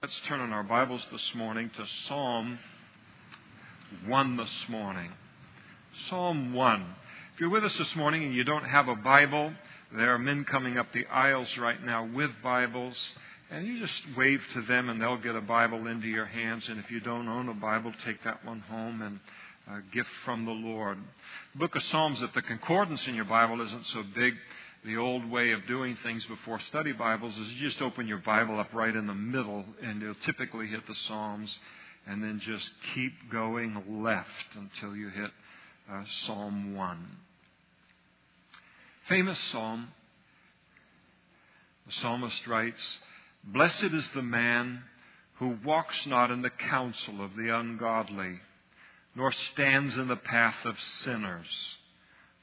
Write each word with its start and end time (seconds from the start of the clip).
Let's 0.00 0.20
turn 0.28 0.40
in 0.40 0.52
our 0.52 0.62
Bibles 0.62 1.04
this 1.10 1.34
morning 1.34 1.72
to 1.76 1.84
Psalm 2.06 2.60
1 4.06 4.36
this 4.36 4.66
morning. 4.68 5.10
Psalm 6.06 6.54
1. 6.54 6.86
If 7.34 7.40
you're 7.40 7.50
with 7.50 7.64
us 7.64 7.76
this 7.76 7.96
morning 7.96 8.22
and 8.22 8.32
you 8.32 8.44
don't 8.44 8.62
have 8.64 8.86
a 8.86 8.94
Bible, 8.94 9.52
there 9.92 10.14
are 10.14 10.18
men 10.18 10.44
coming 10.44 10.78
up 10.78 10.92
the 10.92 11.04
aisles 11.06 11.58
right 11.58 11.84
now 11.84 12.08
with 12.14 12.30
Bibles. 12.44 13.12
And 13.50 13.66
you 13.66 13.80
just 13.80 14.00
wave 14.16 14.40
to 14.52 14.62
them 14.62 14.88
and 14.88 15.02
they'll 15.02 15.16
get 15.16 15.34
a 15.34 15.40
Bible 15.40 15.88
into 15.88 16.06
your 16.06 16.26
hands. 16.26 16.68
And 16.68 16.78
if 16.78 16.92
you 16.92 17.00
don't 17.00 17.26
own 17.26 17.48
a 17.48 17.54
Bible, 17.54 17.92
take 18.04 18.22
that 18.22 18.44
one 18.44 18.60
home 18.60 19.02
and 19.02 19.18
a 19.66 19.82
gift 19.92 20.10
from 20.24 20.44
the 20.44 20.52
Lord. 20.52 20.98
The 21.54 21.58
book 21.58 21.74
of 21.74 21.82
Psalms, 21.82 22.22
if 22.22 22.32
the 22.34 22.42
concordance 22.42 23.04
in 23.08 23.16
your 23.16 23.24
Bible 23.24 23.60
isn't 23.62 23.86
so 23.86 24.04
big, 24.14 24.34
the 24.88 24.96
old 24.96 25.30
way 25.30 25.50
of 25.50 25.66
doing 25.66 25.94
things 26.02 26.24
before 26.24 26.58
study 26.60 26.92
Bibles 26.92 27.36
is 27.36 27.52
you 27.52 27.68
just 27.68 27.82
open 27.82 28.08
your 28.08 28.22
Bible 28.24 28.58
up 28.58 28.72
right 28.72 28.96
in 28.96 29.06
the 29.06 29.12
middle 29.12 29.66
and 29.82 30.00
you'll 30.00 30.14
typically 30.22 30.66
hit 30.66 30.86
the 30.86 30.94
Psalms 30.94 31.54
and 32.06 32.24
then 32.24 32.40
just 32.40 32.70
keep 32.94 33.12
going 33.30 34.02
left 34.02 34.56
until 34.56 34.96
you 34.96 35.10
hit 35.10 35.30
uh, 35.92 36.04
Psalm 36.06 36.74
1. 36.74 37.06
Famous 39.08 39.38
psalm. 39.38 39.88
The 41.86 41.92
psalmist 41.92 42.46
writes, 42.46 42.98
Blessed 43.44 43.92
is 43.92 44.08
the 44.14 44.22
man 44.22 44.84
who 45.34 45.58
walks 45.66 46.06
not 46.06 46.30
in 46.30 46.40
the 46.40 46.48
counsel 46.48 47.22
of 47.22 47.36
the 47.36 47.54
ungodly, 47.54 48.40
nor 49.14 49.32
stands 49.32 49.98
in 49.98 50.08
the 50.08 50.16
path 50.16 50.64
of 50.64 50.80
sinners 50.80 51.77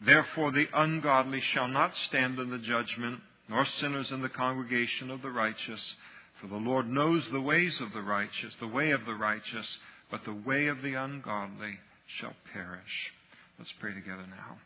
Therefore, 0.00 0.52
the 0.52 0.68
ungodly 0.72 1.40
shall 1.40 1.68
not 1.68 1.96
stand 1.96 2.38
in 2.38 2.50
the 2.50 2.58
judgment, 2.58 3.20
nor 3.48 3.64
sinners 3.64 4.12
in 4.12 4.22
the 4.22 4.28
congregation 4.28 5.10
of 5.10 5.22
the 5.22 5.30
righteous. 5.30 5.94
For 6.40 6.46
the 6.46 6.56
Lord 6.56 6.88
knows 6.88 7.28
the 7.30 7.40
ways 7.40 7.80
of 7.80 7.92
the 7.92 8.02
righteous, 8.02 8.54
the 8.60 8.68
way 8.68 8.92
of 8.92 9.04
the 9.04 9.14
righteous, 9.14 9.78
but 10.10 10.24
the 10.24 10.34
way 10.34 10.68
of 10.68 10.82
the 10.82 10.94
ungodly 10.94 11.78
shall 12.06 12.34
perish. 12.52 13.12
Let's 13.58 13.72
pray 13.80 13.92
together 13.92 14.24
now. 14.28 14.58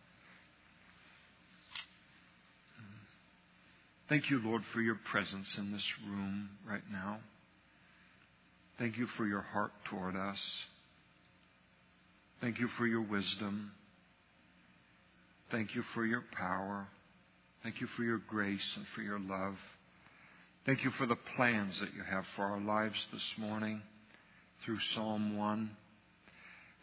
Thank 4.08 4.28
you, 4.28 4.42
Lord, 4.44 4.62
for 4.66 4.82
your 4.82 4.96
presence 4.96 5.56
in 5.56 5.72
this 5.72 5.90
room 6.06 6.50
right 6.68 6.82
now. 6.92 7.20
Thank 8.78 8.98
you 8.98 9.06
for 9.06 9.26
your 9.26 9.40
heart 9.40 9.72
toward 9.86 10.16
us. 10.16 10.64
Thank 12.42 12.58
you 12.58 12.68
for 12.68 12.86
your 12.86 13.00
wisdom. 13.00 13.72
Thank 15.52 15.74
you 15.74 15.82
for 15.92 16.06
your 16.06 16.24
power. 16.32 16.88
Thank 17.62 17.82
you 17.82 17.86
for 17.88 18.04
your 18.04 18.22
grace 18.26 18.72
and 18.74 18.86
for 18.94 19.02
your 19.02 19.20
love. 19.20 19.56
Thank 20.64 20.82
you 20.82 20.90
for 20.92 21.04
the 21.04 21.18
plans 21.36 21.78
that 21.78 21.92
you 21.94 22.02
have 22.02 22.24
for 22.34 22.46
our 22.46 22.58
lives 22.58 23.06
this 23.12 23.34
morning 23.36 23.82
through 24.64 24.80
Psalm 24.80 25.36
1. 25.36 25.70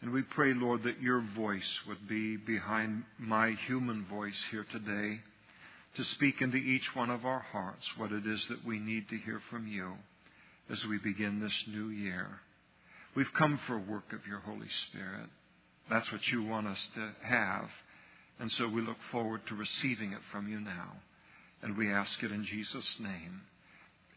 And 0.02 0.12
we 0.12 0.22
pray, 0.22 0.54
Lord, 0.54 0.84
that 0.84 1.02
your 1.02 1.20
voice 1.20 1.80
would 1.88 2.06
be 2.08 2.36
behind 2.36 3.02
my 3.18 3.56
human 3.66 4.04
voice 4.06 4.40
here 4.52 4.64
today 4.70 5.18
to 5.96 6.04
speak 6.04 6.40
into 6.40 6.56
each 6.56 6.94
one 6.94 7.10
of 7.10 7.24
our 7.24 7.40
hearts 7.40 7.84
what 7.96 8.12
it 8.12 8.24
is 8.24 8.46
that 8.46 8.64
we 8.64 8.78
need 8.78 9.08
to 9.08 9.18
hear 9.18 9.42
from 9.50 9.66
you 9.66 9.94
as 10.70 10.86
we 10.86 10.98
begin 10.98 11.40
this 11.40 11.64
new 11.66 11.88
year. 11.88 12.38
We've 13.16 13.32
come 13.34 13.58
for 13.66 13.74
a 13.74 13.90
work 13.90 14.12
of 14.12 14.28
your 14.28 14.38
Holy 14.38 14.68
Spirit. 14.68 15.28
That's 15.90 16.12
what 16.12 16.24
you 16.28 16.44
want 16.44 16.68
us 16.68 16.88
to 16.94 17.10
have. 17.22 17.68
And 18.40 18.50
so 18.52 18.66
we 18.66 18.80
look 18.80 18.96
forward 19.12 19.42
to 19.48 19.54
receiving 19.54 20.12
it 20.12 20.20
from 20.32 20.48
you 20.48 20.60
now. 20.60 20.92
And 21.62 21.76
we 21.76 21.92
ask 21.92 22.22
it 22.22 22.32
in 22.32 22.44
Jesus' 22.44 22.96
name. 22.98 23.42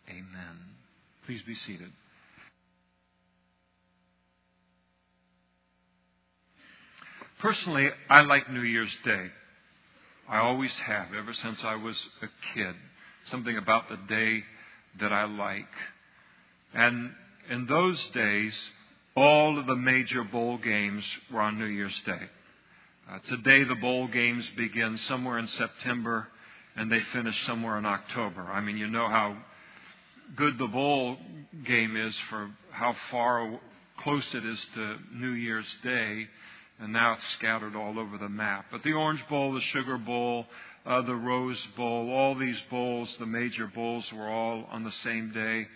Amen. 0.10 0.58
Please 1.26 1.42
be 1.42 1.56
seated. 1.56 1.92
Personally, 7.40 7.90
I 8.10 8.22
like 8.22 8.50
New 8.50 8.62
Year's 8.62 8.96
Day. 9.04 9.28
I 10.30 10.38
always 10.38 10.72
have, 10.80 11.14
ever 11.14 11.34
since 11.34 11.62
I 11.66 11.76
was 11.76 12.10
a 12.22 12.28
kid. 12.54 12.76
Something 13.26 13.58
about 13.58 13.90
the 13.90 14.00
day 14.08 14.44
that 15.02 15.12
I 15.12 15.26
like. 15.26 15.68
And 16.74 17.12
in 17.50 17.66
those 17.66 18.08
days, 18.12 18.58
all 19.18 19.60
of 19.60 19.68
the 19.68 19.76
major 19.76 20.24
bowl 20.24 20.58
games 20.58 21.06
were 21.30 21.42
on 21.42 21.60
New 21.60 21.66
Year's 21.66 22.02
Day. 22.06 22.30
Uh, 23.14 23.20
today, 23.26 23.64
the 23.64 23.76
bowl 23.76 24.08
games 24.08 24.50
begin 24.58 24.98
somewhere 24.98 25.38
in 25.38 25.46
September 25.46 26.28
and 26.76 26.92
they 26.92 27.00
finish 27.00 27.46
somewhere 27.46 27.78
in 27.78 27.86
October. 27.86 28.42
I 28.42 28.60
mean, 28.60 28.76
you 28.76 28.88
know 28.88 29.08
how 29.08 29.38
good 30.36 30.58
the 30.58 30.66
bowl 30.66 31.18
game 31.64 31.96
is 31.96 32.16
for 32.32 32.50
how 32.72 32.96
far 33.12 33.60
close 34.00 34.34
it 34.34 34.44
is 34.44 34.66
to 34.74 34.98
New 35.14 35.34
Year's 35.34 35.78
Day, 35.84 36.28
and 36.80 36.92
now 36.92 37.14
it's 37.14 37.28
scattered 37.34 37.76
all 37.76 38.00
over 38.00 38.18
the 38.18 38.30
map. 38.30 38.66
But 38.72 38.82
the 38.82 38.94
Orange 38.94 39.24
Bowl, 39.28 39.54
the 39.54 39.62
Sugar 39.62 40.00
Bowl, 40.00 40.48
uh, 40.84 41.04
the 41.04 41.16
Rose 41.16 41.64
Bowl, 41.78 42.10
all 42.10 42.34
these 42.34 42.60
bowls, 42.72 43.16
the 43.20 43.28
major 43.28 43.68
bowls, 43.68 44.12
were 44.12 44.28
all 44.28 44.68
on 44.72 44.84
the 44.84 44.92
same 44.92 45.32
day, 45.32 45.68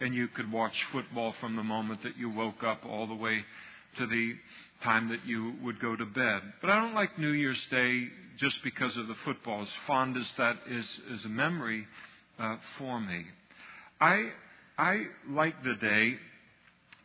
and 0.00 0.14
you 0.14 0.28
could 0.28 0.50
watch 0.50 0.82
football 0.92 1.34
from 1.40 1.56
the 1.56 1.62
moment 1.62 2.04
that 2.04 2.16
you 2.16 2.30
woke 2.30 2.62
up 2.62 2.86
all 2.86 3.06
the 3.06 3.14
way 3.14 3.44
to 3.98 4.06
the 4.06 4.34
time 4.82 5.08
that 5.08 5.24
you 5.26 5.54
would 5.62 5.80
go 5.80 5.96
to 5.96 6.04
bed. 6.04 6.42
But 6.60 6.70
I 6.70 6.76
don't 6.76 6.94
like 6.94 7.18
New 7.18 7.32
Year's 7.32 7.64
Day 7.70 8.08
just 8.36 8.62
because 8.62 8.96
of 8.96 9.08
the 9.08 9.14
football, 9.24 9.62
as 9.62 9.68
fond 9.86 10.16
as 10.16 10.30
that 10.36 10.56
is 10.68 11.00
as 11.12 11.24
a 11.24 11.28
memory 11.28 11.86
uh, 12.38 12.56
for 12.78 13.00
me. 13.00 13.24
I 14.00 14.30
I 14.78 15.04
like 15.28 15.62
the 15.64 15.74
day 15.74 16.18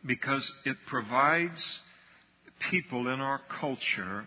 because 0.04 0.50
it 0.64 0.76
provides 0.86 1.80
people 2.70 3.08
in 3.08 3.20
our 3.20 3.40
culture 3.60 4.26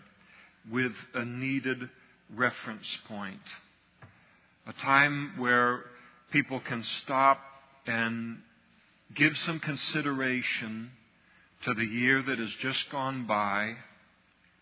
with 0.72 0.94
a 1.14 1.24
needed 1.24 1.90
reference 2.36 2.98
point, 3.08 3.40
a 4.66 4.74
time 4.74 5.34
where 5.38 5.82
people 6.32 6.60
can 6.60 6.84
stop 6.84 7.40
and 7.86 8.38
give 9.14 9.38
some 9.38 9.60
consideration 9.60 10.90
to 11.66 11.74
the 11.74 11.86
year 11.86 12.22
that 12.22 12.40
has 12.40 12.52
just 12.62 12.90
gone 12.92 13.26
by, 13.26 13.74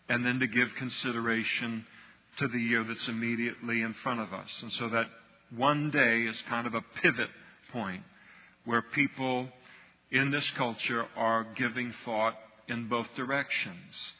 and 0.08 0.24
then 0.24 0.40
to 0.40 0.46
give 0.46 0.74
consideration 0.76 1.86
to 2.38 2.48
the 2.48 2.58
year 2.58 2.82
that's 2.82 3.08
immediately 3.08 3.82
in 3.82 3.92
front 4.02 4.20
of 4.20 4.32
us. 4.32 4.50
And 4.62 4.72
so 4.72 4.88
that 4.88 5.06
one 5.56 5.90
day 5.90 6.22
is 6.22 6.40
kind 6.48 6.66
of 6.66 6.74
a 6.74 6.82
pivot 7.02 7.28
point 7.72 8.02
where 8.64 8.82
people 8.82 9.48
in 10.10 10.30
this 10.30 10.48
culture 10.52 11.06
are 11.16 11.46
giving 11.56 11.92
thought 12.04 12.34
in 12.68 12.88
both 12.88 13.06
directions. 13.16 14.12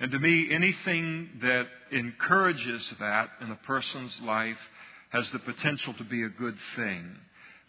And 0.00 0.10
to 0.10 0.18
me, 0.18 0.48
anything 0.50 1.28
that 1.42 1.66
encourages 1.92 2.92
that 2.98 3.30
in 3.40 3.50
a 3.50 3.56
person's 3.56 4.20
life 4.20 4.58
has 5.10 5.30
the 5.30 5.38
potential 5.38 5.94
to 5.94 6.04
be 6.04 6.24
a 6.24 6.28
good 6.28 6.56
thing 6.74 7.16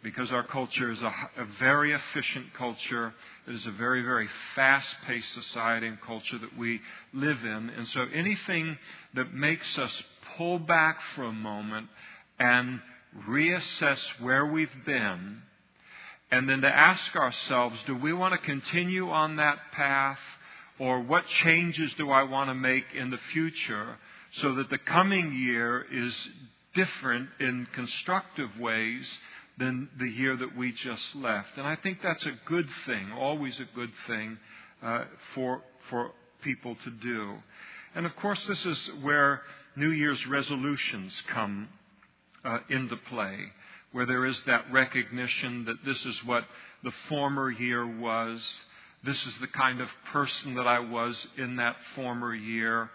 because 0.03 0.31
our 0.31 0.43
culture 0.43 0.91
is 0.91 1.01
a, 1.01 1.13
a, 1.37 1.45
very 1.59 1.93
efficient 1.93 2.53
culture. 2.53 3.13
It 3.47 3.55
is 3.55 3.65
a 3.65 3.71
very, 3.71 4.03
very 4.03 4.27
fast 4.53 4.95
paced 5.07 5.33
society 5.33 5.87
and 5.87 5.99
culture 6.01 6.37
that 6.37 6.57
we 6.57 6.81
live 7.13 7.43
in. 7.43 7.69
And 7.69 7.87
so 7.87 8.05
anything 8.13 8.77
that 9.13 9.33
makes 9.33 9.79
us 9.79 10.03
pull 10.35 10.59
back 10.59 10.99
for 11.15 11.23
a 11.23 11.31
moment 11.31 11.87
and 12.37 12.81
reassess 13.27 14.01
where 14.19 14.45
we've 14.45 14.85
been, 14.85 15.41
and 16.31 16.49
then 16.49 16.61
to 16.61 16.67
ask 16.67 17.15
ourselves, 17.15 17.81
do 17.85 17.95
we 17.95 18.11
want 18.11 18.33
to 18.33 18.39
continue 18.39 19.09
on 19.09 19.37
that 19.37 19.57
path? 19.71 20.19
Or 20.79 20.99
what 20.99 21.27
changes 21.27 21.93
do 21.93 22.09
I 22.09 22.23
want 22.23 22.49
to 22.49 22.55
make 22.55 22.85
in 22.93 23.11
the 23.11 23.19
future 23.31 23.97
so 24.31 24.55
that 24.55 24.69
the 24.69 24.79
coming 24.79 25.31
year 25.31 25.85
is 25.89 26.29
different 26.73 27.29
in 27.39 27.67
constructive 27.73 28.59
ways 28.59 29.07
than 29.57 29.89
the 29.99 30.09
year 30.09 30.35
that 30.35 30.57
we 30.57 30.71
just 30.71 31.15
left. 31.15 31.57
And 31.57 31.67
I 31.67 31.75
think 31.75 32.01
that's 32.01 32.25
a 32.25 32.33
good 32.45 32.67
thing, 32.85 33.11
always 33.11 33.59
a 33.59 33.67
good 33.75 33.91
thing 34.07 34.37
uh, 34.81 35.05
for, 35.35 35.61
for 35.89 36.11
people 36.41 36.75
to 36.83 36.89
do. 36.89 37.35
And 37.95 38.05
of 38.05 38.15
course, 38.15 38.43
this 38.45 38.65
is 38.65 38.91
where 39.01 39.41
New 39.75 39.91
Year's 39.91 40.25
resolutions 40.25 41.21
come 41.27 41.69
uh, 42.43 42.59
into 42.69 42.97
play, 42.97 43.37
where 43.91 44.05
there 44.05 44.25
is 44.25 44.41
that 44.43 44.71
recognition 44.71 45.65
that 45.65 45.85
this 45.85 46.03
is 46.05 46.23
what 46.25 46.45
the 46.83 46.91
former 47.07 47.51
year 47.51 47.85
was. 47.85 48.65
This 49.03 49.25
is 49.27 49.37
the 49.37 49.47
kind 49.47 49.81
of 49.81 49.89
person 50.11 50.55
that 50.55 50.67
I 50.67 50.79
was 50.79 51.27
in 51.37 51.57
that 51.57 51.75
former 51.95 52.33
year. 52.33 52.89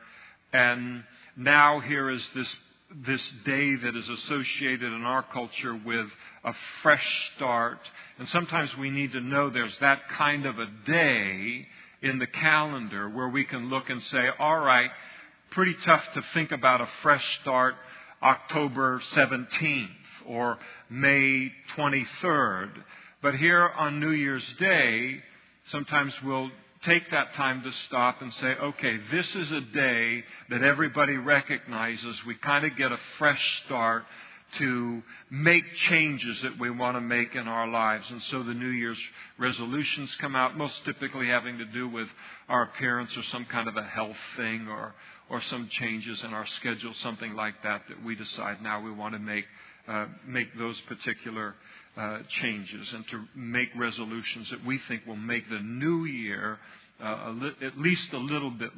And 0.53 1.05
now 1.37 1.81
here 1.81 2.11
is 2.11 2.29
this, 2.35 2.57
this 2.95 3.33
day 3.45 3.75
that 3.75 3.95
is 3.95 4.09
associated 4.09 4.93
in 4.93 5.03
our 5.03 5.23
culture 5.23 5.75
with 5.75 6.07
a 6.45 6.55
fresh 6.83 7.33
start. 7.37 7.79
And 8.19 8.27
sometimes 8.29 8.77
we 8.77 8.91
need 8.91 9.13
to 9.13 9.21
know 9.21 9.51
there's 9.51 9.79
that 9.79 10.09
kind 10.09 10.47
of 10.47 10.59
a 10.59 10.67
day 10.87 11.67
in 12.03 12.19
the 12.19 12.27
calendar 12.27 13.09
where 13.09 13.29
we 13.29 13.45
can 13.45 13.69
look 13.69 13.91
and 13.91 14.03
say, 14.03 14.29
all 14.39 14.59
right, 14.59 14.91
pretty 15.51 15.75
tough 15.85 16.05
to 16.15 16.23
think 16.33 16.53
about 16.53 16.81
a 16.81 16.89
fresh 17.03 17.41
start 17.41 17.75
October 18.23 19.01
17th 19.13 19.89
or 20.27 20.59
May 20.89 21.53
23rd. 21.77 22.71
But 23.21 23.35
here 23.35 23.69
on 23.69 24.01
New 24.01 24.13
Year's 24.13 24.51
Day, 24.55 25.23
sometimes 25.67 26.15
we'll 26.23 26.51
take 26.83 27.11
that 27.11 27.33
time 27.35 27.63
to 27.63 27.73
stop 27.73 28.23
and 28.23 28.33
say, 28.35 28.47
okay, 28.47 28.99
this 29.11 29.35
is 29.35 29.51
a 29.53 29.61
day 29.61 30.25
that 30.51 30.63
everybody 30.63 31.17
recognizes. 31.17 32.25
We 32.25 32.35
kind 32.37 32.65
of 32.65 32.77
get 32.77 32.93
a 32.93 32.99
fresh 33.19 33.63
start 33.65 34.05
to 34.57 35.03
make 35.31 35.65
changes 35.75 36.41
that 36.43 36.59
we 36.59 36.71
want 36.71 36.97
to 36.97 37.01
make 37.01 37.35
in 37.35 37.47
our 37.47 37.69
lives. 37.69 38.11
And 38.11 38.23
so 38.23 38.43
the 38.43 38.55
New 38.55 38.71
Year's 38.71 39.01
resolutions 39.39 40.15
come 40.17 40.35
out, 40.35 40.57
most 40.57 40.83
typically 40.85 41.27
having 41.27 41.59
to 41.59 41.67
do 41.67 41.89
with 41.89 42.09
our 42.49 42.63
appearance 42.63 43.15
or 43.17 43.23
some 43.25 43.45
kind 43.45 43.69
of 43.69 43.77
a 43.77 43.85
health 43.85 44.17
thing 44.37 44.69
or, 44.69 44.95
or 45.29 45.43
some 45.43 45.69
changes 45.69 46.23
in 46.23 46.33
our 46.33 46.47
schedule, 46.47 46.95
something 46.95 47.35
like 47.35 47.63
that, 47.63 47.83
that 47.89 48.03
we 48.03 48.15
decide 48.15 48.63
now 48.63 48.81
we 48.81 48.91
want 48.91 49.15
to 49.15 49.19
make, 49.19 49.45
uh, 49.87 50.07
make 50.27 50.57
those 50.57 50.81
particular 50.83 51.55
uh, 51.99 52.19
changes 52.29 52.93
and 52.93 53.07
to 53.09 53.25
make 53.35 53.71
resolutions 53.77 54.49
that 54.51 54.65
we 54.65 54.79
think 54.87 55.05
will 55.07 55.17
make 55.17 55.49
the 55.51 55.59
new 55.59 56.05
year 56.05 56.59
uh, 57.03 57.31
li- 57.31 57.57
at 57.63 57.79
least 57.79 58.13
a 58.13 58.19
little 58.19 58.51
bit 58.51 58.71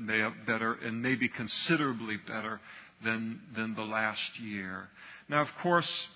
better 0.46 0.72
and 0.84 1.02
maybe 1.02 1.28
considerably 1.28 2.16
better 2.26 2.60
than, 3.04 3.40
than 3.54 3.74
the 3.74 3.82
last 3.82 4.38
year. 4.40 4.88
Now, 5.28 5.42
of 5.42 5.48
course, 5.62 6.08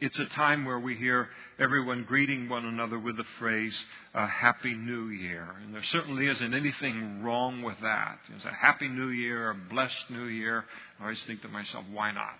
it's 0.00 0.18
a 0.18 0.26
time 0.26 0.64
where 0.64 0.78
we 0.78 0.96
hear 0.96 1.28
everyone 1.58 2.04
greeting 2.04 2.48
one 2.48 2.64
another 2.64 2.98
with 2.98 3.16
the 3.16 3.24
phrase, 3.38 3.84
uh, 4.14 4.26
Happy 4.26 4.74
New 4.74 5.08
Year. 5.08 5.46
And 5.62 5.74
there 5.74 5.82
certainly 5.84 6.26
isn't 6.26 6.54
anything 6.54 7.22
wrong 7.22 7.62
with 7.62 7.80
that. 7.80 8.18
It's 8.34 8.44
a 8.44 8.52
Happy 8.52 8.88
New 8.88 9.08
Year, 9.08 9.50
a 9.50 9.54
blessed 9.54 10.10
New 10.10 10.26
Year. 10.26 10.64
I 10.98 11.04
always 11.04 11.22
think 11.24 11.42
to 11.42 11.48
myself, 11.48 11.84
why 11.92 12.12
not? 12.12 12.38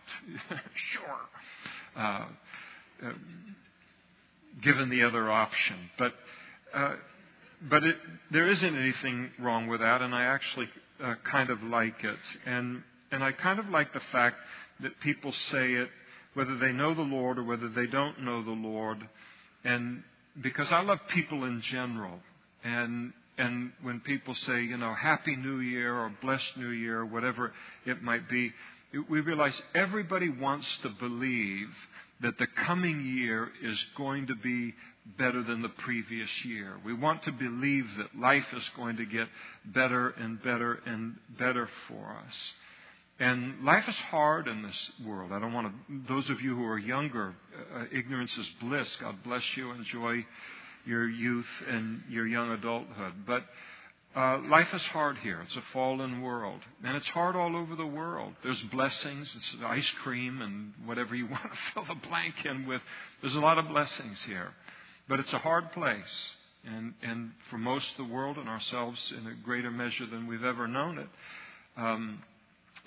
sure. 0.75 1.21
Uh, 1.97 2.27
uh, 3.03 3.13
given 4.63 4.91
the 4.91 5.03
other 5.03 5.31
option. 5.31 5.77
But, 5.99 6.15
uh, 6.73 6.95
but 7.69 7.85
it, 7.85 7.97
there 8.31 8.49
isn't 8.49 8.77
anything 8.77 9.31
wrong 9.39 9.67
with 9.69 9.81
that, 9.81 10.03
and 10.03 10.15
I 10.15 10.25
actually 10.25 10.69
uh, 11.03 11.15
kind 11.25 11.51
of 11.51 11.63
like 11.63 12.05
it. 12.05 12.19
And, 12.47 12.83
and 13.11 13.23
I 13.25 13.33
kind 13.33 13.59
of 13.59 13.69
like 13.69 13.93
the 13.93 14.03
fact 14.13 14.37
that 14.81 14.99
people 15.01 15.33
say 15.33 15.73
it 15.73 15.89
whether 16.35 16.57
they 16.59 16.73
know 16.73 16.95
the 16.95 17.03
Lord 17.03 17.39
or 17.39 17.45
whether 17.45 17.69
they 17.69 17.87
don't 17.87 18.21
know 18.23 18.43
the 18.43 18.51
Lord. 18.51 18.99
And 19.65 20.03
because 20.41 20.71
I 20.71 20.83
love 20.83 20.99
people 21.09 21.45
in 21.45 21.61
general. 21.63 22.19
And, 22.65 23.13
and 23.39 23.73
when 23.83 24.01
people 24.01 24.35
say, 24.35 24.63
you 24.63 24.77
know, 24.77 24.95
Happy 24.95 25.37
New 25.37 25.61
Year 25.61 25.95
or 25.95 26.13
Blessed 26.21 26.57
New 26.57 26.71
Year 26.71 27.01
or 27.01 27.07
whatever 27.07 27.53
it 27.87 28.03
might 28.03 28.29
be, 28.29 28.53
we 29.09 29.21
realize 29.21 29.61
everybody 29.75 30.29
wants 30.29 30.79
to 30.79 30.89
believe 30.89 31.69
that 32.25 32.39
the 32.39 32.47
coming 32.47 33.05
year 33.05 33.51
is 33.63 33.87
going 33.99 34.27
to 34.29 34.35
be 34.35 34.73
better 35.19 35.43
than 35.43 35.61
the 35.61 35.69
previous 35.69 36.31
year. 36.43 36.79
We 36.83 36.95
want 36.95 37.23
to 37.25 37.33
believe 37.33 37.87
that 37.99 38.19
life 38.19 38.47
is 38.57 38.67
going 38.77 38.97
to 38.97 39.05
get 39.05 39.29
better 39.67 40.09
and 40.09 40.43
better 40.43 40.81
and 40.87 41.17
better 41.39 41.69
for 41.87 42.17
us. 42.27 42.53
And 43.21 43.63
life 43.63 43.87
is 43.87 43.95
hard 43.97 44.49
in 44.49 44.63
this 44.63 44.91
world. 45.07 45.33
I 45.33 45.39
don't 45.39 45.53
want 45.53 45.69
to, 45.69 46.15
those 46.15 46.31
of 46.31 46.41
you 46.41 46.57
who 46.57 46.65
are 46.65 46.79
younger, 46.79 47.35
uh, 47.77 47.85
ignorance 47.93 48.37
is 48.39 48.49
bliss. 48.59 48.97
God 49.03 49.23
bless 49.23 49.45
you. 49.59 49.73
Enjoy 49.73 50.25
your 50.87 51.07
youth 51.07 51.47
and 51.69 52.05
your 52.09 52.27
young 52.27 52.51
adulthood. 52.53 53.13
But 53.27 53.45
uh, 54.17 54.39
life 54.49 54.73
is 54.73 54.83
hard 54.83 55.19
here. 55.19 55.41
It's 55.43 55.57
a 55.57 55.63
fallen 55.73 56.23
world. 56.23 56.61
And 56.85 56.97
it's 56.97 57.09
hard 57.09 57.35
all 57.35 57.57
over 57.57 57.75
the 57.75 57.87
world. 57.87 58.35
There's 58.43 58.61
blessings. 58.63 59.35
It's 59.37 59.57
ice 59.65 59.91
cream 60.03 60.41
and 60.41 60.73
whatever 60.87 61.17
you 61.17 61.27
want 61.31 61.43
to 61.43 61.59
fill 61.73 61.85
the 61.85 62.09
blank 62.09 62.35
in 62.45 62.67
with. 62.67 62.81
There's 63.21 63.35
a 63.35 63.41
lot 63.41 63.59
of 63.59 63.69
blessings 63.69 64.23
here. 64.23 64.53
But 65.09 65.19
it's 65.19 65.33
a 65.33 65.39
hard 65.39 65.73
place. 65.73 66.33
And, 66.65 66.95
and 67.03 67.33
for 67.51 67.59
most 67.59 67.91
of 67.91 68.07
the 68.07 68.13
world 68.13 68.39
and 68.39 68.49
ourselves 68.49 69.13
in 69.19 69.27
a 69.27 69.35
greater 69.45 69.71
measure 69.71 70.07
than 70.07 70.27
we've 70.27 70.45
ever 70.45 70.69
known 70.69 70.99
it. 70.99 71.09
Um, 71.77 72.23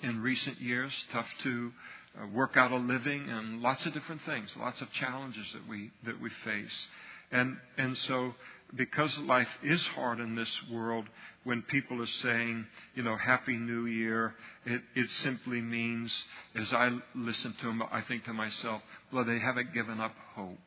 in 0.02 0.22
recent 0.22 0.60
years, 0.60 0.92
tough 1.12 1.28
to 1.42 1.72
uh, 2.20 2.26
work 2.28 2.56
out 2.56 2.72
a 2.72 2.76
living 2.76 3.28
and 3.28 3.60
lots 3.60 3.84
of 3.84 3.92
different 3.92 4.22
things, 4.22 4.50
lots 4.58 4.80
of 4.80 4.90
challenges 4.92 5.46
that 5.52 5.68
we, 5.68 5.90
that 6.04 6.20
we 6.20 6.30
face. 6.44 6.86
And, 7.30 7.56
and 7.76 7.96
so, 7.96 8.34
because 8.76 9.16
life 9.18 9.48
is 9.62 9.84
hard 9.88 10.20
in 10.20 10.34
this 10.34 10.68
world, 10.70 11.06
when 11.44 11.62
people 11.62 12.02
are 12.02 12.06
saying, 12.06 12.66
you 12.94 13.02
know, 13.02 13.16
Happy 13.16 13.56
New 13.56 13.86
Year, 13.86 14.34
it, 14.66 14.82
it 14.94 15.10
simply 15.10 15.60
means, 15.60 16.24
as 16.54 16.72
I 16.72 16.90
listen 17.14 17.54
to 17.60 17.66
them, 17.66 17.82
I 17.90 18.02
think 18.02 18.24
to 18.24 18.32
myself, 18.32 18.82
well, 19.12 19.24
they 19.24 19.38
haven't 19.38 19.72
given 19.72 20.00
up 20.00 20.14
hope. 20.34 20.58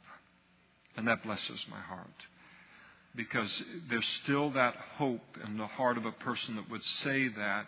And 0.97 1.07
that 1.07 1.23
blesses 1.23 1.65
my 1.69 1.79
heart. 1.79 2.07
Because 3.15 3.63
there's 3.89 4.07
still 4.23 4.51
that 4.51 4.75
hope 4.97 5.37
in 5.45 5.57
the 5.57 5.67
heart 5.67 5.97
of 5.97 6.05
a 6.05 6.11
person 6.11 6.55
that 6.55 6.69
would 6.69 6.83
say 6.83 7.27
that, 7.27 7.67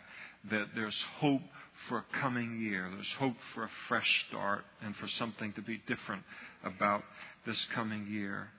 that 0.49 0.67
there's 0.73 0.99
hope 1.19 1.41
for 1.87 1.99
a 1.99 2.19
coming 2.21 2.59
year. 2.59 2.89
There's 2.91 3.13
hope 3.13 3.35
for 3.53 3.63
a 3.63 3.69
fresh 3.87 4.25
start 4.29 4.63
and 4.81 4.95
for 4.95 5.07
something 5.07 5.53
to 5.53 5.61
be 5.61 5.81
different 5.85 6.23
about 6.63 7.03
this 7.45 7.63
coming 7.73 8.07
year. 8.07 8.49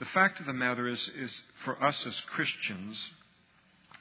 The 0.00 0.06
fact 0.06 0.40
of 0.40 0.46
the 0.46 0.52
matter 0.52 0.88
is, 0.88 1.08
is 1.16 1.42
for 1.64 1.82
us 1.82 2.04
as 2.06 2.18
Christians, 2.20 3.10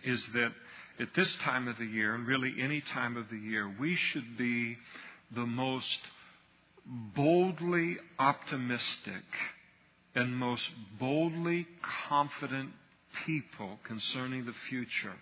is 0.03 0.25
that 0.33 0.51
at 0.99 1.13
this 1.13 1.33
time 1.35 1.67
of 1.67 1.77
the 1.77 1.85
year, 1.85 2.15
and 2.15 2.25
really 2.25 2.55
any 2.59 2.81
time 2.81 3.15
of 3.15 3.29
the 3.29 3.37
year, 3.37 3.71
we 3.79 3.95
should 3.95 4.37
be 4.37 4.77
the 5.31 5.45
most 5.45 5.99
boldly 6.85 7.97
optimistic 8.17 9.23
and 10.15 10.35
most 10.35 10.67
boldly 10.99 11.67
confident 12.07 12.71
people 13.25 13.77
concerning 13.83 14.45
the 14.45 14.55
future 14.69 15.13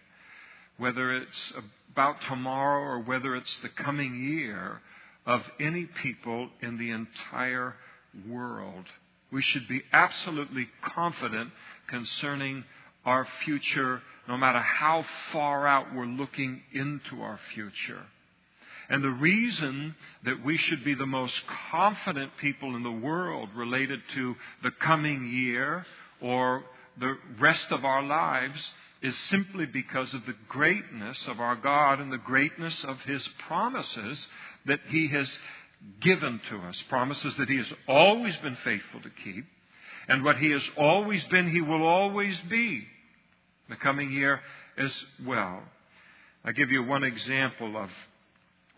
whether 0.78 1.16
it's 1.16 1.54
about 1.92 2.22
tomorrow 2.22 2.82
or 2.82 3.00
whether 3.00 3.36
it's 3.36 3.58
the 3.60 3.70
coming 3.70 4.16
year, 4.24 4.80
of 5.26 5.44
any 5.60 5.86
people 5.86 6.50
in 6.62 6.78
the 6.78 6.92
entire 6.92 7.76
world. 8.30 8.86
We 9.32 9.42
should 9.42 9.68
be 9.68 9.84
absolutely 9.92 10.68
confident 10.82 11.52
concerning 11.88 12.64
our 13.06 13.28
future, 13.44 14.02
no 14.28 14.38
matter 14.38 14.60
how 14.60 15.06
far 15.32 15.68
out 15.68 15.94
we're 15.94 16.06
looking 16.06 16.62
into 16.74 17.22
our 17.22 17.40
future. 17.54 18.04
And 18.90 19.04
the 19.04 19.10
reason 19.10 19.96
that 20.24 20.44
we 20.44 20.58
should 20.58 20.84
be 20.84 20.94
the 20.94 21.06
most 21.06 21.42
confident 21.72 22.32
people 22.38 22.76
in 22.76 22.84
the 22.84 22.92
world 22.92 23.50
related 23.56 24.00
to 24.14 24.36
the 24.64 24.72
coming 24.72 25.30
year 25.30 25.86
or 26.22 26.64
the 26.98 27.18
rest 27.40 27.72
of 27.72 27.84
our 27.84 28.02
lives 28.02 28.72
is 29.02 29.16
simply 29.16 29.66
because 29.66 30.14
of 30.14 30.26
the 30.26 30.36
greatness 30.48 31.28
of 31.28 31.40
our 31.40 31.56
God 31.56 32.00
and 32.00 32.12
the 32.12 32.18
greatness 32.18 32.84
of 32.84 33.00
His 33.02 33.28
promises 33.48 34.28
that 34.66 34.80
He 34.90 35.10
has 35.10 35.38
given 36.02 36.42
to 36.50 36.58
us. 36.60 36.82
Promises 36.90 37.36
that 37.38 37.50
He 37.50 37.58
has 37.58 37.74
always 37.88 38.36
been 38.38 38.56
faithful 38.58 39.02
to 39.02 39.10
keep. 39.24 39.46
And 40.08 40.24
what 40.24 40.38
He 40.38 40.52
has 40.52 40.68
always 40.78 41.24
been, 41.26 41.50
He 41.50 41.62
will 41.62 41.86
always 41.86 42.40
be 42.42 42.86
the 43.70 43.76
coming 43.76 44.12
year 44.12 44.40
as 44.78 45.06
well. 45.26 45.64
I 46.44 46.52
give 46.52 46.72
you 46.72 46.84
one 46.84 47.04
example 47.04 47.76
of 47.78 47.90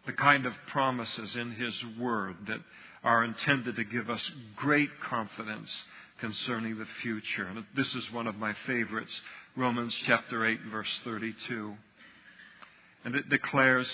the 0.05 0.13
kind 0.13 0.45
of 0.45 0.53
promises 0.67 1.35
in 1.35 1.51
His 1.51 1.85
Word 1.99 2.35
that 2.47 2.59
are 3.03 3.23
intended 3.23 3.75
to 3.75 3.83
give 3.83 4.09
us 4.09 4.31
great 4.55 4.89
confidence 5.01 5.83
concerning 6.19 6.77
the 6.77 6.87
future. 7.01 7.45
And 7.45 7.65
this 7.75 7.93
is 7.95 8.11
one 8.11 8.27
of 8.27 8.35
my 8.35 8.53
favorites. 8.65 9.21
Romans 9.55 9.95
chapter 10.05 10.45
8, 10.45 10.59
verse 10.71 10.99
32. 11.03 11.75
And 13.05 13.15
it 13.15 13.29
declares, 13.29 13.87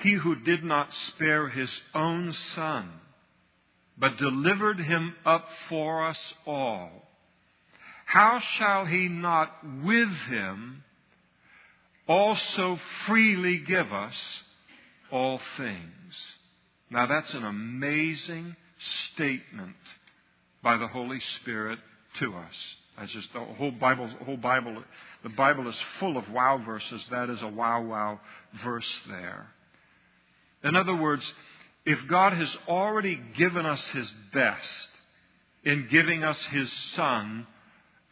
He 0.00 0.12
who 0.12 0.36
did 0.36 0.62
not 0.64 0.94
spare 0.94 1.48
his 1.48 1.80
own 1.94 2.32
son, 2.32 2.90
but 3.96 4.16
delivered 4.16 4.78
him 4.78 5.14
up 5.26 5.48
for 5.68 6.06
us 6.06 6.34
all, 6.46 7.08
how 8.04 8.38
shall 8.38 8.86
he 8.86 9.08
not 9.08 9.52
with 9.84 10.12
him 10.28 10.82
also 12.06 12.78
freely 13.06 13.58
give 13.58 13.92
us 13.92 14.42
all 15.10 15.40
things? 15.56 16.34
Now 16.90 17.06
that's 17.06 17.34
an 17.34 17.44
amazing 17.44 18.56
statement 18.78 19.76
by 20.62 20.78
the 20.78 20.88
Holy 20.88 21.20
Spirit 21.20 21.78
to 22.18 22.34
us. 22.34 22.76
I 22.96 23.06
just 23.06 23.32
the 23.32 23.40
whole 23.40 23.72
Bible, 23.72 24.08
whole 24.24 24.36
Bible, 24.36 24.82
the 25.22 25.28
Bible 25.28 25.68
is 25.68 25.78
full 25.98 26.16
of 26.16 26.30
wow 26.30 26.58
verses. 26.58 27.06
That 27.10 27.30
is 27.30 27.42
a 27.42 27.48
wow 27.48 27.82
wow 27.82 28.20
verse 28.64 29.02
there. 29.08 29.48
In 30.64 30.76
other 30.76 30.94
words, 30.94 31.34
if 31.84 32.06
God 32.08 32.32
has 32.32 32.56
already 32.66 33.20
given 33.36 33.64
us 33.64 33.82
His 33.88 34.12
best 34.32 34.88
in 35.64 35.88
giving 35.90 36.24
us 36.24 36.42
His 36.46 36.72
Son 36.94 37.46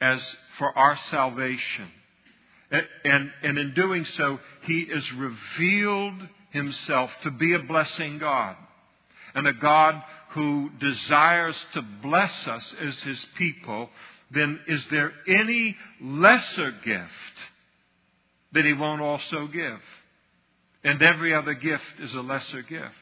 as 0.00 0.36
for 0.58 0.76
our 0.76 0.96
salvation, 0.96 1.88
and, 2.70 3.30
and 3.42 3.58
in 3.58 3.74
doing 3.74 4.04
so, 4.04 4.40
He 4.62 4.86
has 4.86 5.12
revealed 5.12 6.26
Himself 6.50 7.10
to 7.22 7.30
be 7.30 7.54
a 7.54 7.60
blessing 7.60 8.18
God 8.18 8.56
and 9.34 9.46
a 9.46 9.52
God 9.52 10.02
who 10.30 10.70
desires 10.80 11.66
to 11.72 11.82
bless 11.82 12.46
us 12.48 12.74
as 12.80 13.02
His 13.02 13.24
people, 13.36 13.90
then 14.30 14.60
is 14.66 14.86
there 14.86 15.12
any 15.28 15.76
lesser 16.00 16.72
gift 16.72 17.46
that 18.52 18.64
He 18.64 18.72
won't 18.72 19.02
also 19.02 19.46
give? 19.46 19.80
And 20.86 21.02
every 21.02 21.34
other 21.34 21.54
gift 21.54 21.98
is 21.98 22.14
a 22.14 22.20
lesser 22.20 22.62
gift. 22.62 22.94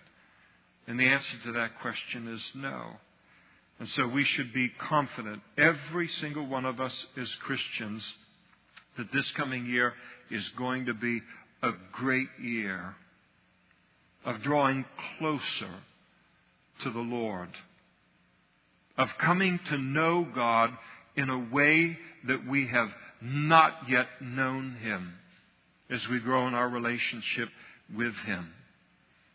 And 0.86 0.98
the 0.98 1.04
answer 1.06 1.36
to 1.44 1.52
that 1.52 1.80
question 1.82 2.26
is 2.28 2.52
no. 2.54 2.92
And 3.78 3.86
so 3.86 4.08
we 4.08 4.24
should 4.24 4.54
be 4.54 4.70
confident, 4.70 5.42
every 5.58 6.08
single 6.08 6.46
one 6.46 6.64
of 6.64 6.80
us 6.80 7.06
as 7.18 7.30
Christians, 7.34 8.10
that 8.96 9.12
this 9.12 9.30
coming 9.32 9.66
year 9.66 9.92
is 10.30 10.48
going 10.50 10.86
to 10.86 10.94
be 10.94 11.20
a 11.62 11.72
great 11.92 12.28
year 12.40 12.94
of 14.24 14.40
drawing 14.40 14.86
closer 15.18 15.68
to 16.80 16.90
the 16.90 17.00
Lord, 17.00 17.50
of 18.96 19.10
coming 19.18 19.60
to 19.68 19.76
know 19.76 20.26
God 20.34 20.70
in 21.16 21.28
a 21.28 21.54
way 21.54 21.98
that 22.28 22.46
we 22.46 22.66
have 22.66 22.88
not 23.20 23.90
yet 23.90 24.06
known 24.22 24.76
Him 24.76 25.18
as 25.90 26.08
we 26.08 26.18
grow 26.20 26.48
in 26.48 26.54
our 26.54 26.68
relationship 26.68 27.50
with 27.96 28.14
Him. 28.16 28.52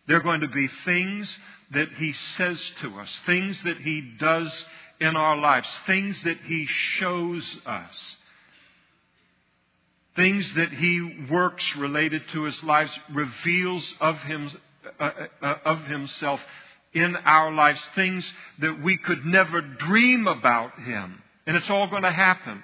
There 0.07 0.17
are 0.17 0.21
going 0.23 0.41
to 0.41 0.47
be 0.47 0.67
things 0.85 1.37
that 1.71 1.89
He 1.93 2.13
says 2.13 2.59
to 2.81 2.99
us, 2.99 3.19
things 3.25 3.61
that 3.63 3.77
He 3.77 4.01
does 4.01 4.65
in 4.99 5.15
our 5.15 5.37
lives, 5.37 5.67
things 5.85 6.21
that 6.23 6.37
He 6.45 6.65
shows 6.65 7.57
us, 7.65 8.17
things 10.15 10.51
that 10.55 10.71
He 10.71 11.27
works 11.29 11.75
related 11.75 12.27
to 12.29 12.43
His 12.43 12.63
lives, 12.63 12.97
reveals 13.13 13.93
of, 14.01 14.17
him, 14.19 14.51
uh, 14.99 15.09
uh, 15.41 15.55
of 15.65 15.85
Himself 15.85 16.41
in 16.93 17.15
our 17.15 17.53
lives, 17.53 17.79
things 17.93 18.33
that 18.59 18.81
we 18.81 18.97
could 18.97 19.25
never 19.25 19.61
dream 19.61 20.27
about 20.27 20.79
Him. 20.79 21.21
And 21.45 21.55
it's 21.55 21.69
all 21.69 21.87
going 21.87 22.03
to 22.03 22.11
happen 22.11 22.63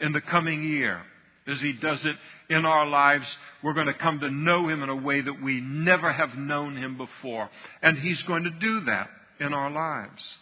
in 0.00 0.12
the 0.12 0.20
coming 0.20 0.62
year 0.62 1.02
as 1.46 1.60
He 1.60 1.72
does 1.72 2.04
it 2.04 2.16
in 2.48 2.64
our 2.64 2.86
lives. 2.86 3.36
We're 3.62 3.74
going 3.74 3.86
to 3.86 3.94
come 3.94 4.20
to 4.20 4.30
know 4.30 4.68
Him 4.68 4.82
in 4.82 4.88
a 4.88 4.96
way 4.96 5.20
that 5.20 5.42
we 5.42 5.60
never 5.60 6.12
have 6.12 6.36
known 6.36 6.76
Him 6.76 6.96
before. 6.96 7.48
And 7.82 7.98
He's 7.98 8.22
going 8.24 8.44
to 8.44 8.50
do 8.50 8.80
that 8.82 9.08
in 9.40 9.52
our 9.52 9.70
lives. 9.70 10.38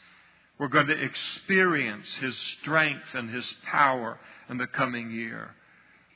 We're 0.59 0.69
going 0.69 0.87
to 0.89 1.03
experience 1.03 2.15
His 2.17 2.37
strength 2.37 3.15
and 3.15 3.31
His 3.31 3.53
power 3.65 4.19
in 4.49 4.59
the 4.59 4.67
coming 4.67 5.11
year. 5.11 5.51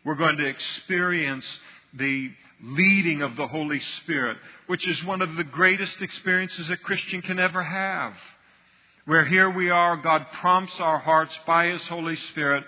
We're 0.05 0.15
going 0.15 0.37
to 0.37 0.47
experience 0.47 1.47
the 1.95 2.31
leading 2.63 3.23
of 3.23 3.37
the 3.37 3.47
Holy 3.47 3.81
Spirit, 3.81 4.37
which 4.67 4.87
is 4.87 5.05
one 5.05 5.21
of 5.21 5.35
the 5.37 5.45
greatest 5.45 6.01
experiences 6.01 6.71
a 6.71 6.77
Christian 6.77 7.23
can 7.23 7.39
ever 7.39 7.63
have. 7.63 8.15
Where 9.05 9.25
here 9.25 9.51
we 9.51 9.71
are, 9.71 9.97
God 9.97 10.27
prompts 10.33 10.79
our 10.81 10.99
hearts 10.99 11.39
by 11.47 11.67
His 11.67 11.87
Holy 11.87 12.17
Spirit 12.17 12.65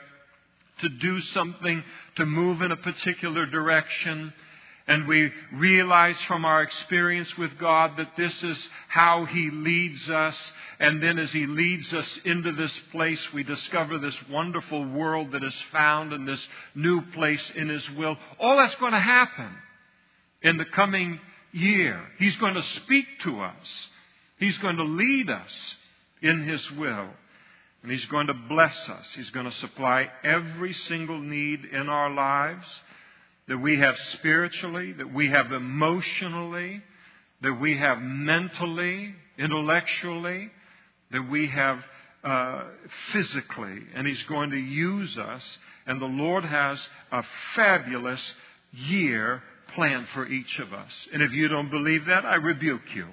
to 0.81 0.89
do 0.89 1.21
something, 1.21 1.83
to 2.17 2.27
move 2.27 2.63
in 2.63 2.73
a 2.73 2.77
particular 2.77 3.47
direction. 3.47 4.33
And 4.87 5.07
we 5.07 5.31
realize 5.53 6.17
from 6.23 6.47
our 6.47 6.63
experience 6.63 7.37
with 7.37 7.59
God 7.59 7.99
that 7.99 8.17
this 8.17 8.43
is 8.43 8.69
how 8.89 9.27
He 9.27 9.51
leads 9.51 10.09
us. 10.09 10.53
And 10.81 11.03
then 11.03 11.19
as 11.19 11.31
He 11.31 11.47
leads 11.47 11.93
us 11.93 12.21
into 12.25 12.53
this 12.53 12.73
place, 12.91 13.33
we 13.33 13.43
discover 13.43 13.99
this 13.99 14.17
wonderful 14.29 14.89
world 14.89 15.33
that 15.33 15.45
is 15.45 15.55
found 15.73 16.13
in 16.13 16.25
this 16.25 16.47
new 16.75 17.03
place 17.13 17.53
in 17.55 17.69
His 17.69 17.89
will. 17.91 18.17
All 18.39 18.57
that's 18.57 18.77
going 18.77 18.93
to 18.93 18.99
happen 18.99 19.51
in 20.43 20.57
the 20.57 20.65
coming 20.65 21.21
year. 21.53 22.01
He's 22.19 22.37
going 22.37 22.55
to 22.55 22.63
speak 22.63 23.07
to 23.21 23.41
us. 23.41 23.89
He's 24.39 24.59
going 24.59 24.77
to 24.77 24.85
lead 24.85 25.29
us 25.29 25.75
in 26.23 26.45
His 26.45 26.71
will. 26.73 27.09
And 27.83 27.93
He's 27.93 28.07
going 28.07 28.27
to 28.27 28.35
bless 28.35 28.89
us. 28.89 29.07
He's 29.15 29.31
going 29.31 29.47
to 29.47 29.57
supply 29.57 30.09
every 30.25 30.73
single 30.73 31.21
need 31.21 31.65
in 31.65 31.89
our 31.89 32.11
lives 32.11 32.67
that 33.47 33.59
we 33.59 33.79
have 33.79 33.97
spiritually, 33.99 34.93
that 34.93 35.13
we 35.13 35.29
have 35.29 35.53
emotionally, 35.53 36.83
that 37.41 37.55
we 37.55 37.77
have 37.79 37.99
mentally, 38.01 39.15
intellectually, 39.39 40.51
that 41.13 41.29
we 41.31 41.49
have 41.49 41.83
uh, 42.25 42.65
physically. 43.13 43.79
And 43.95 44.07
He's 44.07 44.23
going 44.25 44.51
to 44.51 44.59
use 44.59 45.17
us. 45.17 45.59
And 45.87 46.01
the 46.01 46.07
Lord 46.07 46.45
has 46.45 46.87
a 47.11 47.23
fabulous 47.55 48.35
year 48.73 49.43
planned 49.75 50.09
for 50.09 50.27
each 50.27 50.59
of 50.59 50.73
us. 50.73 51.09
And 51.13 51.23
if 51.23 51.33
you 51.33 51.49
don't 51.49 51.71
believe 51.71 52.07
that, 52.07 52.25
I 52.25 52.35
rebuke 52.35 52.95
you. 52.95 53.07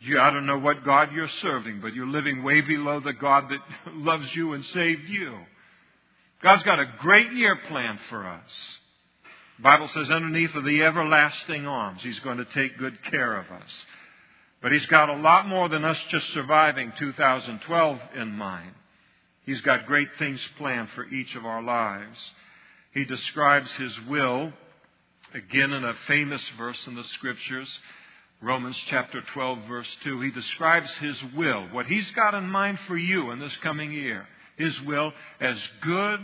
You, 0.00 0.20
I 0.20 0.30
don't 0.30 0.46
know 0.46 0.58
what 0.58 0.84
God 0.84 1.12
you're 1.12 1.28
serving, 1.28 1.80
but 1.80 1.94
you're 1.94 2.06
living 2.06 2.42
way 2.42 2.60
below 2.60 3.00
the 3.00 3.12
God 3.12 3.48
that 3.48 3.60
loves 3.94 4.34
you 4.34 4.52
and 4.52 4.64
saved 4.64 5.08
you. 5.08 5.34
God's 6.42 6.62
got 6.64 6.80
a 6.80 6.92
great 6.98 7.32
year 7.32 7.56
planned 7.68 8.00
for 8.10 8.26
us. 8.26 8.78
The 9.56 9.62
Bible 9.62 9.88
says 9.88 10.10
underneath 10.10 10.54
of 10.54 10.64
the 10.64 10.82
everlasting 10.82 11.66
arms, 11.66 12.02
He's 12.02 12.20
going 12.20 12.36
to 12.38 12.44
take 12.44 12.76
good 12.76 13.02
care 13.04 13.36
of 13.36 13.50
us. 13.50 13.84
But 14.60 14.72
He's 14.72 14.86
got 14.86 15.08
a 15.08 15.16
lot 15.16 15.48
more 15.48 15.68
than 15.68 15.84
us 15.84 15.98
just 16.08 16.28
surviving 16.30 16.92
2012 16.98 18.00
in 18.16 18.32
mind. 18.32 18.72
He's 19.46 19.60
got 19.62 19.86
great 19.86 20.08
things 20.18 20.46
planned 20.58 20.90
for 20.90 21.06
each 21.06 21.34
of 21.36 21.46
our 21.46 21.62
lives. 21.62 22.32
He 22.92 23.04
describes 23.04 23.72
His 23.72 23.98
will, 24.02 24.52
again 25.32 25.72
in 25.72 25.84
a 25.84 25.94
famous 26.06 26.46
verse 26.50 26.86
in 26.86 26.94
the 26.94 27.04
Scriptures, 27.04 27.78
Romans 28.42 28.76
chapter 28.86 29.20
12, 29.20 29.60
verse 29.66 29.96
2, 30.02 30.20
he 30.20 30.30
describes 30.30 30.90
his 30.92 31.22
will, 31.34 31.68
what 31.72 31.86
he's 31.86 32.10
got 32.10 32.34
in 32.34 32.48
mind 32.48 32.78
for 32.80 32.96
you 32.96 33.30
in 33.30 33.38
this 33.38 33.56
coming 33.58 33.92
year, 33.92 34.26
his 34.56 34.80
will 34.82 35.12
as 35.40 35.58
good 35.80 36.20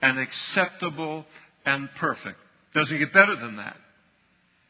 and 0.00 0.18
acceptable 0.18 1.26
and 1.66 1.88
perfect. 1.96 2.38
Doesn't 2.74 2.98
get 2.98 3.12
better 3.12 3.36
than 3.36 3.56
that. 3.56 3.76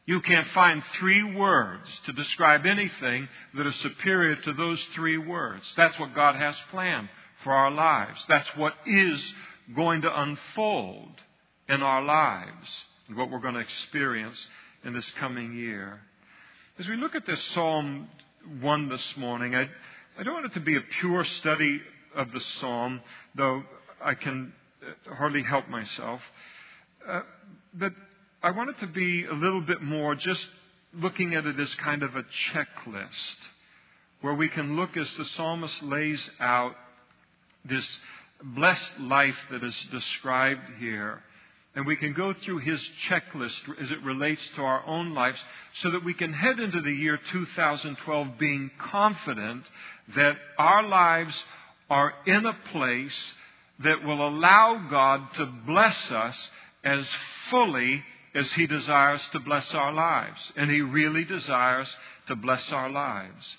You 0.05 0.19
can't 0.19 0.47
find 0.47 0.83
three 0.99 1.23
words 1.23 1.87
to 2.05 2.11
describe 2.11 2.65
anything 2.65 3.29
that 3.53 3.65
are 3.65 3.71
superior 3.71 4.35
to 4.35 4.53
those 4.53 4.83
three 4.93 5.17
words. 5.17 5.73
That's 5.77 5.97
what 5.97 6.13
God 6.13 6.35
has 6.35 6.59
planned 6.71 7.07
for 7.43 7.53
our 7.53 7.71
lives. 7.71 8.23
That's 8.27 8.49
what 8.57 8.73
is 8.85 9.33
going 9.73 10.01
to 10.01 10.21
unfold 10.21 11.11
in 11.69 11.81
our 11.81 12.03
lives 12.03 12.83
and 13.07 13.15
what 13.15 13.31
we're 13.31 13.39
going 13.39 13.53
to 13.53 13.61
experience 13.61 14.45
in 14.83 14.91
this 14.91 15.09
coming 15.11 15.55
year. 15.55 16.01
As 16.79 16.87
we 16.87 16.95
look 16.95 17.13
at 17.13 17.27
this 17.27 17.39
Psalm 17.51 18.07
1 18.61 18.89
this 18.89 19.15
morning, 19.15 19.53
I, 19.53 19.69
I 20.17 20.23
don't 20.23 20.33
want 20.33 20.47
it 20.47 20.53
to 20.55 20.59
be 20.59 20.75
a 20.75 20.81
pure 20.81 21.23
study 21.23 21.79
of 22.15 22.31
the 22.31 22.41
Psalm, 22.41 22.99
though 23.35 23.61
I 24.03 24.15
can 24.15 24.51
uh, 24.81 25.13
hardly 25.13 25.43
help 25.43 25.69
myself. 25.69 26.19
Uh, 27.07 27.21
but 27.75 27.93
I 28.41 28.49
want 28.49 28.71
it 28.71 28.79
to 28.79 28.87
be 28.87 29.23
a 29.25 29.33
little 29.33 29.61
bit 29.61 29.83
more 29.83 30.15
just 30.15 30.49
looking 30.95 31.35
at 31.35 31.45
it 31.45 31.59
as 31.59 31.75
kind 31.75 32.01
of 32.01 32.15
a 32.15 32.23
checklist, 32.23 33.37
where 34.21 34.33
we 34.33 34.49
can 34.49 34.75
look 34.75 34.97
as 34.97 35.15
the 35.15 35.25
psalmist 35.25 35.83
lays 35.83 36.27
out 36.39 36.75
this 37.63 37.99
blessed 38.43 38.99
life 38.99 39.37
that 39.51 39.63
is 39.63 39.79
described 39.91 40.67
here 40.79 41.21
and 41.75 41.87
we 41.87 41.95
can 41.95 42.13
go 42.13 42.33
through 42.33 42.59
his 42.59 42.81
checklist 43.07 43.59
as 43.81 43.89
it 43.89 44.03
relates 44.03 44.47
to 44.55 44.61
our 44.61 44.85
own 44.85 45.13
lives 45.13 45.43
so 45.75 45.89
that 45.89 46.03
we 46.03 46.13
can 46.13 46.31
head 46.31 46.59
into 46.59 46.81
the 46.81 46.91
year 46.91 47.19
2012 47.31 48.37
being 48.37 48.69
confident 48.77 49.67
that 50.15 50.37
our 50.59 50.87
lives 50.87 51.43
are 51.89 52.13
in 52.27 52.45
a 52.45 52.57
place 52.71 53.33
that 53.79 54.03
will 54.03 54.27
allow 54.27 54.87
God 54.89 55.33
to 55.33 55.45
bless 55.45 56.11
us 56.11 56.51
as 56.83 57.07
fully 57.49 58.03
as 58.35 58.51
he 58.53 58.67
desires 58.67 59.27
to 59.31 59.39
bless 59.39 59.73
our 59.73 59.93
lives. 59.93 60.53
And 60.55 60.69
he 60.69 60.81
really 60.81 61.23
desires 61.23 61.95
to 62.27 62.35
bless 62.35 62.71
our 62.71 62.89
lives. 62.89 63.57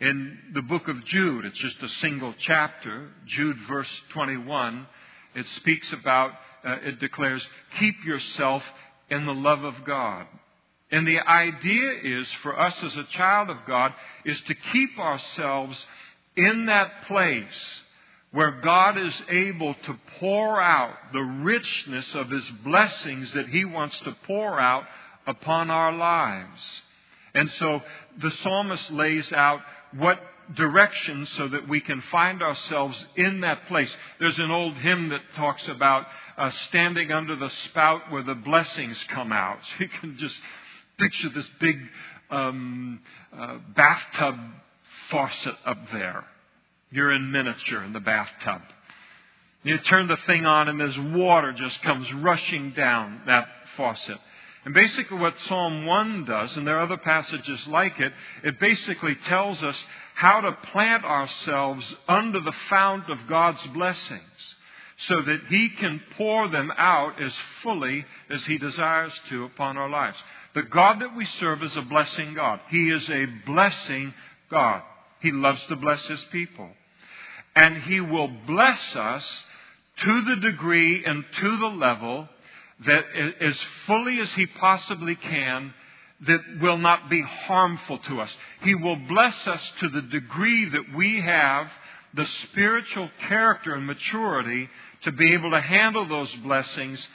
In 0.00 0.38
the 0.52 0.62
book 0.62 0.88
of 0.88 1.04
Jude, 1.04 1.46
it's 1.46 1.58
just 1.58 1.82
a 1.82 1.88
single 1.88 2.34
chapter, 2.38 3.08
Jude 3.26 3.56
verse 3.66 4.02
21, 4.10 4.86
it 5.34 5.46
speaks 5.46 5.92
about 5.92 6.32
uh, 6.66 6.76
it 6.82 6.98
declares, 6.98 7.46
keep 7.78 8.04
yourself 8.04 8.62
in 9.08 9.24
the 9.24 9.34
love 9.34 9.64
of 9.64 9.84
God. 9.84 10.26
And 10.90 11.06
the 11.06 11.20
idea 11.20 11.92
is 12.02 12.30
for 12.42 12.58
us 12.58 12.82
as 12.82 12.96
a 12.96 13.04
child 13.04 13.50
of 13.50 13.58
God 13.66 13.92
is 14.24 14.40
to 14.42 14.54
keep 14.54 14.98
ourselves 14.98 15.84
in 16.36 16.66
that 16.66 17.06
place 17.06 17.80
where 18.32 18.60
God 18.60 18.98
is 18.98 19.22
able 19.30 19.74
to 19.74 19.98
pour 20.18 20.60
out 20.60 20.94
the 21.12 21.22
richness 21.22 22.14
of 22.14 22.30
His 22.30 22.48
blessings 22.64 23.32
that 23.32 23.48
He 23.48 23.64
wants 23.64 23.98
to 24.00 24.16
pour 24.26 24.60
out 24.60 24.84
upon 25.26 25.70
our 25.70 25.92
lives. 25.92 26.82
And 27.34 27.50
so 27.52 27.82
the 28.18 28.30
psalmist 28.30 28.90
lays 28.90 29.32
out 29.32 29.60
what 29.92 30.20
direction 30.54 31.26
so 31.26 31.48
that 31.48 31.68
we 31.68 31.80
can 31.80 32.00
find 32.02 32.42
ourselves 32.42 33.04
in 33.16 33.40
that 33.40 33.66
place. 33.66 33.94
There's 34.18 34.38
an 34.38 34.50
old 34.50 34.74
hymn 34.74 35.08
that 35.10 35.22
talks 35.34 35.68
about 35.68 36.06
uh, 36.36 36.50
standing 36.50 37.10
under 37.12 37.36
the 37.36 37.50
spout 37.50 38.10
where 38.10 38.22
the 38.22 38.34
blessings 38.34 39.02
come 39.04 39.32
out. 39.32 39.58
You 39.78 39.88
can 39.88 40.16
just 40.16 40.40
picture 40.98 41.28
this 41.30 41.48
big 41.60 41.78
um, 42.30 43.00
uh, 43.36 43.58
bathtub 43.74 44.36
faucet 45.10 45.54
up 45.64 45.78
there. 45.92 46.24
You're 46.90 47.12
in 47.12 47.30
miniature 47.30 47.82
in 47.82 47.92
the 47.92 48.00
bathtub. 48.00 48.62
You 49.62 49.78
turn 49.78 50.06
the 50.06 50.16
thing 50.16 50.46
on 50.46 50.68
and 50.68 50.78
there's 50.78 50.98
water 50.98 51.52
just 51.52 51.82
comes 51.82 52.12
rushing 52.14 52.70
down 52.70 53.22
that 53.26 53.48
faucet. 53.76 54.18
And 54.66 54.74
basically 54.74 55.18
what 55.18 55.38
Psalm 55.38 55.86
1 55.86 56.24
does, 56.24 56.56
and 56.56 56.66
there 56.66 56.76
are 56.78 56.82
other 56.82 56.96
passages 56.96 57.68
like 57.68 58.00
it, 58.00 58.12
it 58.42 58.58
basically 58.58 59.14
tells 59.14 59.62
us 59.62 59.84
how 60.16 60.40
to 60.40 60.50
plant 60.72 61.04
ourselves 61.04 61.94
under 62.08 62.40
the 62.40 62.50
fount 62.68 63.08
of 63.08 63.28
God's 63.28 63.64
blessings 63.68 64.56
so 64.96 65.22
that 65.22 65.42
He 65.48 65.68
can 65.68 66.00
pour 66.16 66.48
them 66.48 66.72
out 66.76 67.22
as 67.22 67.32
fully 67.62 68.04
as 68.28 68.44
He 68.44 68.58
desires 68.58 69.12
to 69.28 69.44
upon 69.44 69.76
our 69.76 69.88
lives. 69.88 70.18
The 70.56 70.64
God 70.64 71.00
that 71.00 71.14
we 71.14 71.26
serve 71.26 71.62
is 71.62 71.76
a 71.76 71.82
blessing 71.82 72.34
God. 72.34 72.58
He 72.68 72.90
is 72.90 73.08
a 73.08 73.26
blessing 73.46 74.12
God. 74.50 74.82
He 75.20 75.30
loves 75.30 75.64
to 75.66 75.76
bless 75.76 76.04
His 76.08 76.24
people. 76.32 76.70
And 77.54 77.84
He 77.84 78.00
will 78.00 78.32
bless 78.48 78.96
us 78.96 79.44
to 79.98 80.22
the 80.22 80.36
degree 80.36 81.04
and 81.04 81.24
to 81.36 81.56
the 81.56 81.68
level 81.68 82.28
that 82.84 83.04
as 83.40 83.58
fully 83.86 84.20
as 84.20 84.32
He 84.34 84.46
possibly 84.46 85.16
can, 85.16 85.72
that 86.22 86.40
will 86.60 86.78
not 86.78 87.10
be 87.10 87.22
harmful 87.22 87.98
to 87.98 88.20
us. 88.20 88.34
He 88.62 88.74
will 88.74 88.96
bless 88.96 89.46
us 89.46 89.72
to 89.80 89.88
the 89.88 90.02
degree 90.02 90.68
that 90.70 90.94
we 90.94 91.20
have 91.20 91.68
the 92.14 92.24
spiritual 92.24 93.10
character 93.28 93.74
and 93.74 93.86
maturity 93.86 94.68
to 95.02 95.12
be 95.12 95.34
able 95.34 95.50
to 95.50 95.60
handle 95.60 96.08
those 96.08 96.34
blessings 96.36 97.06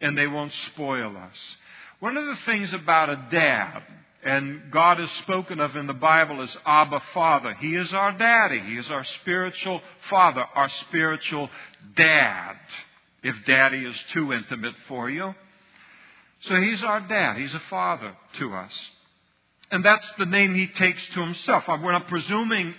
and 0.00 0.16
they 0.16 0.26
won't 0.26 0.52
spoil 0.52 1.16
us. 1.16 1.56
One 2.00 2.16
of 2.16 2.26
the 2.26 2.36
things 2.46 2.72
about 2.72 3.10
a 3.10 3.28
dad, 3.30 3.82
and 4.22 4.70
God 4.70 5.00
is 5.00 5.10
spoken 5.12 5.60
of 5.60 5.76
in 5.76 5.86
the 5.86 5.94
Bible 5.94 6.42
as 6.42 6.54
Abba 6.66 7.00
Father. 7.12 7.54
He 7.54 7.74
is 7.74 7.92
our 7.94 8.12
daddy. 8.12 8.60
He 8.60 8.76
is 8.76 8.90
our 8.90 9.04
spiritual 9.04 9.80
father, 10.08 10.44
our 10.54 10.68
spiritual 10.68 11.50
dad 11.94 12.56
if 13.22 13.34
daddy 13.46 13.84
is 13.84 14.02
too 14.12 14.32
intimate 14.32 14.74
for 14.88 15.10
you. 15.10 15.34
So 16.40 16.60
he's 16.60 16.82
our 16.82 17.00
dad. 17.00 17.36
He's 17.36 17.54
a 17.54 17.60
father 17.60 18.14
to 18.38 18.54
us. 18.54 18.90
And 19.70 19.84
that's 19.84 20.10
the 20.14 20.26
name 20.26 20.54
he 20.54 20.66
takes 20.66 21.06
to 21.08 21.20
himself. 21.20 21.64
We're 21.68 21.92
not 21.92 22.08
presuming 22.08 22.74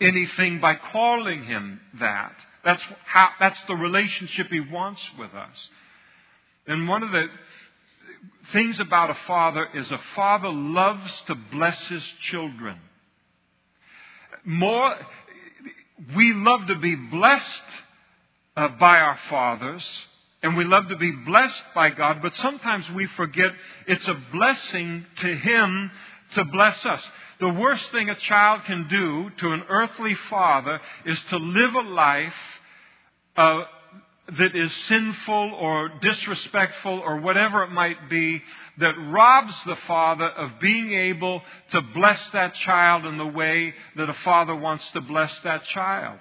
anything 0.00 0.60
by 0.60 0.74
calling 0.74 1.44
him 1.44 1.80
that. 2.00 2.34
That's, 2.64 2.82
how, 3.04 3.30
that's 3.38 3.60
the 3.62 3.76
relationship 3.76 4.48
he 4.48 4.60
wants 4.60 5.08
with 5.18 5.32
us. 5.32 5.70
And 6.66 6.88
one 6.88 7.02
of 7.02 7.12
the 7.12 7.28
things 8.52 8.80
about 8.80 9.10
a 9.10 9.14
father 9.26 9.68
is 9.74 9.90
a 9.92 10.00
father 10.14 10.50
loves 10.52 11.22
to 11.22 11.36
bless 11.36 11.80
his 11.88 12.02
children. 12.22 12.76
More, 14.44 14.96
we 16.14 16.32
love 16.34 16.66
to 16.66 16.76
be 16.76 16.94
blessed 16.94 17.62
uh, 18.56 18.68
by 18.80 18.98
our 18.98 19.18
fathers, 19.28 20.06
and 20.42 20.56
we 20.56 20.64
love 20.64 20.88
to 20.88 20.96
be 20.96 21.10
blessed 21.10 21.62
by 21.74 21.90
God, 21.90 22.22
but 22.22 22.34
sometimes 22.36 22.90
we 22.92 23.06
forget 23.06 23.52
it's 23.86 24.08
a 24.08 24.14
blessing 24.32 25.04
to 25.16 25.34
Him 25.36 25.90
to 26.34 26.44
bless 26.44 26.84
us. 26.86 27.06
The 27.38 27.48
worst 27.50 27.90
thing 27.92 28.08
a 28.08 28.14
child 28.14 28.64
can 28.64 28.88
do 28.88 29.30
to 29.38 29.52
an 29.52 29.64
earthly 29.68 30.14
father 30.14 30.80
is 31.04 31.20
to 31.24 31.36
live 31.36 31.74
a 31.74 31.82
life 31.82 32.34
uh, 33.36 33.64
that 34.38 34.56
is 34.56 34.72
sinful 34.86 35.52
or 35.54 35.88
disrespectful 36.00 36.98
or 36.98 37.20
whatever 37.20 37.62
it 37.62 37.70
might 37.70 38.10
be 38.10 38.42
that 38.78 38.94
robs 39.08 39.54
the 39.64 39.76
father 39.76 40.28
of 40.28 40.58
being 40.60 40.92
able 40.92 41.42
to 41.70 41.80
bless 41.80 42.30
that 42.30 42.54
child 42.54 43.06
in 43.06 43.18
the 43.18 43.26
way 43.26 43.72
that 43.96 44.10
a 44.10 44.14
father 44.14 44.54
wants 44.54 44.90
to 44.92 45.00
bless 45.00 45.38
that 45.40 45.62
child. 45.64 46.18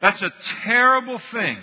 That's 0.00 0.22
a 0.22 0.32
terrible 0.64 1.18
thing 1.18 1.58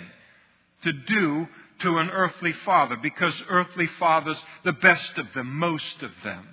to 0.82 0.92
do 0.92 1.48
to 1.80 1.98
an 1.98 2.10
earthly 2.10 2.52
father 2.52 2.96
because 2.96 3.42
earthly 3.48 3.86
fathers, 3.98 4.42
the 4.64 4.72
best 4.72 5.18
of 5.18 5.32
them, 5.32 5.58
most 5.58 6.02
of 6.02 6.12
them, 6.24 6.46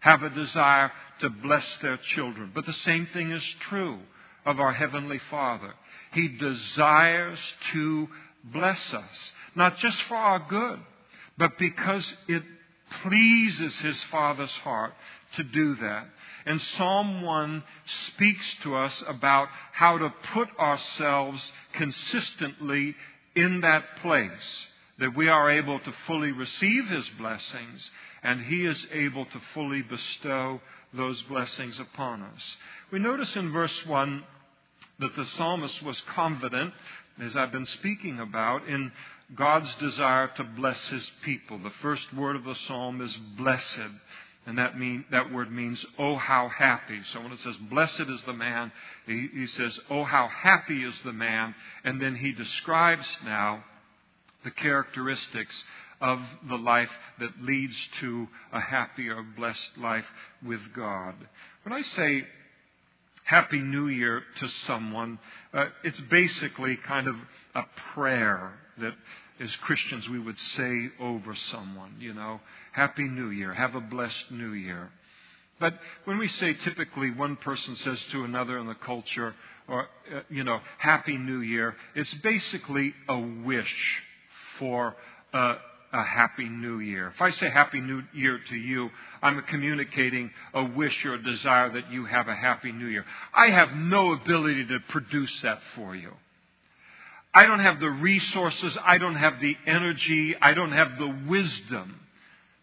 have 0.00 0.22
a 0.22 0.30
desire 0.30 0.90
to 1.20 1.28
bless 1.28 1.78
their 1.78 1.98
children. 1.98 2.52
But 2.54 2.66
the 2.66 2.72
same 2.72 3.06
thing 3.12 3.30
is 3.30 3.44
true 3.60 3.98
of 4.46 4.58
our 4.58 4.72
Heavenly 4.72 5.20
Father. 5.30 5.74
He 6.12 6.28
desires 6.28 7.38
to 7.72 8.08
bless 8.44 8.94
us, 8.94 9.32
not 9.54 9.76
just 9.78 10.00
for 10.02 10.16
our 10.16 10.46
good, 10.48 10.80
but 11.36 11.58
because 11.58 12.14
it 12.28 12.42
pleases 13.02 13.76
His 13.76 14.02
Father's 14.04 14.54
heart 14.56 14.92
to 15.36 15.42
do 15.42 15.76
that. 15.76 16.06
And 16.46 16.60
Psalm 16.60 17.22
1 17.22 17.62
speaks 17.86 18.56
to 18.62 18.76
us 18.76 19.02
about 19.06 19.48
how 19.72 19.98
to 19.98 20.12
put 20.32 20.48
ourselves 20.58 21.52
consistently 21.74 22.94
in 23.36 23.60
that 23.60 23.96
place, 24.02 24.66
that 24.98 25.16
we 25.16 25.28
are 25.28 25.50
able 25.50 25.78
to 25.78 25.92
fully 26.06 26.32
receive 26.32 26.88
His 26.88 27.08
blessings 27.10 27.90
and 28.22 28.40
He 28.42 28.66
is 28.66 28.86
able 28.92 29.24
to 29.26 29.40
fully 29.54 29.82
bestow 29.82 30.60
those 30.92 31.22
blessings 31.22 31.78
upon 31.78 32.22
us. 32.22 32.56
We 32.90 32.98
notice 32.98 33.34
in 33.36 33.52
verse 33.52 33.86
1 33.86 34.24
that 34.98 35.16
the 35.16 35.24
psalmist 35.24 35.82
was 35.82 36.00
confident, 36.02 36.72
as 37.20 37.36
I've 37.36 37.52
been 37.52 37.66
speaking 37.66 38.18
about, 38.18 38.66
in 38.66 38.92
God's 39.34 39.74
desire 39.76 40.28
to 40.36 40.44
bless 40.44 40.88
His 40.88 41.10
people. 41.22 41.58
The 41.58 41.70
first 41.82 42.12
word 42.14 42.36
of 42.36 42.44
the 42.44 42.54
psalm 42.54 43.00
is 43.00 43.16
blessed. 43.36 43.78
And 44.46 44.58
that 44.58 44.78
mean 44.78 45.04
that 45.10 45.32
word 45.32 45.52
means 45.52 45.84
oh 45.98 46.16
how 46.16 46.48
happy. 46.48 47.02
So 47.12 47.20
when 47.20 47.32
it 47.32 47.40
says 47.40 47.56
blessed 47.68 48.00
is 48.00 48.22
the 48.22 48.32
man, 48.32 48.72
he, 49.06 49.28
he 49.32 49.46
says 49.46 49.78
oh 49.90 50.04
how 50.04 50.28
happy 50.28 50.82
is 50.82 50.98
the 51.02 51.12
man, 51.12 51.54
and 51.84 52.00
then 52.00 52.16
he 52.16 52.32
describes 52.32 53.06
now 53.24 53.62
the 54.42 54.50
characteristics 54.50 55.64
of 56.00 56.18
the 56.48 56.56
life 56.56 56.90
that 57.18 57.42
leads 57.42 57.76
to 58.00 58.26
a 58.52 58.60
happier, 58.60 59.22
blessed 59.36 59.76
life 59.76 60.06
with 60.44 60.60
God. 60.74 61.14
When 61.62 61.74
I 61.74 61.82
say 61.82 62.26
Happy 63.24 63.60
New 63.60 63.88
Year 63.88 64.22
to 64.38 64.48
someone, 64.48 65.18
uh, 65.52 65.66
it's 65.84 66.00
basically 66.00 66.76
kind 66.76 67.06
of 67.06 67.16
a 67.54 67.62
prayer 67.92 68.54
that 68.80 68.94
as 69.40 69.54
Christians 69.56 70.08
we 70.08 70.18
would 70.18 70.38
say 70.38 70.88
over 71.00 71.34
someone, 71.34 71.96
you 71.98 72.12
know, 72.12 72.40
Happy 72.72 73.04
New 73.04 73.30
Year, 73.30 73.54
have 73.54 73.74
a 73.74 73.80
blessed 73.80 74.30
New 74.30 74.52
Year. 74.52 74.90
But 75.58 75.74
when 76.04 76.18
we 76.18 76.28
say 76.28 76.54
typically 76.54 77.10
one 77.10 77.36
person 77.36 77.76
says 77.76 78.02
to 78.12 78.24
another 78.24 78.58
in 78.58 78.66
the 78.66 78.74
culture, 78.74 79.34
or, 79.68 79.88
uh, 80.14 80.20
you 80.28 80.42
know, 80.42 80.60
Happy 80.78 81.16
New 81.16 81.40
Year, 81.40 81.76
it's 81.94 82.12
basically 82.14 82.94
a 83.08 83.18
wish 83.18 84.02
for 84.58 84.96
uh, 85.32 85.56
a 85.92 86.02
Happy 86.02 86.48
New 86.48 86.80
Year. 86.80 87.08
If 87.08 87.20
I 87.20 87.30
say 87.30 87.50
Happy 87.50 87.80
New 87.80 88.02
Year 88.14 88.40
to 88.48 88.56
you, 88.56 88.90
I'm 89.22 89.42
communicating 89.42 90.30
a 90.54 90.64
wish 90.64 91.04
or 91.04 91.14
a 91.14 91.22
desire 91.22 91.70
that 91.70 91.90
you 91.90 92.04
have 92.04 92.28
a 92.28 92.34
Happy 92.34 92.72
New 92.72 92.86
Year. 92.86 93.04
I 93.34 93.50
have 93.50 93.72
no 93.72 94.12
ability 94.12 94.66
to 94.66 94.80
produce 94.88 95.40
that 95.42 95.60
for 95.74 95.94
you. 95.94 96.12
I 97.32 97.46
don't 97.46 97.60
have 97.60 97.80
the 97.80 97.90
resources, 97.90 98.76
I 98.84 98.98
don't 98.98 99.14
have 99.14 99.40
the 99.40 99.56
energy, 99.66 100.34
I 100.40 100.54
don't 100.54 100.72
have 100.72 100.98
the 100.98 101.24
wisdom 101.28 102.00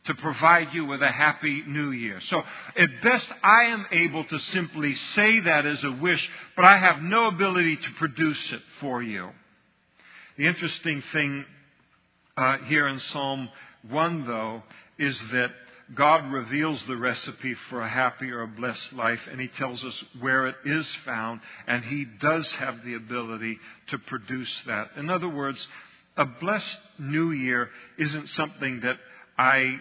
to 0.05 0.13
provide 0.15 0.73
you 0.73 0.85
with 0.85 1.01
a 1.01 1.11
happy 1.11 1.63
new 1.67 1.91
year. 1.91 2.19
So 2.21 2.41
at 2.75 3.01
best 3.01 3.31
I 3.43 3.65
am 3.65 3.85
able 3.91 4.23
to 4.25 4.39
simply 4.39 4.95
say 4.95 5.41
that 5.41 5.65
as 5.65 5.83
a 5.83 5.91
wish, 5.91 6.29
but 6.55 6.65
I 6.65 6.77
have 6.77 7.01
no 7.01 7.27
ability 7.27 7.77
to 7.77 7.91
produce 7.91 8.51
it 8.53 8.61
for 8.79 9.01
you. 9.01 9.29
The 10.37 10.47
interesting 10.47 11.01
thing 11.13 11.45
uh, 12.35 12.59
here 12.59 12.87
in 12.87 12.99
Psalm 12.99 13.49
1, 13.89 14.25
though, 14.25 14.63
is 14.97 15.19
that 15.31 15.51
God 15.95 16.31
reveals 16.31 16.85
the 16.85 16.97
recipe 16.97 17.53
for 17.69 17.81
a 17.81 17.87
happy 17.87 18.29
or 18.31 18.41
a 18.41 18.47
blessed 18.47 18.93
life, 18.93 19.21
and 19.31 19.39
He 19.39 19.47
tells 19.47 19.83
us 19.83 20.03
where 20.19 20.47
it 20.47 20.55
is 20.65 20.89
found, 21.05 21.41
and 21.65 21.83
He 21.83 22.05
does 22.05 22.51
have 22.53 22.83
the 22.83 22.95
ability 22.95 23.57
to 23.87 23.97
produce 23.97 24.63
that. 24.67 24.91
In 24.97 25.09
other 25.09 25.29
words, 25.29 25.65
a 26.17 26.25
blessed 26.25 26.79
new 26.99 27.31
year 27.31 27.69
isn't 27.97 28.29
something 28.29 28.81
that 28.81 28.97
I 29.37 29.79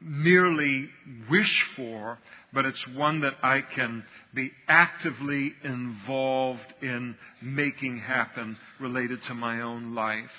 merely 0.00 0.88
wish 1.28 1.62
for, 1.76 2.18
but 2.52 2.64
it's 2.64 2.86
one 2.88 3.20
that 3.20 3.34
I 3.42 3.60
can 3.60 4.04
be 4.34 4.50
actively 4.68 5.54
involved 5.62 6.74
in 6.82 7.16
making 7.42 7.98
happen 7.98 8.56
related 8.78 9.22
to 9.24 9.34
my 9.34 9.60
own 9.60 9.94
life. 9.94 10.30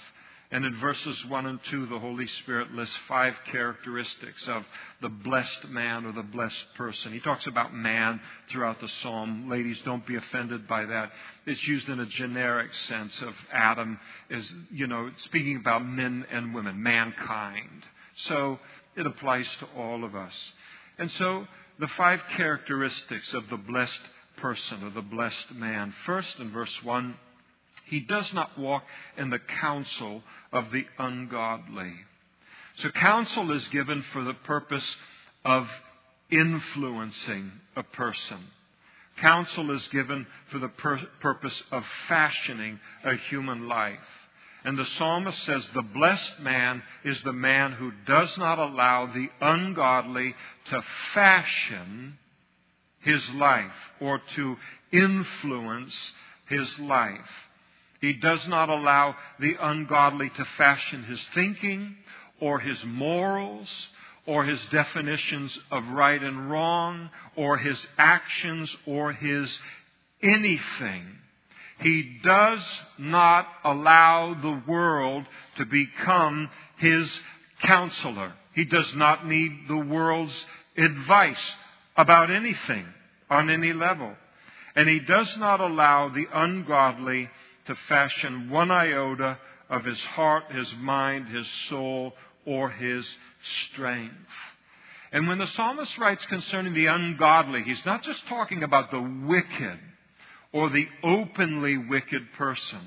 And 0.54 0.66
in 0.66 0.76
verses 0.76 1.26
1 1.28 1.46
and 1.46 1.64
2, 1.64 1.86
the 1.86 2.00
Holy 2.00 2.28
Spirit 2.28 2.74
lists 2.74 2.96
five 3.08 3.36
characteristics 3.46 4.46
of 4.50 4.66
the 5.02 5.08
blessed 5.08 5.70
man 5.70 6.06
or 6.06 6.12
the 6.12 6.24
blessed 6.24 6.74
person. 6.76 7.14
He 7.14 7.22
talks 7.22 7.48
about 7.48 7.74
man 7.74 8.20
throughout 8.50 8.82
the 8.82 8.90
psalm. 8.90 9.50
Ladies, 9.50 9.82
don't 9.86 10.06
be 10.06 10.18
offended 10.18 10.68
by 10.68 10.86
that. 10.86 11.12
It's 11.46 11.66
used 11.66 11.88
in 11.88 12.02
a 12.02 12.06
generic 12.06 12.74
sense 12.74 13.22
of 13.22 13.34
Adam 13.54 13.98
as, 14.30 14.54
you 14.72 14.88
know, 14.88 15.10
speaking 15.18 15.56
about 15.56 15.88
men 15.88 16.26
and 16.30 16.54
women, 16.54 16.84
mankind. 16.84 17.86
So 18.16 18.60
it 18.98 19.06
applies 19.06 19.48
to 19.60 19.68
all 19.78 20.04
of 20.04 20.16
us. 20.16 20.54
And 20.98 21.10
so 21.12 21.48
the 21.80 21.88
five 21.88 22.22
characteristics 22.36 23.34
of 23.34 23.48
the 23.50 23.58
blessed 23.58 24.02
person 24.36 24.84
or 24.84 24.90
the 24.90 25.02
blessed 25.02 25.54
man. 25.54 25.94
First, 26.06 26.40
in 26.40 26.52
verse 26.52 26.84
1, 26.84 27.16
he 27.91 27.99
does 27.99 28.34
not 28.34 28.58
walk 28.58 28.84
in 29.17 29.30
the 29.30 29.38
counsel 29.38 30.23
of 30.54 30.71
the 30.71 30.86
ungodly. 30.97 31.93
So, 32.77 32.89
counsel 32.89 33.51
is 33.51 33.67
given 33.67 34.01
for 34.13 34.23
the 34.23 34.34
purpose 34.34 34.95
of 35.43 35.67
influencing 36.32 37.51
a 37.75 37.84
person. 37.84 38.39
Counsel 39.17 39.71
is 39.71 39.86
given 39.89 40.25
for 40.47 40.60
the 40.60 40.69
pur- 40.69 41.06
purpose 41.19 41.63
of 41.69 41.86
fashioning 42.08 42.80
a 43.04 43.15
human 43.30 43.67
life. 43.67 43.99
And 44.63 44.77
the 44.77 44.86
psalmist 44.86 45.43
says, 45.43 45.67
The 45.69 45.82
blessed 45.82 46.39
man 46.39 46.82
is 47.04 47.21
the 47.23 47.34
man 47.34 47.73
who 47.73 47.91
does 48.06 48.38
not 48.38 48.58
allow 48.58 49.08
the 49.08 49.27
ungodly 49.41 50.34
to 50.69 50.82
fashion 51.13 52.17
his 52.99 53.30
life 53.32 53.71
or 53.99 54.21
to 54.36 54.56
influence 54.93 56.13
his 56.47 56.80
life. 56.80 57.49
He 58.02 58.14
does 58.14 58.48
not 58.48 58.70
allow 58.70 59.16
the 59.40 59.56
ungodly 59.62 60.30
to 60.32 60.46
fashion 60.58 61.04
his 61.04 61.24
thinking 61.30 61.96
or 62.40 62.60
his 62.60 62.84
morals 62.84 63.88
or 64.26 64.44
his 64.44 64.64
definitions 64.68 65.58
of 65.72 65.88
right 65.90 66.22
and 66.22 66.50
wrong 66.50 67.10
or 67.36 67.58
his 67.60 67.88
actions 68.00 68.76
or 68.88 69.14
his 69.14 69.60
anything. 70.22 71.06
He 71.80 72.20
does 72.24 72.82
not 72.98 73.48
allow 73.64 74.36
the 74.40 74.62
world 74.68 75.26
to 75.58 75.66
become 75.66 76.50
his 76.78 77.20
counselor. 77.62 78.34
He 78.54 78.66
does 78.66 78.96
not 78.96 79.28
need 79.28 79.68
the 79.68 79.78
world's 79.78 80.46
advice 80.76 81.56
about 81.96 82.32
anything 82.32 82.86
on 83.30 83.50
any 83.50 83.74
level. 83.74 84.16
And 84.76 84.88
he 84.88 85.00
does 85.00 85.38
not 85.38 85.60
allow 85.60 86.10
the 86.10 86.28
ungodly 86.34 87.30
to 87.65 87.76
fashion 87.88 88.50
one 88.50 88.71
iota 88.71 89.38
of 89.69 89.86
his 89.86 90.04
heart, 90.04 90.52
his 90.52 90.74
mind, 90.76 91.30
his 91.30 91.47
soul, 91.69 92.13
or 92.45 92.69
his 92.69 93.17
strength. 93.41 94.15
And 95.12 95.28
when 95.28 95.38
the 95.38 95.47
psalmist 95.47 95.97
writes 95.97 96.26
concerning 96.26 96.74
the 96.74 96.88
ungodly, 96.88 97.63
he's 97.63 97.86
not 97.86 98.04
just 98.04 98.26
talking 98.28 98.63
about 98.63 98.91
the 98.91 99.02
wicked 99.02 99.80
or 100.54 100.69
the 100.69 100.88
openly 101.04 101.78
wicked 101.78 102.34
person. 102.34 102.80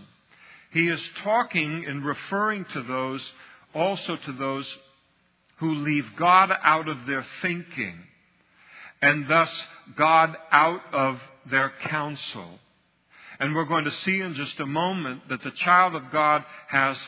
He 0.70 0.88
is 0.88 1.08
talking 1.22 1.84
and 1.86 2.04
referring 2.04 2.64
to 2.66 2.82
those, 2.82 3.32
also 3.74 4.16
to 4.16 4.32
those 4.32 4.78
who 5.56 5.74
leave 5.74 6.16
God 6.16 6.50
out 6.62 6.88
of 6.88 7.06
their 7.06 7.24
thinking 7.42 7.98
and 9.00 9.28
thus 9.28 9.66
God 9.96 10.36
out 10.50 10.80
of 10.92 11.20
their 11.46 11.72
counsel. 11.84 12.58
And 13.38 13.54
we're 13.54 13.64
going 13.64 13.84
to 13.84 13.90
see 13.90 14.20
in 14.20 14.34
just 14.34 14.60
a 14.60 14.66
moment 14.66 15.28
that 15.28 15.42
the 15.42 15.50
child 15.50 15.94
of 15.94 16.10
God 16.10 16.44
has 16.68 16.98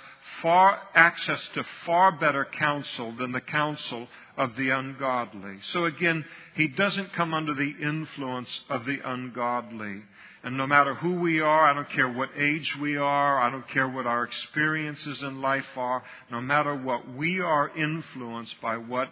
far 0.42 0.80
access 0.94 1.48
to 1.54 1.64
far 1.84 2.12
better 2.12 2.44
counsel 2.44 3.12
than 3.12 3.32
the 3.32 3.40
counsel 3.40 4.08
of 4.36 4.54
the 4.56 4.70
ungodly. 4.70 5.58
So 5.62 5.84
again, 5.84 6.24
he 6.54 6.68
doesn't 6.68 7.12
come 7.12 7.32
under 7.32 7.54
the 7.54 7.74
influence 7.80 8.64
of 8.68 8.84
the 8.84 8.98
ungodly. 9.04 10.02
And 10.42 10.56
no 10.56 10.66
matter 10.66 10.94
who 10.94 11.14
we 11.14 11.40
are, 11.40 11.68
I 11.68 11.74
don't 11.74 11.90
care 11.90 12.08
what 12.08 12.30
age 12.38 12.76
we 12.80 12.96
are, 12.96 13.40
I 13.40 13.50
don't 13.50 13.68
care 13.68 13.88
what 13.88 14.06
our 14.06 14.24
experiences 14.24 15.22
in 15.22 15.40
life 15.40 15.66
are, 15.76 16.02
no 16.30 16.40
matter 16.40 16.74
what, 16.74 17.12
we 17.14 17.40
are 17.40 17.70
influenced 17.76 18.60
by 18.60 18.76
what 18.76 19.08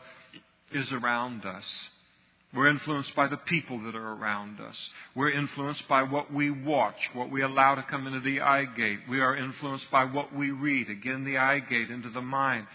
is 0.72 0.92
around 0.92 1.44
us. 1.44 1.90
We're 2.55 2.69
influenced 2.69 3.14
by 3.17 3.27
the 3.27 3.37
people 3.37 3.81
that 3.85 3.97
are 3.97 4.12
around 4.12 4.61
us. 4.61 4.90
We're 5.14 5.33
influenced 5.33 5.88
by 5.88 6.05
what 6.05 6.33
we 6.33 6.51
watch, 6.51 7.11
what 7.12 7.31
we 7.31 7.43
allow 7.43 7.75
to 7.75 7.83
come 7.83 8.07
into 8.07 8.21
the 8.21 8.40
eye 8.43 8.64
gate. 8.64 9.01
We 9.09 9.21
are 9.21 9.37
influenced 9.37 9.90
by 9.90 10.05
what 10.05 10.35
we 10.35 10.53
read, 10.53 10.88
again, 10.88 11.25
the 11.25 11.38
eye 11.38 11.59
gate 11.59 11.90
into 11.90 12.11
the 12.11 12.23
mind. 12.23 12.67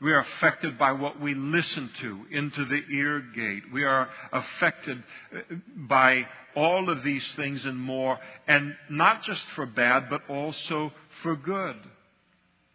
We 0.00 0.12
are 0.12 0.20
affected 0.20 0.78
by 0.78 0.92
what 0.92 1.20
we 1.20 1.34
listen 1.34 1.90
to 2.00 2.26
into 2.30 2.66
the 2.66 2.82
ear 2.92 3.20
gate. 3.34 3.64
We 3.72 3.84
are 3.84 4.08
affected 4.32 5.02
uh, 5.34 5.56
by 5.74 6.26
all 6.54 6.90
of 6.90 7.02
these 7.02 7.34
things 7.34 7.64
and 7.64 7.78
more, 7.78 8.18
and 8.46 8.74
not 8.90 9.22
just 9.22 9.44
for 9.56 9.66
bad, 9.66 10.08
but 10.10 10.22
also 10.28 10.92
for 11.22 11.34
good. 11.34 11.76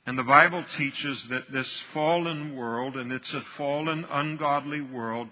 And 0.06 0.18
the 0.18 0.24
Bible 0.24 0.66
teaches 0.78 1.24
that 1.30 1.52
this 1.52 1.82
fallen 1.94 2.58
world, 2.58 2.98
and 2.98 3.12
it's 3.12 3.34
a 3.34 3.42
fallen, 3.58 4.06
ungodly 4.10 4.82
world, 4.82 5.30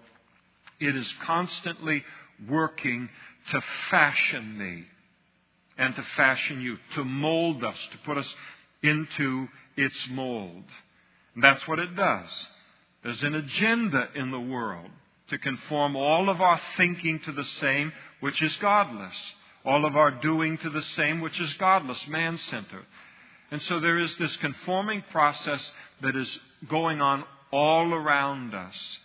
it 0.81 0.95
is 0.95 1.13
constantly 1.23 2.03
working 2.49 3.09
to 3.51 3.61
fashion 3.89 4.57
me 4.57 4.85
and 5.77 5.95
to 5.95 6.03
fashion 6.15 6.61
you, 6.61 6.77
to 6.95 7.03
mold 7.03 7.63
us, 7.63 7.77
to 7.91 7.97
put 7.99 8.17
us 8.17 8.35
into 8.83 9.47
its 9.77 10.07
mold. 10.09 10.63
And 11.35 11.43
that's 11.43 11.67
what 11.67 11.79
it 11.79 11.95
does. 11.95 12.47
There's 13.03 13.23
an 13.23 13.35
agenda 13.35 14.09
in 14.15 14.31
the 14.31 14.39
world 14.39 14.89
to 15.29 15.37
conform 15.37 15.95
all 15.95 16.29
of 16.29 16.41
our 16.41 16.59
thinking 16.77 17.19
to 17.21 17.31
the 17.31 17.43
same, 17.43 17.91
which 18.19 18.41
is 18.41 18.55
godless. 18.57 19.33
All 19.63 19.85
of 19.85 19.95
our 19.95 20.11
doing 20.11 20.57
to 20.59 20.69
the 20.69 20.81
same, 20.81 21.21
which 21.21 21.39
is 21.39 21.53
godless, 21.55 22.07
man 22.07 22.37
centered. 22.37 22.85
And 23.49 23.61
so 23.61 23.79
there 23.79 23.99
is 23.99 24.15
this 24.17 24.35
conforming 24.37 25.03
process 25.11 25.71
that 26.01 26.15
is 26.15 26.39
going 26.67 27.01
on 27.01 27.23
all 27.51 27.93
around 27.93 28.55
us. 28.55 28.99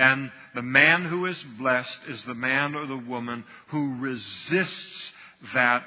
And 0.00 0.32
the 0.54 0.62
man 0.62 1.04
who 1.04 1.26
is 1.26 1.44
blessed 1.58 1.98
is 2.08 2.24
the 2.24 2.34
man 2.34 2.74
or 2.74 2.86
the 2.86 2.96
woman 2.96 3.44
who 3.66 3.96
resists 3.96 5.12
that 5.52 5.82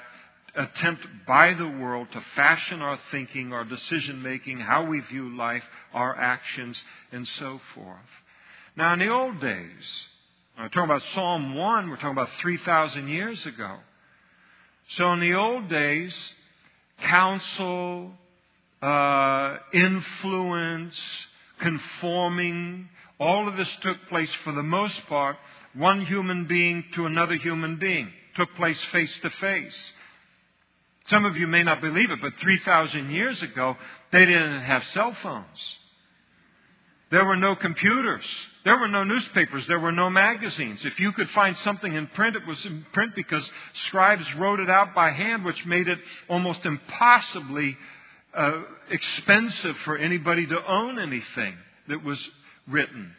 attempt 0.54 1.04
by 1.26 1.52
the 1.54 1.66
world 1.66 2.06
to 2.12 2.20
fashion 2.36 2.80
our 2.80 2.96
thinking, 3.10 3.52
our 3.52 3.64
decision 3.64 4.22
making, 4.22 4.60
how 4.60 4.84
we 4.84 5.00
view 5.00 5.36
life, 5.36 5.64
our 5.92 6.16
actions, 6.16 6.80
and 7.10 7.26
so 7.26 7.60
forth. 7.74 7.98
Now, 8.76 8.92
in 8.92 9.00
the 9.00 9.08
old 9.08 9.40
days, 9.40 10.08
we're 10.56 10.68
talking 10.68 10.84
about 10.84 11.02
Psalm 11.02 11.56
1, 11.56 11.90
we're 11.90 11.96
talking 11.96 12.10
about 12.10 12.30
3,000 12.38 13.08
years 13.08 13.44
ago. 13.46 13.78
So, 14.90 15.12
in 15.14 15.18
the 15.18 15.34
old 15.34 15.68
days, 15.68 16.34
counsel, 17.00 18.12
uh, 18.80 19.56
influence, 19.72 21.26
conforming, 21.58 22.88
all 23.18 23.48
of 23.48 23.56
this 23.56 23.74
took 23.76 23.96
place 24.08 24.32
for 24.36 24.52
the 24.52 24.62
most 24.62 25.06
part, 25.06 25.36
one 25.74 26.04
human 26.04 26.46
being 26.46 26.84
to 26.94 27.06
another 27.06 27.34
human 27.34 27.76
being, 27.76 28.10
took 28.34 28.54
place 28.54 28.82
face 28.86 29.18
to 29.20 29.30
face. 29.30 29.92
Some 31.06 31.24
of 31.24 31.36
you 31.36 31.46
may 31.46 31.62
not 31.62 31.80
believe 31.80 32.10
it, 32.10 32.20
but 32.20 32.34
3,000 32.36 33.10
years 33.10 33.42
ago, 33.42 33.76
they 34.10 34.24
didn't 34.24 34.62
have 34.62 34.84
cell 34.86 35.12
phones. 35.22 35.78
There 37.10 37.24
were 37.24 37.36
no 37.36 37.54
computers. 37.54 38.24
There 38.64 38.78
were 38.78 38.88
no 38.88 39.04
newspapers. 39.04 39.66
There 39.66 39.78
were 39.78 39.92
no 39.92 40.08
magazines. 40.08 40.84
If 40.84 40.98
you 40.98 41.12
could 41.12 41.28
find 41.30 41.56
something 41.58 41.92
in 41.94 42.06
print, 42.08 42.34
it 42.34 42.46
was 42.46 42.64
in 42.64 42.84
print 42.92 43.14
because 43.14 43.48
scribes 43.74 44.34
wrote 44.36 44.58
it 44.58 44.70
out 44.70 44.94
by 44.94 45.10
hand, 45.10 45.44
which 45.44 45.66
made 45.66 45.86
it 45.86 45.98
almost 46.28 46.64
impossibly 46.64 47.76
uh, 48.32 48.62
expensive 48.90 49.76
for 49.78 49.98
anybody 49.98 50.46
to 50.46 50.66
own 50.66 50.98
anything 50.98 51.54
that 51.88 52.02
was 52.02 52.30
written. 52.68 53.14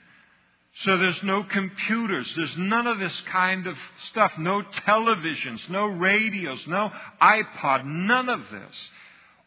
So 0.79 0.97
there's 0.97 1.23
no 1.23 1.43
computers. 1.43 2.34
There's 2.36 2.58
none 2.58 2.86
of 2.86 2.99
this 2.99 3.21
kind 3.21 3.65
of 3.65 3.77
stuff. 4.10 4.38
No 4.38 4.62
televisions, 4.62 5.69
no 5.69 5.86
radios, 5.88 6.67
no 6.67 6.91
iPod, 7.21 7.86
none 7.86 8.27
of 8.27 8.41
this. 8.51 8.89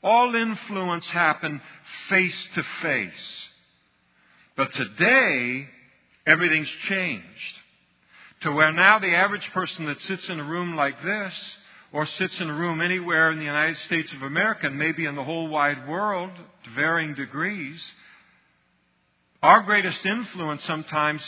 All 0.03 0.35
influence 0.35 1.07
happened 1.07 1.61
face 2.09 2.49
to 2.55 2.63
face. 2.63 3.49
But 4.57 4.73
today, 4.73 5.69
everything's 6.27 6.71
changed. 6.89 7.55
To 8.43 8.53
where 8.53 8.73
now 8.73 8.99
the 8.99 9.15
average 9.15 9.51
person 9.53 9.87
that 9.87 10.01
sits 10.01 10.29
in 10.29 10.41
a 10.41 10.45
room 10.45 10.77
like 10.77 11.03
this, 11.03 11.59
or 11.93 12.07
sits 12.07 12.41
in 12.41 12.49
a 12.49 12.55
room 12.55 12.81
anywhere 12.81 13.33
in 13.33 13.39
the 13.39 13.45
United 13.45 13.77
States 13.79 14.13
of 14.13 14.23
America, 14.23 14.67
and 14.67 14.79
maybe 14.79 15.05
in 15.05 15.17
the 15.17 15.25
whole 15.25 15.49
wide 15.49 15.89
world 15.89 16.31
to 16.65 16.71
varying 16.71 17.15
degrees, 17.15 17.93
Our 19.43 19.63
greatest 19.63 20.05
influence 20.05 20.65
sometimes 20.65 21.23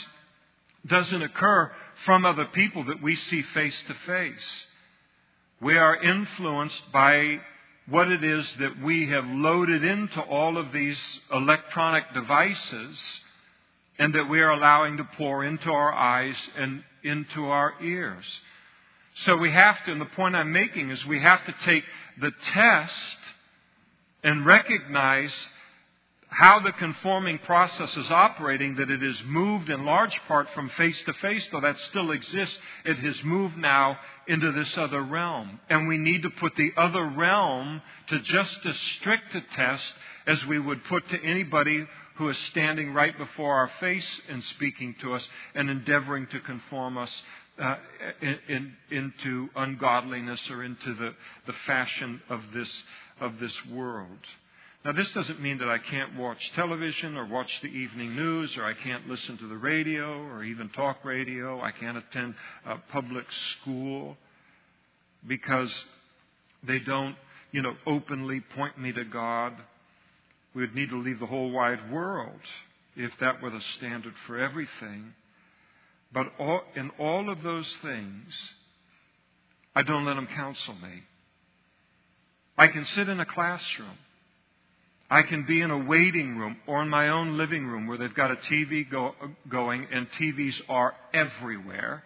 doesn't 0.85 1.21
occur 1.21 1.71
from 2.03 2.25
other 2.25 2.45
people 2.45 2.83
that 2.85 3.01
we 3.01 3.15
see 3.15 3.41
face 3.41 3.83
to 3.87 3.93
face. 3.93 4.65
We 5.61 5.77
are 5.77 5.95
influenced 6.01 6.91
by 6.91 7.39
what 7.87 8.09
it 8.09 8.23
is 8.23 8.51
that 8.57 8.81
we 8.81 9.07
have 9.07 9.25
loaded 9.27 9.83
into 9.83 10.21
all 10.21 10.57
of 10.57 10.73
these 10.73 11.19
electronic 11.31 12.13
devices 12.13 13.21
and 13.97 14.13
that 14.15 14.29
we 14.29 14.39
are 14.41 14.51
allowing 14.51 14.97
to 14.97 15.03
pour 15.03 15.45
into 15.45 15.71
our 15.71 15.93
eyes 15.93 16.49
and 16.57 16.83
into 17.03 17.45
our 17.45 17.75
ears. 17.81 18.41
So 19.13 19.37
we 19.37 19.51
have 19.51 19.83
to, 19.85 19.91
and 19.91 20.01
the 20.01 20.05
point 20.05 20.35
I'm 20.35 20.51
making 20.51 20.89
is 20.89 21.05
we 21.05 21.21
have 21.21 21.45
to 21.45 21.55
take 21.63 21.83
the 22.19 22.31
test 22.53 23.17
and 24.23 24.45
recognize 24.45 25.33
how 26.31 26.59
the 26.59 26.71
conforming 26.71 27.37
process 27.39 27.95
is 27.97 28.09
operating, 28.09 28.75
that 28.75 28.89
it 28.89 29.01
has 29.01 29.21
moved 29.25 29.69
in 29.69 29.83
large 29.83 30.17
part 30.29 30.49
from 30.51 30.69
face 30.69 31.03
to 31.03 31.11
face, 31.11 31.45
though 31.51 31.59
that 31.59 31.77
still 31.77 32.11
exists, 32.11 32.57
it 32.85 32.97
has 32.99 33.21
moved 33.21 33.57
now 33.57 33.99
into 34.29 34.49
this 34.53 34.77
other 34.77 35.01
realm. 35.01 35.59
And 35.69 35.89
we 35.89 35.97
need 35.97 36.23
to 36.23 36.29
put 36.29 36.55
the 36.55 36.71
other 36.77 37.05
realm 37.05 37.81
to 38.07 38.19
just 38.19 38.65
as 38.65 38.77
strict 38.77 39.35
a 39.35 39.41
test 39.41 39.93
as 40.25 40.45
we 40.45 40.57
would 40.57 40.81
put 40.85 41.05
to 41.09 41.21
anybody 41.21 41.85
who 42.15 42.29
is 42.29 42.37
standing 42.37 42.93
right 42.93 43.17
before 43.17 43.55
our 43.55 43.71
face 43.81 44.21
and 44.29 44.41
speaking 44.41 44.95
to 45.01 45.13
us 45.13 45.27
and 45.53 45.69
endeavoring 45.69 46.27
to 46.27 46.39
conform 46.39 46.97
us 46.97 47.23
uh, 47.59 47.75
in, 48.21 48.37
in, 48.47 48.73
into 48.89 49.49
ungodliness 49.57 50.49
or 50.49 50.63
into 50.63 50.93
the, 50.93 51.13
the 51.45 51.53
fashion 51.67 52.21
of 52.29 52.41
this, 52.53 52.83
of 53.19 53.37
this 53.39 53.65
world. 53.65 54.17
Now, 54.83 54.93
this 54.93 55.11
doesn't 55.11 55.39
mean 55.39 55.59
that 55.59 55.69
I 55.69 55.77
can't 55.77 56.17
watch 56.17 56.51
television 56.55 57.15
or 57.15 57.27
watch 57.27 57.61
the 57.61 57.67
evening 57.67 58.15
news 58.15 58.57
or 58.57 58.65
I 58.65 58.73
can't 58.73 59.07
listen 59.07 59.37
to 59.37 59.47
the 59.47 59.57
radio 59.57 60.23
or 60.23 60.43
even 60.43 60.69
talk 60.69 61.05
radio. 61.05 61.61
I 61.61 61.69
can't 61.71 61.97
attend 61.97 62.33
a 62.65 62.77
public 62.91 63.31
school 63.31 64.17
because 65.27 65.85
they 66.63 66.79
don't, 66.79 67.15
you 67.51 67.61
know, 67.61 67.75
openly 67.85 68.41
point 68.55 68.79
me 68.79 68.91
to 68.93 69.03
God. 69.03 69.53
We 70.55 70.61
would 70.61 70.73
need 70.73 70.89
to 70.89 70.97
leave 70.97 71.19
the 71.19 71.27
whole 71.27 71.51
wide 71.51 71.91
world 71.91 72.41
if 72.95 73.11
that 73.19 73.39
were 73.39 73.51
the 73.51 73.61
standard 73.77 74.15
for 74.25 74.39
everything. 74.39 75.13
But 76.11 76.33
all, 76.39 76.61
in 76.75 76.89
all 76.99 77.29
of 77.29 77.43
those 77.43 77.71
things, 77.83 78.53
I 79.75 79.83
don't 79.83 80.05
let 80.05 80.15
them 80.15 80.27
counsel 80.27 80.73
me. 80.73 81.03
I 82.57 82.67
can 82.67 82.83
sit 82.85 83.09
in 83.09 83.19
a 83.19 83.25
classroom 83.27 83.97
I 85.11 85.23
can 85.23 85.43
be 85.43 85.59
in 85.59 85.71
a 85.71 85.77
waiting 85.77 86.37
room 86.37 86.55
or 86.65 86.81
in 86.81 86.87
my 86.87 87.09
own 87.09 87.37
living 87.37 87.67
room 87.67 87.85
where 87.85 87.97
they've 87.97 88.13
got 88.13 88.31
a 88.31 88.37
TV 88.37 88.89
go, 88.89 89.13
going 89.49 89.85
and 89.91 90.09
TVs 90.11 90.61
are 90.69 90.95
everywhere. 91.13 92.01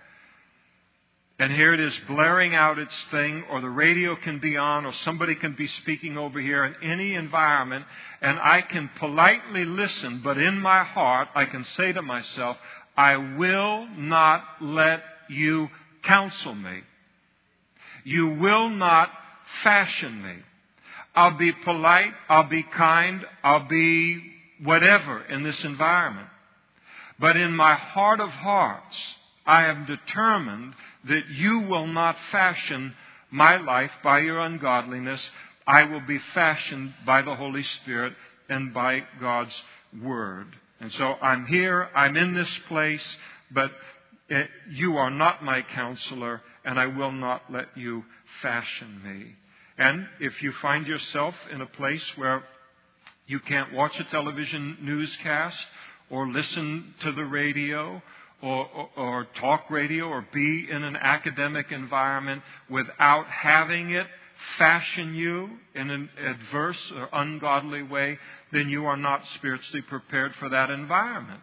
And 1.37 1.53
here 1.53 1.71
it 1.71 1.79
is 1.79 1.95
blaring 2.07 2.55
out 2.55 2.79
its 2.79 2.95
thing, 3.11 3.43
or 3.51 3.61
the 3.61 3.69
radio 3.69 4.15
can 4.15 4.39
be 4.39 4.57
on, 4.57 4.85
or 4.85 4.93
somebody 4.93 5.35
can 5.35 5.53
be 5.53 5.67
speaking 5.67 6.17
over 6.17 6.39
here 6.39 6.65
in 6.65 6.75
any 6.81 7.13
environment, 7.13 7.85
and 8.21 8.39
I 8.39 8.61
can 8.61 8.89
politely 8.97 9.65
listen, 9.65 10.21
but 10.23 10.37
in 10.37 10.57
my 10.59 10.83
heart, 10.83 11.27
I 11.35 11.45
can 11.45 11.65
say 11.65 11.91
to 11.91 12.01
myself, 12.01 12.57
I 12.95 13.17
will 13.17 13.85
not 13.97 14.45
let 14.61 15.03
you 15.29 15.69
counsel 16.03 16.55
me. 16.55 16.79
You 18.05 18.29
will 18.29 18.69
not 18.69 19.11
fashion 19.61 20.23
me. 20.23 20.35
I'll 21.15 21.37
be 21.37 21.51
polite, 21.51 22.13
I'll 22.29 22.49
be 22.49 22.63
kind, 22.63 23.25
I'll 23.43 23.67
be 23.67 24.21
whatever 24.61 25.23
in 25.23 25.43
this 25.43 25.63
environment. 25.63 26.27
But 27.19 27.37
in 27.37 27.55
my 27.55 27.75
heart 27.75 28.19
of 28.19 28.29
hearts, 28.29 29.15
I 29.45 29.65
am 29.65 29.85
determined 29.85 30.73
that 31.05 31.27
you 31.29 31.61
will 31.61 31.87
not 31.87 32.17
fashion 32.31 32.93
my 33.31 33.57
life 33.57 33.91
by 34.03 34.19
your 34.19 34.39
ungodliness. 34.39 35.29
I 35.65 35.83
will 35.83 36.01
be 36.01 36.17
fashioned 36.17 36.93
by 37.05 37.21
the 37.21 37.35
Holy 37.35 37.63
Spirit 37.63 38.13
and 38.49 38.73
by 38.73 39.03
God's 39.19 39.63
Word. 40.03 40.47
And 40.79 40.91
so 40.91 41.15
I'm 41.21 41.45
here, 41.45 41.89
I'm 41.95 42.17
in 42.17 42.33
this 42.33 42.59
place, 42.67 43.17
but 43.51 43.71
eh, 44.29 44.43
you 44.69 44.97
are 44.97 45.09
not 45.09 45.43
my 45.43 45.61
counselor, 45.61 46.41
and 46.65 46.79
I 46.79 46.87
will 46.87 47.11
not 47.11 47.43
let 47.49 47.67
you 47.77 48.03
fashion 48.41 49.01
me. 49.03 49.35
And 49.77 50.07
if 50.19 50.41
you 50.41 50.51
find 50.53 50.87
yourself 50.87 51.35
in 51.51 51.61
a 51.61 51.65
place 51.65 52.17
where 52.17 52.43
you 53.27 53.39
can't 53.39 53.73
watch 53.73 53.99
a 53.99 54.03
television 54.05 54.77
newscast 54.81 55.67
or 56.09 56.27
listen 56.27 56.93
to 57.01 57.11
the 57.11 57.25
radio 57.25 58.01
or, 58.41 58.67
or, 58.67 58.89
or, 58.95 59.27
talk 59.39 59.69
radio 59.69 60.05
or 60.05 60.25
be 60.33 60.67
in 60.69 60.83
an 60.83 60.95
academic 60.95 61.71
environment 61.71 62.43
without 62.69 63.25
having 63.27 63.91
it 63.91 64.07
fashion 64.57 65.15
you 65.15 65.49
in 65.73 65.89
an 65.89 66.09
adverse 66.17 66.91
or 66.91 67.09
ungodly 67.13 67.81
way, 67.81 68.19
then 68.51 68.69
you 68.69 68.85
are 68.85 68.97
not 68.97 69.25
spiritually 69.27 69.81
prepared 69.81 70.35
for 70.35 70.49
that 70.49 70.69
environment. 70.69 71.41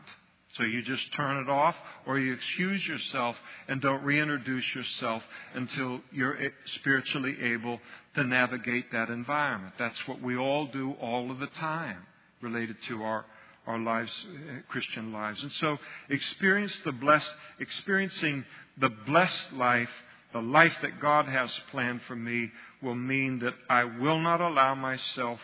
So 0.54 0.64
you 0.64 0.82
just 0.82 1.10
turn 1.14 1.38
it 1.38 1.48
off 1.48 1.74
or 2.06 2.18
you 2.18 2.34
excuse 2.34 2.86
yourself 2.86 3.36
and 3.68 3.80
don't 3.80 4.02
reintroduce 4.04 4.74
yourself 4.74 5.22
until 5.54 6.00
you're 6.12 6.36
spiritually 6.66 7.36
able 7.40 7.80
to 8.14 8.24
navigate 8.24 8.92
that 8.92 9.08
environment. 9.08 9.74
That's 9.78 10.06
what 10.06 10.20
we 10.20 10.36
all 10.36 10.66
do 10.66 10.92
all 11.00 11.30
of 11.30 11.38
the 11.38 11.46
time 11.46 11.98
related 12.40 12.76
to 12.88 13.02
our, 13.02 13.24
our 13.66 13.78
lives, 13.78 14.26
uh, 14.28 14.60
Christian 14.68 15.12
lives. 15.12 15.42
And 15.42 15.52
so 15.52 15.78
experience 16.10 16.78
the 16.84 16.92
blessed, 16.92 17.32
experiencing 17.58 18.44
the 18.78 18.90
blessed 18.90 19.52
life, 19.52 19.90
the 20.32 20.42
life 20.42 20.76
that 20.82 21.00
God 21.00 21.26
has 21.26 21.50
planned 21.70 22.02
for 22.02 22.16
me 22.16 22.50
will 22.82 22.94
mean 22.94 23.38
that 23.40 23.54
I 23.70 23.84
will 23.84 24.20
not 24.20 24.40
allow 24.40 24.74
myself 24.74 25.40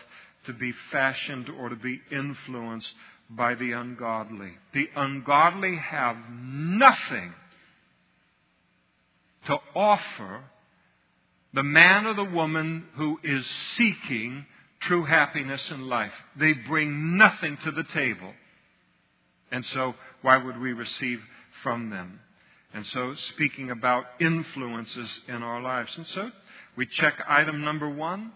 to 0.46 0.52
be 0.52 0.72
fashioned 0.90 1.48
or 1.48 1.68
to 1.68 1.76
be 1.76 2.00
influenced 2.10 2.94
by 3.30 3.54
the 3.54 3.72
ungodly. 3.72 4.52
The 4.72 4.88
ungodly 4.96 5.76
have 5.76 6.16
nothing 6.30 7.34
to 9.46 9.58
offer 9.74 10.42
the 11.54 11.62
man 11.62 12.06
or 12.06 12.14
the 12.14 12.24
woman 12.24 12.86
who 12.94 13.18
is 13.22 13.46
seeking 13.76 14.46
true 14.80 15.04
happiness 15.04 15.70
in 15.70 15.88
life. 15.88 16.12
They 16.36 16.52
bring 16.52 17.16
nothing 17.16 17.56
to 17.64 17.70
the 17.70 17.84
table. 17.84 18.32
And 19.50 19.64
so, 19.64 19.94
why 20.22 20.36
would 20.36 20.60
we 20.60 20.72
receive 20.72 21.22
from 21.62 21.90
them? 21.90 22.20
And 22.74 22.86
so, 22.86 23.14
speaking 23.14 23.70
about 23.70 24.04
influences 24.20 25.20
in 25.26 25.42
our 25.42 25.60
lives. 25.60 25.96
And 25.96 26.06
so, 26.06 26.30
we 26.76 26.86
check 26.86 27.14
item 27.26 27.64
number 27.64 27.88
one. 27.88 28.32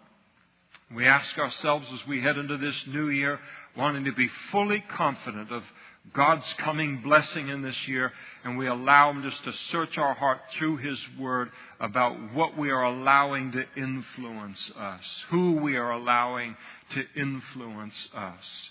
We 0.94 1.06
ask 1.06 1.38
ourselves 1.38 1.86
as 1.92 2.06
we 2.06 2.20
head 2.22 2.38
into 2.38 2.56
this 2.56 2.86
new 2.86 3.08
year, 3.08 3.38
wanting 3.76 4.04
to 4.04 4.12
be 4.12 4.28
fully 4.50 4.80
confident 4.80 5.52
of 5.52 5.62
God's 6.12 6.52
coming 6.54 7.00
blessing 7.00 7.48
in 7.48 7.62
this 7.62 7.88
year, 7.88 8.12
and 8.44 8.58
we 8.58 8.66
allow 8.66 9.10
Him 9.10 9.22
just 9.22 9.42
to 9.44 9.52
search 9.52 9.96
our 9.96 10.14
heart 10.14 10.40
through 10.50 10.78
His 10.78 11.00
Word 11.18 11.50
about 11.80 12.34
what 12.34 12.58
we 12.58 12.70
are 12.70 12.84
allowing 12.84 13.52
to 13.52 13.64
influence 13.76 14.70
us, 14.76 15.24
who 15.30 15.52
we 15.56 15.76
are 15.76 15.92
allowing 15.92 16.56
to 16.90 17.04
influence 17.16 18.10
us. 18.14 18.70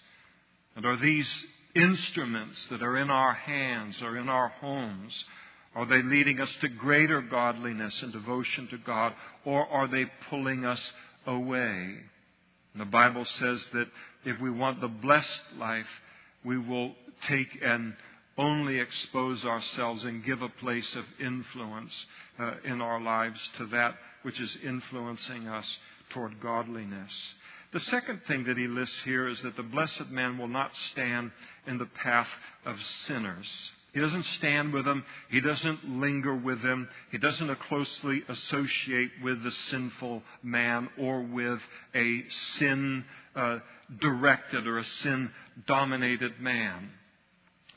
And 0.76 0.86
are 0.86 0.98
these 0.98 1.46
instruments 1.74 2.68
that 2.70 2.84
are 2.84 2.98
in 2.98 3.10
our 3.10 3.34
hands 3.34 4.02
or 4.02 4.18
in 4.18 4.30
our 4.30 4.50
homes, 4.50 5.26
are 5.74 5.86
they 5.86 6.04
leading 6.04 6.40
us 6.42 6.54
to 6.58 6.68
greater 6.68 7.22
godliness 7.22 8.04
and 8.04 8.12
devotion 8.12 8.68
to 8.68 8.78
God, 8.78 9.14
or 9.46 9.66
are 9.68 9.88
they 9.88 10.06
pulling 10.30 10.66
us 10.66 10.92
away? 11.26 11.96
And 12.74 12.82
the 12.82 12.86
Bible 12.86 13.26
says 13.26 13.66
that 13.74 13.88
if 14.26 14.40
we 14.42 14.52
want 14.52 14.82
the 14.82 14.90
blessed 14.90 15.44
life, 15.58 15.88
we 16.44 16.58
will 16.58 16.94
take 17.28 17.60
and 17.64 17.96
only 18.38 18.80
expose 18.80 19.46
ourselves 19.46 20.04
and 20.04 20.24
give 20.24 20.42
a 20.42 20.50
place 20.50 20.96
of 20.96 21.06
influence 21.20 22.06
uh, 22.40 22.54
in 22.64 22.82
our 22.82 23.02
lives 23.02 23.40
to 23.58 23.66
that 23.68 23.96
which 24.24 24.40
is 24.40 24.58
influencing 24.64 25.48
us 25.48 25.80
toward 26.10 26.40
godliness. 26.40 27.36
The 27.72 27.80
second 27.80 28.22
thing 28.28 28.46
that 28.46 28.58
he 28.58 28.68
lists 28.68 29.02
here 29.04 29.28
is 29.28 29.42
that 29.42 29.56
the 29.56 29.64
blessed 29.64 30.10
man 30.10 30.38
will 30.38 30.48
not 30.48 30.76
stand 30.76 31.32
in 31.68 31.78
the 31.78 31.86
path 31.86 32.28
of 32.66 32.82
sinners. 32.82 33.72
He 33.94 34.00
doesn't 34.00 34.26
stand 34.26 34.74
with 34.74 34.86
them. 34.86 35.04
He 35.30 35.42
doesn't 35.42 35.88
linger 35.88 36.34
with 36.34 36.62
them. 36.62 36.88
He 37.12 37.18
doesn't 37.18 37.54
closely 37.62 38.24
associate 38.28 39.12
with 39.22 39.44
the 39.44 39.52
sinful 39.52 40.24
man 40.42 40.90
or 40.98 41.22
with 41.22 41.60
a 41.94 42.24
sin 42.30 43.04
uh, 43.36 43.60
directed 44.00 44.66
or 44.66 44.78
a 44.78 44.86
sin 44.86 45.32
dominated 45.68 46.40
man. 46.40 46.90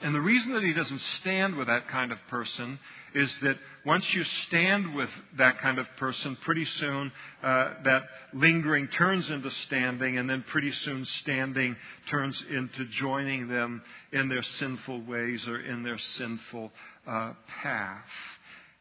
And 0.05 0.15
the 0.15 0.21
reason 0.21 0.53
that 0.53 0.63
he 0.63 0.75
doesn't 0.75 1.01
stand 1.01 1.57
with 1.57 1.67
that 1.69 1.89
kind 1.89 2.13
of 2.13 2.19
person 2.29 2.79
is 3.15 3.35
that 3.39 3.57
once 3.87 4.13
you 4.13 4.23
stand 4.23 4.95
with 4.95 5.09
that 5.39 5.61
kind 5.61 5.79
of 5.79 5.87
person, 5.97 6.37
pretty 6.43 6.67
soon 6.67 7.11
uh, 7.43 7.71
that 7.85 8.03
lingering 8.35 8.89
turns 8.89 9.31
into 9.31 9.51
standing, 9.51 10.19
and 10.19 10.29
then 10.29 10.45
pretty 10.47 10.73
soon 10.73 11.07
standing 11.07 11.75
turns 12.11 12.45
into 12.51 12.85
joining 12.85 13.49
them 13.49 13.83
in 14.13 14.29
their 14.29 14.43
sinful 14.43 15.01
ways 15.05 15.49
or 15.49 15.59
in 15.59 15.83
their 15.83 15.97
sinful 15.97 16.71
uh, 17.07 17.33
path. 17.63 18.05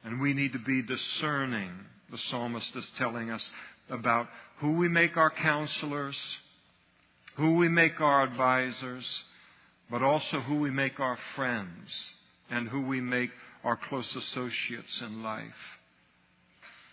And 0.03 0.19
we 0.19 0.33
need 0.33 0.51
to 0.51 0.59
be 0.59 0.81
discerning, 0.81 1.71
the 2.11 2.17
psalmist 2.17 2.75
is 2.75 2.91
telling 2.97 3.29
us, 3.29 3.49
about 3.89 4.27
who 4.57 4.73
we 4.73 4.89
make 4.89 5.15
our 5.15 5.31
counselors, 5.31 6.17
who 7.35 7.53
we 7.53 7.69
make 7.69 8.01
our 8.01 8.23
advisors 8.23 9.23
but 9.93 10.01
also 10.01 10.39
who 10.39 10.55
we 10.55 10.71
make 10.71 10.99
our 10.99 11.19
friends 11.35 12.13
and 12.49 12.67
who 12.67 12.81
we 12.81 12.99
make 12.99 13.29
our 13.63 13.77
close 13.77 14.15
associates 14.15 14.99
in 15.01 15.21
life. 15.21 15.77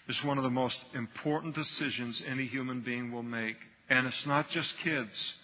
It's 0.06 0.22
one 0.22 0.36
of 0.36 0.44
the 0.44 0.50
most 0.50 0.78
important 0.92 1.54
decisions 1.54 2.22
any 2.28 2.44
human 2.44 2.82
being 2.82 3.10
will 3.10 3.22
make. 3.22 3.56
And 3.88 4.06
it's 4.06 4.26
not 4.26 4.50
just 4.50 4.76
kids. 4.84 5.34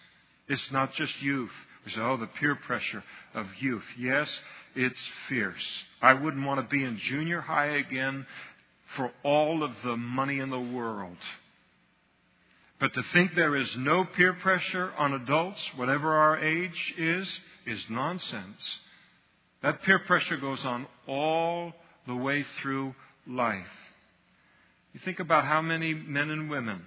It's 0.48 0.70
not 0.70 0.92
just 0.92 1.22
youth. 1.22 1.50
We 1.86 1.92
say, 1.92 2.02
oh, 2.02 2.18
the 2.18 2.26
peer 2.26 2.56
pressure 2.56 3.02
of 3.32 3.46
youth. 3.58 3.86
Yes, 3.98 4.28
it's 4.74 5.10
fierce. 5.30 5.84
I 6.02 6.12
wouldn't 6.12 6.44
want 6.44 6.60
to 6.60 6.76
be 6.76 6.84
in 6.84 6.98
junior 6.98 7.40
high 7.40 7.78
again 7.78 8.26
for 8.96 9.10
all 9.24 9.62
of 9.62 9.70
the 9.82 9.96
money 9.96 10.40
in 10.40 10.50
the 10.50 10.60
world. 10.60 11.16
But 12.78 12.92
to 12.94 13.02
think 13.14 13.34
there 13.34 13.56
is 13.56 13.74
no 13.76 14.04
peer 14.04 14.34
pressure 14.34 14.92
on 14.98 15.14
adults, 15.14 15.64
whatever 15.76 16.12
our 16.14 16.38
age 16.44 16.94
is, 16.98 17.40
is 17.66 17.88
nonsense. 17.88 18.80
That 19.62 19.82
peer 19.82 19.98
pressure 20.00 20.36
goes 20.36 20.64
on 20.64 20.86
all 21.08 21.72
the 22.06 22.14
way 22.14 22.44
through 22.60 22.94
life. 23.26 23.64
You 24.92 25.00
think 25.00 25.20
about 25.20 25.44
how 25.44 25.62
many 25.62 25.94
men 25.94 26.30
and 26.30 26.50
women 26.50 26.82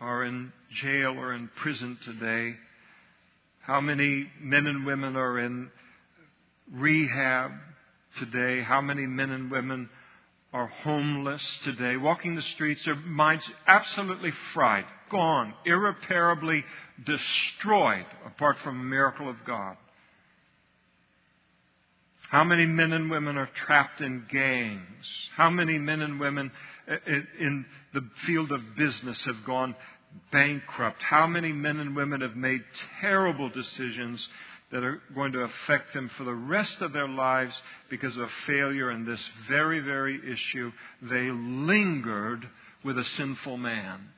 are 0.00 0.24
in 0.24 0.52
jail 0.70 1.18
or 1.18 1.32
in 1.32 1.48
prison 1.56 1.98
today, 2.02 2.56
how 3.60 3.80
many 3.80 4.28
men 4.40 4.66
and 4.66 4.86
women 4.86 5.16
are 5.16 5.38
in 5.38 5.70
rehab 6.72 7.52
today, 8.18 8.62
how 8.62 8.80
many 8.80 9.06
men 9.06 9.30
and 9.30 9.50
women 9.50 9.88
are 10.52 10.66
homeless 10.66 11.60
today, 11.64 11.96
walking 11.96 12.34
the 12.34 12.42
streets, 12.42 12.84
their 12.84 12.94
minds 12.94 13.48
absolutely 13.66 14.30
fried, 14.52 14.84
gone, 15.10 15.54
irreparably 15.64 16.64
destroyed, 17.04 18.04
apart 18.26 18.58
from 18.58 18.78
a 18.78 18.84
miracle 18.84 19.30
of 19.30 19.36
God. 19.46 19.76
How 22.28 22.44
many 22.44 22.66
men 22.66 22.92
and 22.92 23.10
women 23.10 23.36
are 23.36 23.48
trapped 23.54 24.00
in 24.00 24.24
gangs? 24.30 25.30
How 25.36 25.50
many 25.50 25.78
men 25.78 26.00
and 26.00 26.18
women 26.18 26.50
eh, 26.88 26.96
eh, 27.06 27.20
in 27.38 27.66
the 27.92 28.02
field 28.24 28.52
of 28.52 28.74
business 28.74 29.22
have 29.24 29.44
gone 29.44 29.74
bankrupt? 30.30 31.02
How 31.02 31.26
many 31.26 31.52
men 31.52 31.78
and 31.78 31.94
women 31.94 32.22
have 32.22 32.36
made 32.36 32.62
terrible 33.00 33.50
decisions 33.50 34.26
that 34.72 34.82
are 34.82 35.00
going 35.14 35.32
to 35.32 35.40
affect 35.40 35.92
them 35.92 36.08
for 36.16 36.24
the 36.24 36.34
rest 36.34 36.80
of 36.80 36.92
their 36.92 37.08
lives 37.08 37.60
because 37.90 38.16
of 38.16 38.30
failure 38.46 38.90
in 38.90 39.04
this 39.04 39.30
very, 39.46 39.80
very 39.80 40.18
issue. 40.32 40.72
They 41.02 41.30
lingered 41.30 42.48
with 42.82 42.98
a 42.98 43.04
sinful 43.04 43.58
man 43.58 44.08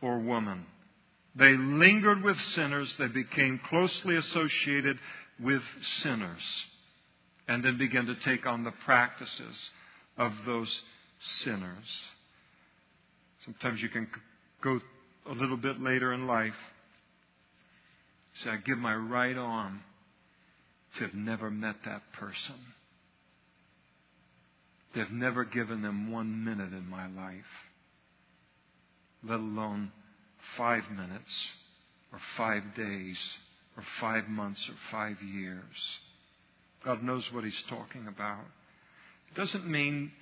or 0.00 0.20
woman. 0.20 0.64
They 1.34 1.56
lingered 1.56 2.22
with 2.22 2.40
sinners. 2.40 2.96
They 2.96 3.08
became 3.08 3.60
closely 3.68 4.14
associated 4.14 4.98
with 5.40 5.62
sinners 5.82 6.64
and 7.48 7.64
then 7.64 7.76
began 7.76 8.06
to 8.06 8.14
take 8.14 8.46
on 8.46 8.62
the 8.62 8.70
practices 8.84 9.70
of 10.16 10.32
those 10.46 10.82
sinners. 11.18 12.02
Sometimes 13.44 13.82
you 13.82 13.88
can 13.88 14.06
go 14.62 14.80
a 15.28 15.32
little 15.32 15.56
bit 15.56 15.80
later 15.80 16.12
in 16.12 16.28
life 16.28 16.54
Say, 18.42 18.50
I 18.50 18.56
give 18.56 18.78
my 18.78 18.94
right 18.94 19.36
arm 19.36 19.82
to 20.96 21.04
have 21.04 21.14
never 21.14 21.50
met 21.50 21.76
that 21.84 22.02
person. 22.12 22.56
To 24.94 25.00
have 25.00 25.10
never 25.10 25.44
given 25.44 25.82
them 25.82 26.10
one 26.10 26.44
minute 26.44 26.72
in 26.72 26.88
my 26.88 27.08
life, 27.08 27.44
let 29.24 29.40
alone 29.40 29.90
five 30.56 30.84
minutes 30.90 31.50
or 32.12 32.20
five 32.36 32.62
days 32.76 33.18
or 33.76 33.82
five 34.00 34.28
months 34.28 34.68
or 34.68 34.74
five 34.90 35.20
years. 35.22 35.98
God 36.84 37.02
knows 37.02 37.26
what 37.32 37.44
He's 37.44 37.62
talking 37.68 38.06
about. 38.06 38.44
It 39.30 39.36
doesn't 39.36 39.66
mean 39.66 40.12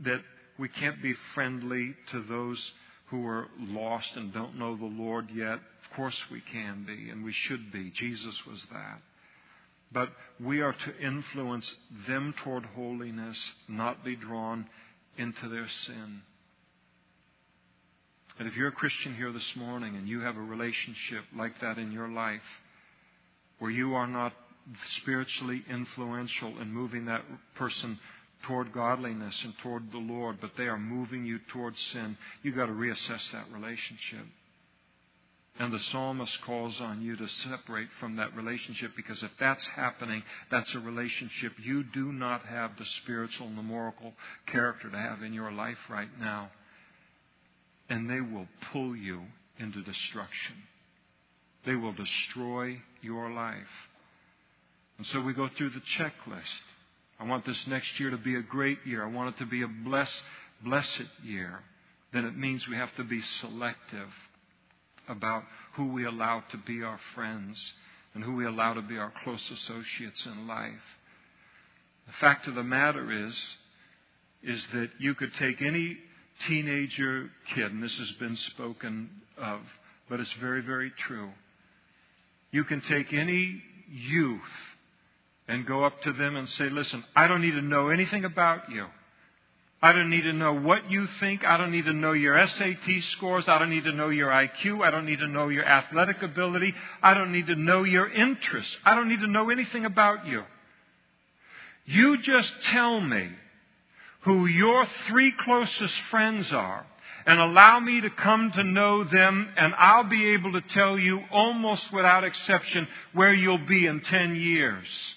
that 0.00 0.20
we 0.58 0.68
can't 0.68 1.02
be 1.02 1.14
friendly 1.34 1.94
to 2.12 2.22
those 2.22 2.72
who 3.06 3.26
are 3.26 3.48
lost 3.58 4.16
and 4.16 4.32
don't 4.32 4.58
know 4.58 4.76
the 4.76 4.84
Lord 4.84 5.28
yet. 5.34 5.58
Of 5.90 5.96
course 5.96 6.22
we 6.30 6.40
can 6.40 6.84
be, 6.86 7.10
and 7.10 7.24
we 7.24 7.32
should 7.32 7.72
be. 7.72 7.90
Jesus 7.90 8.46
was 8.46 8.64
that. 8.72 9.00
But 9.92 10.10
we 10.38 10.60
are 10.60 10.72
to 10.72 10.98
influence 11.00 11.76
them 12.06 12.32
toward 12.44 12.64
holiness, 12.64 13.36
not 13.68 14.04
be 14.04 14.14
drawn 14.14 14.66
into 15.18 15.48
their 15.48 15.68
sin. 15.68 16.22
And 18.38 18.48
if 18.48 18.56
you're 18.56 18.68
a 18.68 18.72
Christian 18.72 19.16
here 19.16 19.32
this 19.32 19.56
morning 19.56 19.96
and 19.96 20.08
you 20.08 20.20
have 20.20 20.36
a 20.36 20.42
relationship 20.42 21.24
like 21.36 21.60
that 21.60 21.76
in 21.76 21.90
your 21.90 22.08
life, 22.08 22.40
where 23.58 23.70
you 23.70 23.94
are 23.94 24.06
not 24.06 24.32
spiritually 24.98 25.64
influential 25.68 26.58
in 26.60 26.72
moving 26.72 27.06
that 27.06 27.24
person 27.56 27.98
toward 28.44 28.72
godliness 28.72 29.44
and 29.44 29.52
toward 29.58 29.90
the 29.90 29.98
Lord, 29.98 30.38
but 30.40 30.52
they 30.56 30.68
are 30.68 30.78
moving 30.78 31.26
you 31.26 31.40
toward 31.52 31.76
sin, 31.76 32.16
you've 32.42 32.56
got 32.56 32.66
to 32.66 32.72
reassess 32.72 33.30
that 33.32 33.50
relationship. 33.52 34.24
And 35.58 35.72
the 35.72 35.80
psalmist 35.80 36.40
calls 36.42 36.80
on 36.80 37.02
you 37.02 37.16
to 37.16 37.28
separate 37.28 37.88
from 37.98 38.16
that 38.16 38.34
relationship 38.34 38.92
because 38.96 39.22
if 39.22 39.30
that's 39.38 39.66
happening, 39.68 40.22
that's 40.50 40.74
a 40.74 40.78
relationship 40.78 41.52
you 41.62 41.82
do 41.82 42.12
not 42.12 42.46
have 42.46 42.78
the 42.78 42.84
spiritual 42.84 43.48
and 43.48 43.58
the 43.58 43.62
moral 43.62 44.14
character 44.46 44.88
to 44.88 44.96
have 44.96 45.22
in 45.22 45.34
your 45.34 45.52
life 45.52 45.78
right 45.90 46.08
now. 46.18 46.50
And 47.90 48.08
they 48.08 48.20
will 48.20 48.46
pull 48.72 48.96
you 48.96 49.22
into 49.58 49.82
destruction. 49.82 50.54
They 51.66 51.74
will 51.74 51.92
destroy 51.92 52.80
your 53.02 53.30
life. 53.30 53.88
And 54.96 55.06
so 55.08 55.20
we 55.20 55.34
go 55.34 55.48
through 55.48 55.70
the 55.70 55.80
checklist. 55.80 56.62
I 57.18 57.24
want 57.24 57.44
this 57.44 57.66
next 57.66 58.00
year 58.00 58.10
to 58.10 58.16
be 58.16 58.36
a 58.36 58.42
great 58.42 58.78
year. 58.86 59.04
I 59.04 59.10
want 59.10 59.34
it 59.34 59.38
to 59.40 59.46
be 59.46 59.62
a 59.62 59.68
blessed, 59.68 60.22
blessed 60.64 61.04
year. 61.22 61.60
Then 62.12 62.24
it 62.24 62.36
means 62.36 62.66
we 62.66 62.76
have 62.76 62.94
to 62.96 63.04
be 63.04 63.20
selective 63.20 64.08
about 65.10 65.42
who 65.74 65.92
we 65.92 66.04
allow 66.04 66.42
to 66.50 66.56
be 66.56 66.82
our 66.82 66.98
friends 67.14 67.74
and 68.14 68.24
who 68.24 68.34
we 68.34 68.46
allow 68.46 68.74
to 68.74 68.82
be 68.82 68.96
our 68.96 69.12
close 69.22 69.50
associates 69.50 70.26
in 70.26 70.46
life. 70.46 70.98
The 72.06 72.12
fact 72.14 72.46
of 72.48 72.54
the 72.54 72.64
matter 72.64 73.10
is, 73.26 73.56
is 74.42 74.66
that 74.72 74.90
you 74.98 75.14
could 75.14 75.34
take 75.34 75.60
any 75.62 75.98
teenager 76.46 77.30
kid, 77.54 77.72
and 77.72 77.82
this 77.82 77.96
has 77.98 78.10
been 78.12 78.36
spoken 78.36 79.10
of, 79.36 79.60
but 80.08 80.20
it's 80.20 80.32
very, 80.34 80.62
very 80.62 80.90
true. 80.90 81.30
You 82.50 82.64
can 82.64 82.80
take 82.80 83.12
any 83.12 83.62
youth 83.88 84.40
and 85.46 85.66
go 85.66 85.84
up 85.84 86.00
to 86.02 86.12
them 86.12 86.36
and 86.36 86.48
say, 86.48 86.68
Listen, 86.68 87.04
I 87.14 87.26
don't 87.26 87.42
need 87.42 87.52
to 87.52 87.62
know 87.62 87.88
anything 87.88 88.24
about 88.24 88.70
you. 88.70 88.86
I 89.82 89.92
don't 89.92 90.10
need 90.10 90.22
to 90.22 90.34
know 90.34 90.52
what 90.52 90.90
you 90.90 91.06
think. 91.20 91.42
I 91.42 91.56
don't 91.56 91.72
need 91.72 91.86
to 91.86 91.94
know 91.94 92.12
your 92.12 92.46
SAT 92.46 93.02
scores. 93.02 93.48
I 93.48 93.58
don't 93.58 93.70
need 93.70 93.84
to 93.84 93.92
know 93.92 94.10
your 94.10 94.28
IQ. 94.28 94.84
I 94.84 94.90
don't 94.90 95.06
need 95.06 95.20
to 95.20 95.26
know 95.26 95.48
your 95.48 95.64
athletic 95.64 96.22
ability. 96.22 96.74
I 97.02 97.14
don't 97.14 97.32
need 97.32 97.46
to 97.46 97.54
know 97.54 97.84
your 97.84 98.10
interests. 98.10 98.76
I 98.84 98.94
don't 98.94 99.08
need 99.08 99.20
to 99.20 99.26
know 99.26 99.48
anything 99.48 99.86
about 99.86 100.26
you. 100.26 100.44
You 101.86 102.18
just 102.18 102.52
tell 102.64 103.00
me 103.00 103.30
who 104.20 104.44
your 104.44 104.84
three 105.06 105.32
closest 105.32 105.98
friends 106.10 106.52
are 106.52 106.84
and 107.24 107.40
allow 107.40 107.80
me 107.80 108.02
to 108.02 108.10
come 108.10 108.52
to 108.52 108.62
know 108.62 109.04
them, 109.04 109.48
and 109.56 109.74
I'll 109.76 110.04
be 110.04 110.30
able 110.30 110.52
to 110.52 110.60
tell 110.60 110.98
you 110.98 111.22
almost 111.30 111.90
without 111.90 112.24
exception 112.24 112.86
where 113.14 113.32
you'll 113.32 113.66
be 113.66 113.86
in 113.86 114.02
10 114.02 114.36
years. 114.36 115.14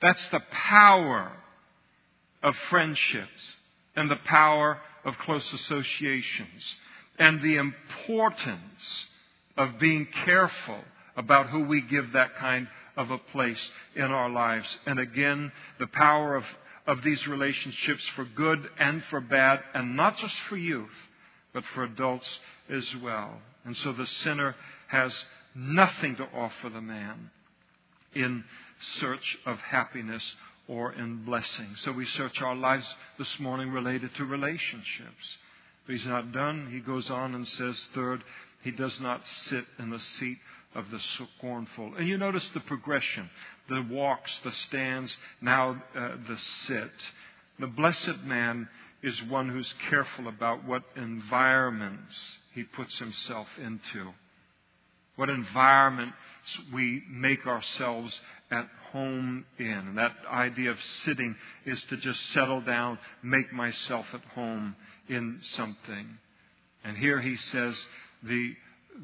That's 0.00 0.26
the 0.28 0.40
power 0.50 1.30
of 2.42 2.56
friendships 2.56 3.56
and 3.96 4.10
the 4.10 4.16
power 4.16 4.78
of 5.04 5.18
close 5.18 5.52
associations 5.52 6.76
and 7.18 7.40
the 7.42 7.56
importance 7.56 9.06
of 9.56 9.78
being 9.78 10.06
careful 10.24 10.80
about 11.16 11.48
who 11.48 11.64
we 11.64 11.80
give 11.82 12.12
that 12.12 12.36
kind 12.36 12.68
of 12.96 13.10
a 13.10 13.18
place 13.18 13.70
in 13.94 14.04
our 14.04 14.30
lives. 14.30 14.78
And 14.86 14.98
again, 14.98 15.52
the 15.78 15.86
power 15.86 16.36
of, 16.36 16.44
of 16.86 17.02
these 17.02 17.26
relationships 17.28 18.06
for 18.14 18.24
good 18.24 18.68
and 18.78 19.02
for 19.04 19.20
bad, 19.20 19.60
and 19.74 19.96
not 19.96 20.16
just 20.16 20.36
for 20.48 20.56
youth, 20.56 20.88
but 21.52 21.64
for 21.74 21.84
adults 21.84 22.38
as 22.68 22.96
well. 22.96 23.38
And 23.64 23.76
so 23.76 23.92
the 23.92 24.06
sinner 24.06 24.54
has 24.88 25.24
nothing 25.54 26.16
to 26.16 26.24
offer 26.34 26.70
the 26.70 26.80
man. 26.80 27.30
in 28.14 28.44
search 28.80 29.38
of 29.46 29.58
happiness 29.58 30.34
or 30.68 30.92
in 30.92 31.24
blessing. 31.24 31.68
So 31.76 31.92
we 31.92 32.04
search 32.04 32.40
our 32.40 32.54
lives 32.54 32.86
this 33.18 33.40
morning 33.40 33.70
related 33.70 34.14
to 34.16 34.24
relationships. 34.24 35.38
But 35.86 35.96
he's 35.96 36.06
not 36.06 36.32
done. 36.32 36.68
He 36.70 36.80
goes 36.80 37.10
on 37.10 37.34
and 37.34 37.46
says, 37.46 37.88
third, 37.94 38.22
he 38.62 38.70
does 38.70 39.00
not 39.00 39.26
sit 39.26 39.64
in 39.78 39.90
the 39.90 39.98
seat 39.98 40.38
of 40.74 40.90
the 40.90 41.00
scornful. 41.00 41.94
And 41.96 42.06
you 42.06 42.16
notice 42.18 42.48
the 42.50 42.60
progression 42.60 43.28
the 43.68 43.82
walks, 43.82 44.40
the 44.40 44.52
stands, 44.52 45.16
now 45.40 45.82
uh, 45.96 46.16
the 46.28 46.36
sit. 46.38 46.90
The 47.58 47.68
blessed 47.68 48.24
man 48.24 48.68
is 49.02 49.22
one 49.24 49.48
who's 49.48 49.72
careful 49.88 50.28
about 50.28 50.64
what 50.64 50.82
environments 50.96 52.38
he 52.52 52.64
puts 52.64 52.98
himself 52.98 53.48
into, 53.62 54.12
what 55.20 55.28
environment 55.28 56.14
we 56.72 57.02
make 57.10 57.46
ourselves 57.46 58.18
at 58.50 58.66
home 58.90 59.44
in. 59.58 59.66
And 59.66 59.98
that 59.98 60.16
idea 60.26 60.70
of 60.70 60.82
sitting 61.04 61.36
is 61.66 61.78
to 61.90 61.98
just 61.98 62.30
settle 62.30 62.62
down, 62.62 62.98
make 63.22 63.52
myself 63.52 64.06
at 64.14 64.24
home 64.34 64.74
in 65.10 65.36
something. 65.42 66.06
And 66.84 66.96
here 66.96 67.20
he 67.20 67.36
says 67.36 67.86
the, 68.22 68.54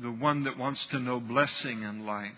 the 0.01 0.11
one 0.11 0.45
that 0.45 0.57
wants 0.57 0.87
to 0.87 0.99
know 0.99 1.21
blessing 1.21 1.83
in 1.83 2.07
life 2.07 2.33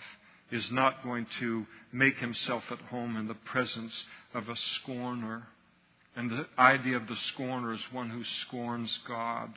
is 0.50 0.72
not 0.72 1.04
going 1.04 1.28
to 1.38 1.64
make 1.92 2.18
himself 2.18 2.64
at 2.72 2.80
home 2.80 3.16
in 3.16 3.28
the 3.28 3.34
presence 3.34 4.04
of 4.34 4.48
a 4.48 4.56
scorner. 4.56 5.46
And 6.16 6.28
the 6.30 6.46
idea 6.58 6.96
of 6.96 7.06
the 7.06 7.14
scorner 7.14 7.70
is 7.70 7.92
one 7.92 8.10
who 8.10 8.24
scorns 8.24 8.98
God. 9.06 9.56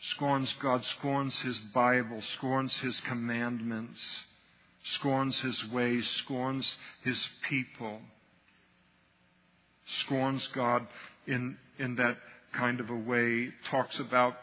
Scorns 0.00 0.52
God, 0.60 0.84
scorns 0.84 1.38
His 1.40 1.58
Bible, 1.58 2.20
scorns 2.20 2.76
His 2.78 3.00
commandments, 3.00 4.00
scorns 4.84 5.38
His 5.40 5.66
ways, 5.68 6.06
scorns 6.08 6.76
His 7.02 7.28
people, 7.48 8.00
scorns 9.86 10.46
God 10.48 10.86
in, 11.26 11.56
in 11.78 11.96
that 11.96 12.18
kind 12.52 12.80
of 12.80 12.90
a 12.90 12.96
way, 12.96 13.50
talks 13.70 13.98
about 13.98 14.36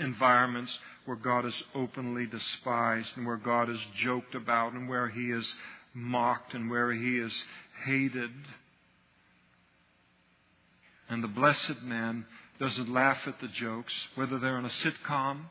environments 0.00 0.78
where 1.04 1.16
God 1.16 1.44
is 1.44 1.62
openly 1.74 2.26
despised 2.26 3.16
and 3.16 3.26
where 3.26 3.36
God 3.36 3.68
is 3.68 3.80
joked 3.96 4.34
about 4.34 4.72
and 4.72 4.88
where 4.88 5.08
He 5.08 5.30
is 5.30 5.54
mocked 5.94 6.54
and 6.54 6.70
where 6.70 6.92
He 6.92 7.18
is 7.18 7.44
hated. 7.84 8.30
And 11.08 11.22
the 11.22 11.28
blessed 11.28 11.82
man 11.82 12.24
doesn't 12.58 12.92
laugh 12.92 13.26
at 13.26 13.40
the 13.40 13.48
jokes, 13.48 14.08
whether 14.14 14.38
they're 14.38 14.58
in 14.58 14.64
a 14.64 14.68
sitcom 14.68 15.44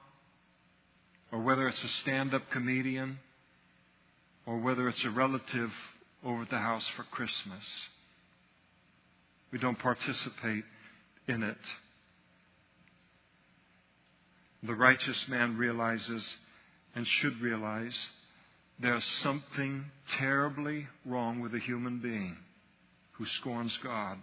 or 1.31 1.41
whether 1.41 1.67
it's 1.67 1.83
a 1.83 1.87
stand 1.87 2.33
up 2.33 2.49
comedian 2.51 3.19
or 4.45 4.59
whether 4.59 4.87
it's 4.87 5.03
a 5.05 5.09
relative 5.09 5.71
over 6.23 6.43
at 6.43 6.49
the 6.49 6.57
house 6.57 6.87
for 6.89 7.03
Christmas. 7.03 7.89
We 9.51 9.59
don't 9.59 9.79
participate 9.79 10.63
in 11.27 11.43
it. 11.43 11.57
The 14.63 14.75
righteous 14.75 15.27
man 15.27 15.57
realizes 15.57 16.37
and 16.95 17.07
should 17.07 17.41
realize 17.41 17.97
there's 18.79 19.05
something 19.05 19.85
terribly 20.17 20.87
wrong 21.05 21.39
with 21.39 21.53
a 21.53 21.59
human 21.59 21.99
being 21.99 22.37
who 23.13 23.25
scorns 23.25 23.75
God. 23.77 24.17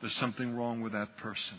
There's 0.00 0.16
something 0.16 0.56
wrong 0.56 0.82
with 0.82 0.92
that 0.92 1.16
person. 1.18 1.58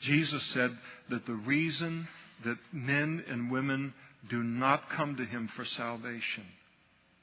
Jesus 0.00 0.42
said 0.44 0.76
that 1.10 1.26
the 1.26 1.34
reason 1.34 2.08
that 2.44 2.58
men 2.72 3.24
and 3.28 3.50
women 3.50 3.94
do 4.28 4.42
not 4.42 4.90
come 4.90 5.16
to 5.16 5.24
him 5.24 5.48
for 5.48 5.64
salvation 5.64 6.44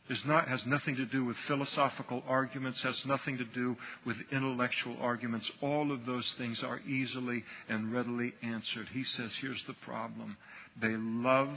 is 0.09 0.23
not, 0.25 0.47
has 0.47 0.65
nothing 0.65 0.97
to 0.97 1.05
do 1.05 1.23
with 1.23 1.37
philosophical 1.47 2.23
arguments, 2.27 2.81
has 2.83 3.05
nothing 3.05 3.37
to 3.37 3.45
do 3.45 3.77
with 4.05 4.17
intellectual 4.31 4.97
arguments. 4.99 5.49
All 5.61 5.91
of 5.91 6.05
those 6.05 6.29
things 6.37 6.61
are 6.61 6.81
easily 6.87 7.43
and 7.69 7.93
readily 7.93 8.33
answered. 8.41 8.89
He 8.91 9.03
says, 9.03 9.31
here's 9.39 9.63
the 9.63 9.73
problem. 9.73 10.35
They 10.81 10.95
love 10.97 11.49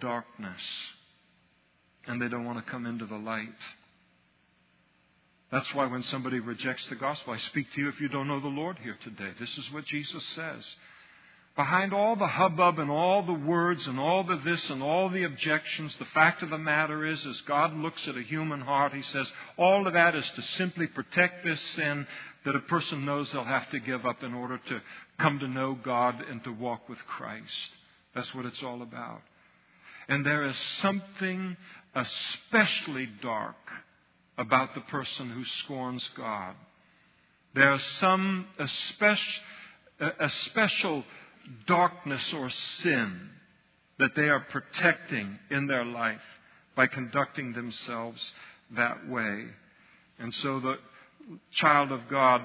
darkness 0.00 0.62
and 2.06 2.20
they 2.20 2.28
don't 2.28 2.44
want 2.44 2.64
to 2.64 2.70
come 2.70 2.86
into 2.86 3.04
the 3.04 3.16
light. 3.16 3.48
That's 5.50 5.72
why 5.74 5.86
when 5.86 6.02
somebody 6.02 6.40
rejects 6.40 6.88
the 6.88 6.96
gospel, 6.96 7.32
I 7.32 7.38
speak 7.38 7.72
to 7.72 7.80
you 7.80 7.88
if 7.88 8.00
you 8.00 8.08
don't 8.08 8.26
know 8.26 8.40
the 8.40 8.48
Lord 8.48 8.78
here 8.80 8.96
today. 9.02 9.30
This 9.38 9.56
is 9.56 9.72
what 9.72 9.84
Jesus 9.84 10.24
says. 10.24 10.76
Behind 11.54 11.94
all 11.94 12.16
the 12.16 12.26
hubbub 12.26 12.78
and 12.78 12.90
all 12.90 13.22
the 13.22 13.32
words 13.32 13.86
and 13.86 13.98
all 13.98 14.24
the 14.24 14.36
this 14.36 14.68
and 14.68 14.82
all 14.82 15.08
the 15.08 15.22
objections, 15.22 15.96
the 15.96 16.04
fact 16.06 16.42
of 16.42 16.50
the 16.50 16.58
matter 16.58 17.06
is, 17.06 17.24
as 17.24 17.40
God 17.42 17.74
looks 17.74 18.06
at 18.06 18.16
a 18.16 18.22
human 18.22 18.60
heart, 18.60 18.92
He 18.92 19.00
says, 19.00 19.32
all 19.56 19.86
of 19.86 19.94
that 19.94 20.14
is 20.14 20.30
to 20.32 20.42
simply 20.42 20.86
protect 20.86 21.44
this 21.44 21.60
sin 21.60 22.06
that 22.44 22.56
a 22.56 22.60
person 22.60 23.06
knows 23.06 23.32
they'll 23.32 23.44
have 23.44 23.70
to 23.70 23.80
give 23.80 24.04
up 24.04 24.22
in 24.22 24.34
order 24.34 24.58
to 24.58 24.82
come 25.18 25.38
to 25.38 25.48
know 25.48 25.74
God 25.74 26.22
and 26.28 26.44
to 26.44 26.52
walk 26.52 26.90
with 26.90 26.98
Christ. 27.06 27.70
That's 28.14 28.34
what 28.34 28.44
it's 28.44 28.62
all 28.62 28.82
about. 28.82 29.22
And 30.08 30.26
there 30.26 30.44
is 30.44 30.56
something 30.82 31.56
especially 31.94 33.08
dark 33.22 33.56
about 34.38 34.74
the 34.74 34.80
person 34.82 35.30
who 35.30 35.44
scorns 35.44 36.08
God. 36.16 36.54
There's 37.54 37.84
some 38.00 38.46
a, 38.58 38.68
spec- 38.68 39.18
a 40.20 40.28
special 40.28 41.04
darkness 41.66 42.32
or 42.34 42.50
sin 42.50 43.30
that 43.98 44.14
they 44.14 44.28
are 44.28 44.40
protecting 44.40 45.38
in 45.50 45.66
their 45.66 45.84
life 45.84 46.20
by 46.74 46.86
conducting 46.86 47.54
themselves 47.54 48.32
that 48.72 49.08
way. 49.08 49.46
And 50.18 50.34
so 50.34 50.60
the 50.60 50.78
child 51.52 51.92
of 51.92 52.08
God 52.08 52.42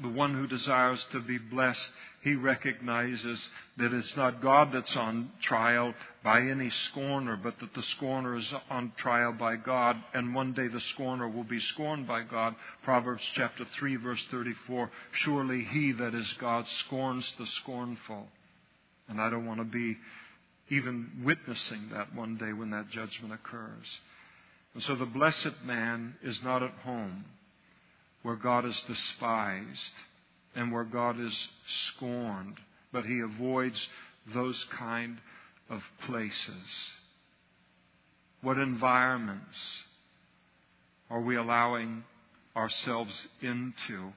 the 0.00 0.08
one 0.08 0.34
who 0.34 0.46
desires 0.46 1.04
to 1.12 1.20
be 1.20 1.38
blessed, 1.38 1.90
he 2.22 2.34
recognizes 2.34 3.48
that 3.76 3.92
it's 3.92 4.16
not 4.16 4.42
God 4.42 4.72
that's 4.72 4.96
on 4.96 5.30
trial 5.42 5.94
by 6.22 6.40
any 6.40 6.70
scorner, 6.70 7.36
but 7.36 7.58
that 7.60 7.74
the 7.74 7.82
scorner 7.82 8.36
is 8.36 8.52
on 8.70 8.92
trial 8.96 9.32
by 9.32 9.56
God, 9.56 9.96
and 10.14 10.34
one 10.34 10.52
day 10.52 10.68
the 10.68 10.80
scorner 10.80 11.28
will 11.28 11.44
be 11.44 11.60
scorned 11.60 12.06
by 12.06 12.22
God. 12.22 12.54
Proverbs 12.82 13.22
chapter 13.34 13.64
3, 13.64 13.96
verse 13.96 14.24
34 14.30 14.90
Surely 15.12 15.64
he 15.64 15.92
that 15.92 16.14
is 16.14 16.32
God 16.34 16.66
scorns 16.66 17.32
the 17.38 17.46
scornful. 17.46 18.26
And 19.08 19.20
I 19.20 19.28
don't 19.28 19.46
want 19.46 19.60
to 19.60 19.64
be 19.64 19.96
even 20.68 21.22
witnessing 21.24 21.90
that 21.92 22.14
one 22.14 22.36
day 22.36 22.52
when 22.52 22.70
that 22.70 22.90
judgment 22.90 23.34
occurs. 23.34 23.86
And 24.74 24.82
so 24.82 24.94
the 24.94 25.06
blessed 25.06 25.64
man 25.64 26.14
is 26.22 26.42
not 26.44 26.62
at 26.62 26.70
home 26.84 27.24
where 28.22 28.36
God 28.36 28.64
is 28.64 28.80
despised 28.86 29.92
and 30.54 30.72
where 30.72 30.84
God 30.84 31.18
is 31.18 31.48
scorned, 31.66 32.58
but 32.92 33.04
he 33.04 33.20
avoids 33.20 33.88
those 34.34 34.64
kind 34.64 35.18
of 35.68 35.82
places. 36.06 36.94
What 38.42 38.58
environments 38.58 39.84
are 41.08 41.20
we 41.20 41.36
allowing 41.36 42.04
ourselves 42.56 43.28
into? 43.40 44.12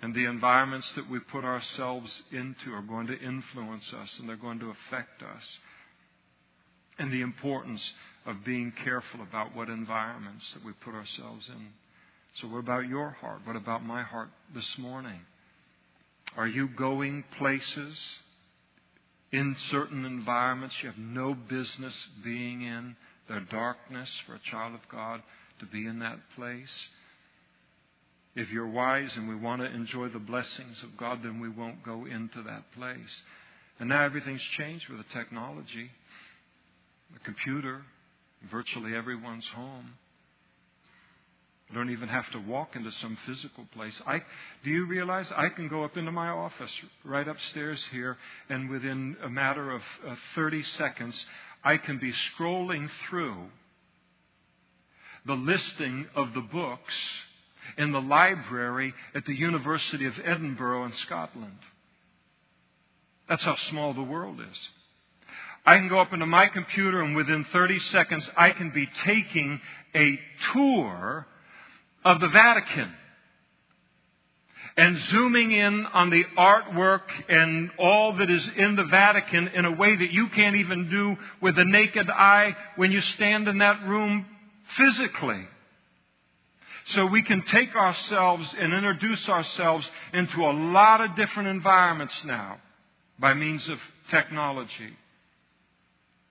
And 0.00 0.14
the 0.14 0.26
environments 0.26 0.92
that 0.92 1.10
we 1.10 1.18
put 1.18 1.44
ourselves 1.44 2.22
into 2.30 2.72
are 2.72 2.82
going 2.82 3.08
to 3.08 3.18
influence 3.18 3.92
us 3.92 4.18
and 4.18 4.28
they're 4.28 4.36
going 4.36 4.60
to 4.60 4.70
affect 4.70 5.22
us. 5.22 5.58
And 6.98 7.12
the 7.12 7.20
importance 7.20 7.94
of 8.26 8.44
being 8.44 8.72
careful 8.84 9.22
about 9.22 9.54
what 9.54 9.68
environments 9.68 10.52
that 10.54 10.64
we 10.64 10.72
put 10.72 10.94
ourselves 10.94 11.48
in. 11.48 11.68
So, 12.34 12.48
what 12.48 12.58
about 12.58 12.88
your 12.88 13.10
heart? 13.10 13.40
What 13.44 13.56
about 13.56 13.84
my 13.84 14.02
heart 14.02 14.28
this 14.54 14.78
morning? 14.78 15.20
Are 16.36 16.46
you 16.46 16.68
going 16.68 17.24
places 17.36 18.18
in 19.32 19.56
certain 19.70 20.04
environments 20.04 20.82
you 20.82 20.88
have 20.88 20.98
no 20.98 21.34
business 21.34 22.08
being 22.22 22.62
in? 22.62 22.96
They're 23.28 23.40
darkness 23.40 24.22
for 24.26 24.34
a 24.34 24.38
child 24.38 24.74
of 24.74 24.88
God 24.88 25.22
to 25.58 25.66
be 25.66 25.86
in 25.86 25.98
that 25.98 26.18
place. 26.36 26.88
If 28.34 28.50
you're 28.50 28.68
wise 28.68 29.16
and 29.16 29.28
we 29.28 29.34
want 29.34 29.62
to 29.62 29.66
enjoy 29.66 30.08
the 30.08 30.20
blessings 30.20 30.82
of 30.82 30.96
God, 30.96 31.22
then 31.22 31.40
we 31.40 31.48
won't 31.48 31.82
go 31.82 32.06
into 32.06 32.42
that 32.42 32.70
place. 32.72 33.22
And 33.80 33.88
now 33.88 34.04
everything's 34.04 34.42
changed 34.42 34.88
with 34.88 34.98
the 34.98 35.12
technology, 35.12 35.90
the 37.12 37.18
computer, 37.20 37.82
virtually 38.50 38.94
everyone's 38.94 39.46
home. 39.48 39.94
I 41.70 41.74
don't 41.74 41.90
even 41.90 42.08
have 42.08 42.30
to 42.30 42.38
walk 42.38 42.76
into 42.76 42.90
some 42.90 43.16
physical 43.26 43.66
place. 43.74 44.00
I, 44.06 44.22
do 44.64 44.70
you 44.70 44.86
realize 44.86 45.30
I 45.36 45.50
can 45.50 45.68
go 45.68 45.84
up 45.84 45.98
into 45.98 46.10
my 46.10 46.28
office 46.28 46.72
right 47.04 47.28
upstairs 47.28 47.86
here, 47.92 48.16
and 48.48 48.70
within 48.70 49.16
a 49.22 49.28
matter 49.28 49.70
of 49.70 49.82
uh, 50.06 50.14
30 50.34 50.62
seconds, 50.62 51.26
I 51.62 51.76
can 51.76 51.98
be 51.98 52.12
scrolling 52.12 52.88
through 53.08 53.48
the 55.26 55.34
listing 55.34 56.06
of 56.14 56.32
the 56.32 56.40
books 56.40 56.94
in 57.76 57.92
the 57.92 58.00
library 58.00 58.94
at 59.14 59.26
the 59.26 59.36
University 59.36 60.06
of 60.06 60.18
Edinburgh 60.24 60.86
in 60.86 60.92
Scotland. 60.92 61.58
That's 63.28 63.42
how 63.42 63.56
small 63.56 63.92
the 63.92 64.02
world 64.02 64.40
is. 64.40 64.68
I 65.66 65.76
can 65.76 65.88
go 65.88 66.00
up 66.00 66.14
into 66.14 66.24
my 66.24 66.46
computer 66.46 67.02
and 67.02 67.14
within 67.14 67.44
30 67.52 67.78
seconds 67.78 68.30
I 68.38 68.52
can 68.52 68.70
be 68.70 68.88
taking 69.04 69.60
a 69.94 70.18
tour 70.54 71.26
of 72.08 72.20
the 72.20 72.28
Vatican 72.28 72.90
and 74.78 74.96
zooming 74.96 75.52
in 75.52 75.84
on 75.84 76.08
the 76.08 76.24
artwork 76.38 77.02
and 77.28 77.70
all 77.78 78.14
that 78.14 78.30
is 78.30 78.50
in 78.56 78.76
the 78.76 78.84
Vatican 78.84 79.48
in 79.48 79.66
a 79.66 79.72
way 79.72 79.94
that 79.94 80.10
you 80.10 80.28
can't 80.28 80.56
even 80.56 80.88
do 80.88 81.18
with 81.42 81.56
the 81.56 81.66
naked 81.66 82.08
eye 82.08 82.56
when 82.76 82.92
you 82.92 83.02
stand 83.02 83.46
in 83.46 83.58
that 83.58 83.86
room 83.86 84.24
physically. 84.70 85.46
So 86.86 87.04
we 87.04 87.22
can 87.22 87.42
take 87.42 87.76
ourselves 87.76 88.56
and 88.58 88.72
introduce 88.72 89.28
ourselves 89.28 89.90
into 90.14 90.40
a 90.40 90.52
lot 90.52 91.02
of 91.02 91.14
different 91.14 91.50
environments 91.50 92.24
now 92.24 92.56
by 93.18 93.34
means 93.34 93.68
of 93.68 93.78
technology. 94.08 94.96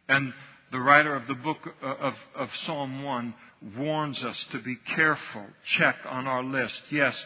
And 0.09 0.33
the 0.71 0.79
writer 0.79 1.15
of 1.15 1.27
the 1.27 1.35
book 1.35 1.59
uh, 1.81 1.85
of, 1.85 2.15
of, 2.35 2.55
Psalm 2.57 3.03
1 3.03 3.33
warns 3.77 4.23
us 4.23 4.43
to 4.51 4.59
be 4.59 4.75
careful. 4.75 5.45
Check 5.77 5.95
on 6.05 6.27
our 6.27 6.43
list. 6.43 6.81
Yes, 6.91 7.25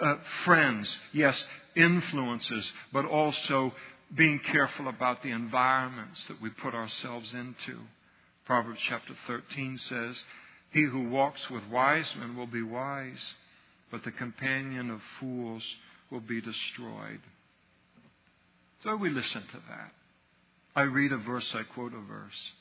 uh, 0.00 0.16
friends. 0.44 0.98
Yes, 1.12 1.46
influences, 1.76 2.72
but 2.92 3.04
also 3.04 3.72
being 4.14 4.38
careful 4.38 4.88
about 4.88 5.22
the 5.22 5.30
environments 5.30 6.26
that 6.26 6.40
we 6.40 6.50
put 6.50 6.74
ourselves 6.74 7.34
into. 7.34 7.78
Proverbs 8.46 8.80
chapter 8.88 9.14
13 9.26 9.76
says, 9.76 10.24
He 10.70 10.84
who 10.84 11.10
walks 11.10 11.50
with 11.50 11.66
wise 11.70 12.14
men 12.16 12.36
will 12.36 12.46
be 12.46 12.62
wise, 12.62 13.34
but 13.90 14.02
the 14.04 14.10
companion 14.10 14.90
of 14.90 15.02
fools 15.20 15.76
will 16.10 16.20
be 16.20 16.40
destroyed. 16.40 17.20
So 18.82 18.96
we 18.96 19.10
listen 19.10 19.42
to 19.42 19.58
that. 19.68 19.92
I 20.74 20.82
read 20.82 21.12
a 21.12 21.18
verse, 21.18 21.54
I 21.54 21.64
quote 21.64 21.92
a 21.92 22.00
verse. 22.00 22.52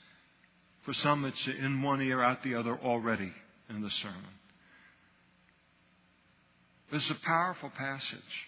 For 0.88 0.94
some, 0.94 1.26
it's 1.26 1.48
in 1.48 1.82
one 1.82 2.02
ear, 2.02 2.24
out 2.24 2.44
the 2.44 2.56
other 2.56 2.80
already 2.82 3.34
in 3.70 3.82
the 3.82 3.90
sermon. 3.90 4.24
This 6.90 7.04
is 7.04 7.12
a 7.12 7.26
powerful 7.26 7.70
passage. 7.72 8.48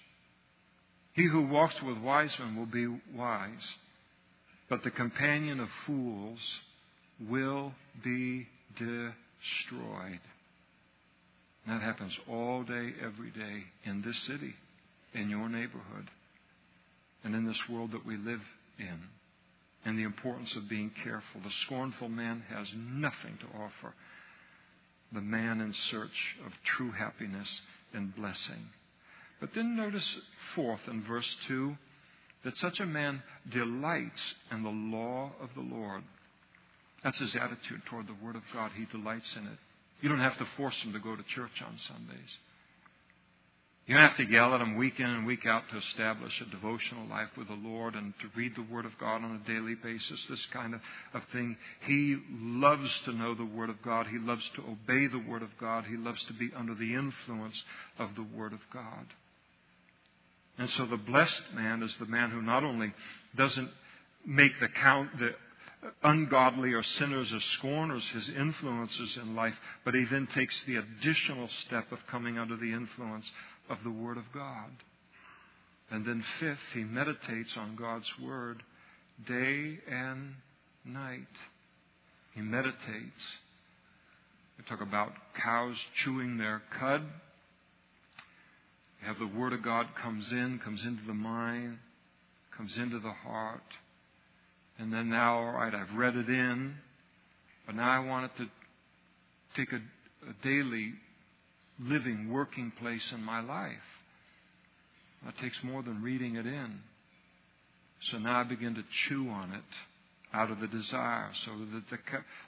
He 1.11 1.25
who 1.25 1.41
walks 1.41 1.83
with 1.83 1.97
wise 1.97 2.33
men 2.39 2.55
will 2.55 2.65
be 2.65 2.87
wise, 3.13 3.75
but 4.69 4.85
the 4.85 4.89
companion 4.89 5.59
of 5.59 5.67
fools 5.85 6.39
will 7.29 7.73
be 8.05 8.47
destroyed. 8.77 10.21
And 11.65 11.75
that 11.75 11.81
happens 11.81 12.17
all 12.31 12.63
day, 12.63 12.93
every 13.03 13.31
day 13.31 13.65
in 13.83 14.01
this 14.01 14.17
city, 14.19 14.55
in 15.13 15.29
your 15.29 15.49
neighborhood, 15.49 16.09
and 17.25 17.35
in 17.35 17.45
this 17.45 17.67
world 17.67 17.91
that 17.91 18.05
we 18.05 18.15
live 18.15 18.43
in. 18.77 18.97
And 19.86 19.97
the 19.97 20.03
importance 20.03 20.55
of 20.55 20.69
being 20.69 20.91
careful. 21.03 21.41
The 21.41 21.51
scornful 21.51 22.09
man 22.09 22.43
has 22.49 22.67
nothing 22.75 23.38
to 23.38 23.57
offer. 23.57 23.93
The 25.11 25.21
man 25.21 25.61
in 25.61 25.73
search 25.73 26.38
of 26.45 26.53
true 26.63 26.91
happiness 26.91 27.61
and 27.93 28.15
blessing. 28.15 28.67
But 29.39 29.53
then 29.53 29.75
notice 29.75 30.19
fourth 30.53 30.88
in 30.88 31.03
verse 31.03 31.38
2 31.47 31.77
that 32.43 32.57
such 32.57 32.80
a 32.80 32.86
man 32.86 33.23
delights 33.49 34.36
in 34.51 34.63
the 34.63 34.69
law 34.69 35.32
of 35.41 35.53
the 35.53 35.61
Lord. 35.61 36.03
That's 37.03 37.19
his 37.19 37.36
attitude 37.36 37.82
toward 37.86 38.07
the 38.07 38.15
Word 38.23 38.36
of 38.36 38.43
God. 38.53 38.71
He 38.75 38.86
delights 38.86 39.36
in 39.36 39.45
it. 39.45 39.57
You 40.01 40.09
don't 40.09 40.19
have 40.19 40.38
to 40.38 40.45
force 40.57 40.82
him 40.82 40.93
to 40.93 40.99
go 40.99 41.15
to 41.15 41.23
church 41.23 41.61
on 41.65 41.77
Sundays. 41.77 42.38
You 43.89 43.97
have 43.97 44.15
to 44.17 44.23
yell 44.23 44.53
at 44.53 44.61
him 44.61 44.75
week 44.75 44.99
in 44.99 45.07
and 45.07 45.25
week 45.25 45.47
out 45.47 45.63
to 45.71 45.77
establish 45.77 46.39
a 46.41 46.45
devotional 46.51 47.07
life 47.07 47.29
with 47.35 47.47
the 47.47 47.55
Lord 47.55 47.95
and 47.95 48.13
to 48.19 48.27
read 48.35 48.55
the 48.55 48.71
Word 48.71 48.85
of 48.85 48.95
God 48.99 49.23
on 49.23 49.41
a 49.43 49.51
daily 49.51 49.73
basis, 49.73 50.27
this 50.27 50.45
kind 50.53 50.75
of, 50.75 50.81
of 51.15 51.23
thing. 51.31 51.57
He 51.87 52.15
loves 52.31 52.99
to 53.05 53.13
know 53.13 53.33
the 53.33 53.45
Word 53.45 53.71
of 53.71 53.81
God. 53.81 54.05
He 54.05 54.19
loves 54.19 54.47
to 54.57 54.61
obey 54.61 55.07
the 55.07 55.25
Word 55.27 55.41
of 55.41 55.49
God. 55.59 55.85
He 55.85 55.97
loves 55.97 56.23
to 56.25 56.33
be 56.33 56.51
under 56.55 56.75
the 56.75 56.93
influence 56.93 57.63
of 57.97 58.13
the 58.13 58.27
Word 58.37 58.53
of 58.53 58.59
God. 58.71 59.07
And 60.59 60.69
so 60.69 60.85
the 60.85 60.97
blessed 60.97 61.41
man 61.55 61.81
is 61.81 61.95
the 61.95 62.05
man 62.05 62.29
who 62.29 62.43
not 62.43 62.63
only 62.63 62.93
doesn't 63.35 63.71
make 64.23 64.51
the 64.59 64.67
count, 64.67 65.17
the 65.17 65.33
ungodly 66.03 66.73
or 66.73 66.83
sinners 66.83 67.33
or 67.33 67.39
scorners 67.39 68.05
his 68.09 68.29
influences 68.29 69.17
in 69.17 69.35
life, 69.35 69.55
but 69.85 69.95
he 69.95 70.03
then 70.03 70.27
takes 70.27 70.63
the 70.65 70.75
additional 70.75 71.47
step 71.47 71.91
of 71.91 72.05
coming 72.07 72.37
under 72.37 72.57
the 72.57 72.71
influence 72.71 73.31
of 73.70 73.84
the 73.84 73.91
Word 73.91 74.17
of 74.17 74.32
God. 74.34 74.72
And 75.91 76.05
then, 76.05 76.24
fifth, 76.39 76.59
he 76.74 76.84
meditates 76.84 77.55
on 77.57 77.76
God's 77.76 78.11
Word 78.22 78.63
day 79.28 79.80
and 79.89 80.36
night. 80.86 81.28
He 82.34 82.41
meditates. 82.41 83.39
We 84.57 84.63
talk 84.65 84.82
about 84.82 85.13
cows 85.36 85.78
chewing 85.95 86.38
their 86.38 86.61
cud. 86.80 87.03
You 89.01 89.07
have 89.07 89.20
the 89.20 89.28
Word 89.28 89.53
of 89.53 89.63
God 89.63 89.88
comes 89.95 90.32
in, 90.32 90.59
comes 90.63 90.84
into 90.86 91.05
the 91.05 91.13
mind, 91.13 91.78
comes 92.55 92.78
into 92.78 92.99
the 92.99 93.11
heart. 93.11 93.63
And 94.78 94.93
then 94.93 95.09
now, 95.09 95.39
all 95.39 95.53
right, 95.53 95.74
I've 95.74 95.95
read 95.95 96.15
it 96.15 96.30
in, 96.30 96.76
but 97.65 97.76
now 97.76 97.89
I 97.89 97.99
want 97.99 98.26
it 98.26 98.38
to 98.38 98.49
take 99.55 99.72
a, 99.74 99.78
a 99.78 100.34
daily 100.43 100.93
living, 101.80 102.30
working 102.32 102.71
place 102.80 103.11
in 103.11 103.23
my 103.23 103.41
life. 103.41 103.75
That 105.25 105.38
takes 105.38 105.57
more 105.63 105.84
than 105.84 106.01
reading 106.01 106.36
it 106.36 106.45
in. 106.45 106.80
So 108.01 108.17
now 108.17 108.39
I 108.39 108.43
begin 108.43 108.75
to 108.75 108.84
chew 109.07 109.30
on 109.30 109.51
it 109.51 109.63
out 110.32 110.51
of 110.51 110.59
the 110.59 110.67
desire, 110.67 111.32
so 111.43 111.51
that 111.57 111.89
the, 111.89 111.97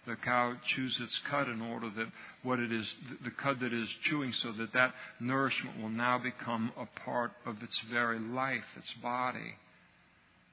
the 0.06 0.16
cow 0.18 0.54
chews 0.68 1.00
its 1.02 1.20
cud 1.30 1.50
in 1.50 1.62
order 1.62 1.90
that 1.98 2.08
what 2.44 2.60
it 2.60 2.72
is, 2.72 2.94
the 3.24 3.32
cud 3.32 3.60
that 3.60 3.74
is 3.74 3.90
chewing, 4.04 4.32
so 4.34 4.52
that 4.52 4.72
that 4.74 4.94
nourishment 5.20 5.82
will 5.82 5.90
now 5.90 6.20
become 6.20 6.72
a 6.78 6.86
part 7.00 7.32
of 7.44 7.56
its 7.64 7.80
very 7.92 8.20
life, 8.20 8.64
its 8.78 8.94
body. 9.02 9.56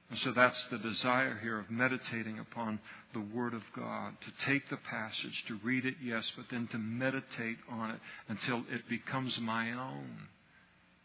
And 0.09 0.17
so 0.19 0.31
that's 0.31 0.65
the 0.67 0.79
desire 0.79 1.37
here 1.41 1.59
of 1.59 1.69
meditating 1.69 2.39
upon 2.39 2.79
the 3.13 3.19
Word 3.19 3.53
of 3.53 3.61
God. 3.75 4.13
To 4.21 4.45
take 4.45 4.67
the 4.69 4.77
passage, 4.77 5.45
to 5.47 5.59
read 5.63 5.85
it, 5.85 5.95
yes, 6.03 6.31
but 6.35 6.45
then 6.49 6.67
to 6.71 6.79
meditate 6.79 7.57
on 7.69 7.91
it 7.91 7.99
until 8.27 8.63
it 8.71 8.89
becomes 8.89 9.39
my 9.39 9.71
own. 9.71 10.27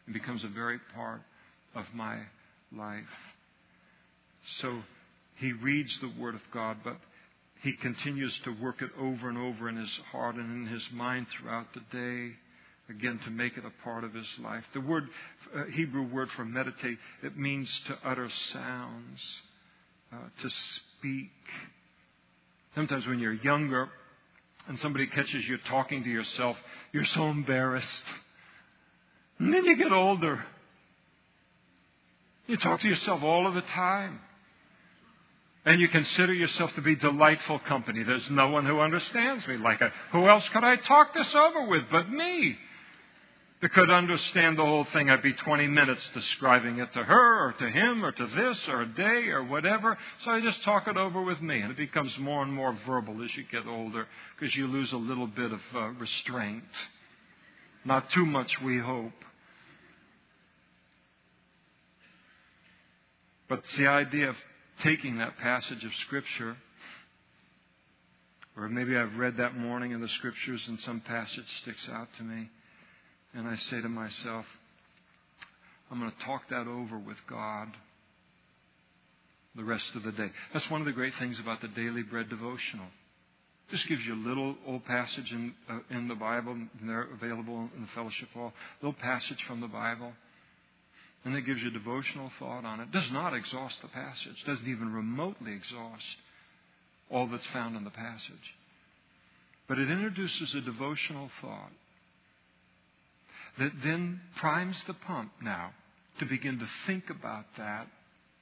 It 0.07 0.13
becomes 0.13 0.43
a 0.43 0.47
very 0.47 0.79
part 0.95 1.21
of 1.75 1.85
my 1.93 2.17
life. 2.75 3.03
So 4.47 4.81
he 5.35 5.51
reads 5.51 5.99
the 5.99 6.11
Word 6.19 6.33
of 6.33 6.41
God, 6.51 6.77
but 6.83 6.97
he 7.61 7.73
continues 7.73 8.37
to 8.39 8.51
work 8.51 8.81
it 8.81 8.91
over 8.99 9.29
and 9.29 9.37
over 9.37 9.69
in 9.69 9.75
his 9.75 10.01
heart 10.11 10.35
and 10.35 10.65
in 10.65 10.71
his 10.71 10.87
mind 10.91 11.27
throughout 11.29 11.67
the 11.73 11.81
day 11.91 12.35
again 12.89 13.19
to 13.25 13.31
make 13.31 13.57
it 13.57 13.63
a 13.65 13.83
part 13.83 14.03
of 14.03 14.13
his 14.13 14.27
life. 14.39 14.63
The 14.73 14.81
word 14.81 15.07
uh, 15.55 15.65
Hebrew 15.65 16.03
word 16.03 16.29
for 16.31 16.45
meditate 16.45 16.97
it 17.23 17.37
means 17.37 17.81
to 17.87 17.97
utter 18.03 18.29
sounds, 18.29 19.41
uh, 20.13 20.17
to 20.41 20.49
speak. 20.49 21.31
Sometimes 22.75 23.07
when 23.07 23.19
you're 23.19 23.33
younger 23.33 23.89
and 24.67 24.79
somebody 24.79 25.07
catches 25.07 25.47
you 25.47 25.57
talking 25.57 26.03
to 26.03 26.09
yourself, 26.09 26.57
you're 26.91 27.05
so 27.05 27.29
embarrassed. 27.29 28.03
And 29.39 29.53
then 29.53 29.65
you 29.65 29.75
get 29.75 29.91
older. 29.91 30.43
You 32.47 32.57
talk 32.57 32.81
to 32.81 32.87
yourself 32.87 33.23
all 33.23 33.47
of 33.47 33.53
the 33.53 33.61
time. 33.61 34.19
And 35.65 35.81
you 35.81 35.87
consider 35.87 36.33
yourself 36.33 36.73
to 36.75 36.81
be 36.81 36.95
delightful 36.95 37.57
company. 37.59 38.03
There's 38.03 38.29
no 38.29 38.49
one 38.49 38.65
who 38.65 38.79
understands 38.79 39.47
me 39.47 39.57
like 39.57 39.81
I. 39.81 39.89
Who 40.11 40.27
else 40.29 40.47
could 40.49 40.63
I 40.63 40.75
talk 40.75 41.15
this 41.15 41.33
over 41.33 41.67
with 41.67 41.85
but 41.89 42.09
me? 42.09 42.55
That 43.65 43.73
could 43.73 43.89
understand 43.89 44.59
the 44.59 44.63
whole 44.63 44.83
thing, 44.83 45.09
I'd 45.09 45.23
be 45.23 45.33
20 45.33 45.65
minutes 45.65 46.07
describing 46.13 46.77
it 46.77 46.93
to 46.93 47.03
her 47.03 47.47
or 47.47 47.53
to 47.53 47.67
him 47.67 48.05
or 48.05 48.11
to 48.11 48.27
this 48.27 48.67
or 48.67 48.83
a 48.83 48.85
day 48.85 49.29
or 49.29 49.43
whatever. 49.43 49.97
So 50.19 50.29
I 50.29 50.39
just 50.39 50.61
talk 50.61 50.87
it 50.87 50.97
over 50.97 51.19
with 51.23 51.41
me. 51.41 51.61
And 51.61 51.71
it 51.71 51.77
becomes 51.77 52.15
more 52.19 52.43
and 52.43 52.53
more 52.53 52.77
verbal 52.85 53.23
as 53.23 53.35
you 53.35 53.43
get 53.51 53.65
older 53.65 54.07
because 54.37 54.55
you 54.55 54.67
lose 54.67 54.91
a 54.91 54.97
little 54.97 55.25
bit 55.25 55.51
of 55.51 55.61
uh, 55.73 55.87
restraint. 55.93 56.63
Not 57.83 58.07
too 58.11 58.23
much, 58.23 58.61
we 58.61 58.77
hope. 58.77 59.13
But 63.49 63.59
it's 63.63 63.77
the 63.77 63.87
idea 63.87 64.29
of 64.29 64.35
taking 64.83 65.17
that 65.17 65.39
passage 65.39 65.83
of 65.83 65.95
Scripture, 65.95 66.55
or 68.55 68.69
maybe 68.69 68.95
I've 68.95 69.17
read 69.17 69.37
that 69.37 69.57
morning 69.57 69.89
in 69.89 70.01
the 70.01 70.09
Scriptures 70.09 70.63
and 70.67 70.79
some 70.81 71.01
passage 71.01 71.49
sticks 71.63 71.89
out 71.89 72.09
to 72.17 72.23
me 72.23 72.51
and 73.35 73.47
I 73.47 73.55
say 73.55 73.81
to 73.81 73.89
myself, 73.89 74.45
I'm 75.91 75.99
going 75.99 76.11
to 76.11 76.25
talk 76.25 76.49
that 76.49 76.67
over 76.67 76.97
with 76.97 77.17
God 77.27 77.67
the 79.55 79.63
rest 79.63 79.95
of 79.95 80.03
the 80.03 80.11
day. 80.11 80.31
That's 80.53 80.69
one 80.69 80.81
of 80.81 80.85
the 80.85 80.93
great 80.93 81.13
things 81.19 81.39
about 81.39 81.61
the 81.61 81.67
daily 81.67 82.01
bread 82.01 82.29
devotional. 82.29 82.87
Just 83.69 83.87
gives 83.87 84.05
you 84.05 84.13
a 84.13 84.27
little 84.27 84.55
old 84.67 84.85
passage 84.85 85.31
in, 85.31 85.53
uh, 85.69 85.79
in 85.89 86.07
the 86.07 86.15
Bible, 86.15 86.53
and 86.53 86.69
they're 86.83 87.07
available 87.13 87.69
in 87.75 87.81
the 87.81 87.87
fellowship 87.93 88.29
hall. 88.33 88.53
A 88.81 88.85
little 88.85 88.99
passage 89.01 89.41
from 89.47 89.59
the 89.59 89.67
Bible. 89.67 90.13
And 91.23 91.35
it 91.35 91.41
gives 91.41 91.61
you 91.61 91.71
devotional 91.71 92.31
thought 92.37 92.65
on 92.65 92.79
it. 92.79 92.91
Does 92.91 93.11
not 93.11 93.33
exhaust 93.33 93.81
the 93.81 93.87
passage. 93.87 94.43
Doesn't 94.45 94.67
even 94.67 94.93
remotely 94.93 95.53
exhaust 95.53 96.17
all 97.09 97.27
that's 97.27 97.45
found 97.47 97.75
in 97.75 97.83
the 97.83 97.89
passage. 97.89 98.53
But 99.67 99.79
it 99.79 99.89
introduces 99.89 100.53
a 100.53 100.61
devotional 100.61 101.29
thought 101.41 101.71
that 103.59 103.71
then 103.83 104.21
primes 104.37 104.83
the 104.85 104.93
pump 104.93 105.31
now 105.41 105.71
to 106.19 106.25
begin 106.25 106.59
to 106.59 106.67
think 106.85 107.09
about 107.09 107.45
that 107.57 107.87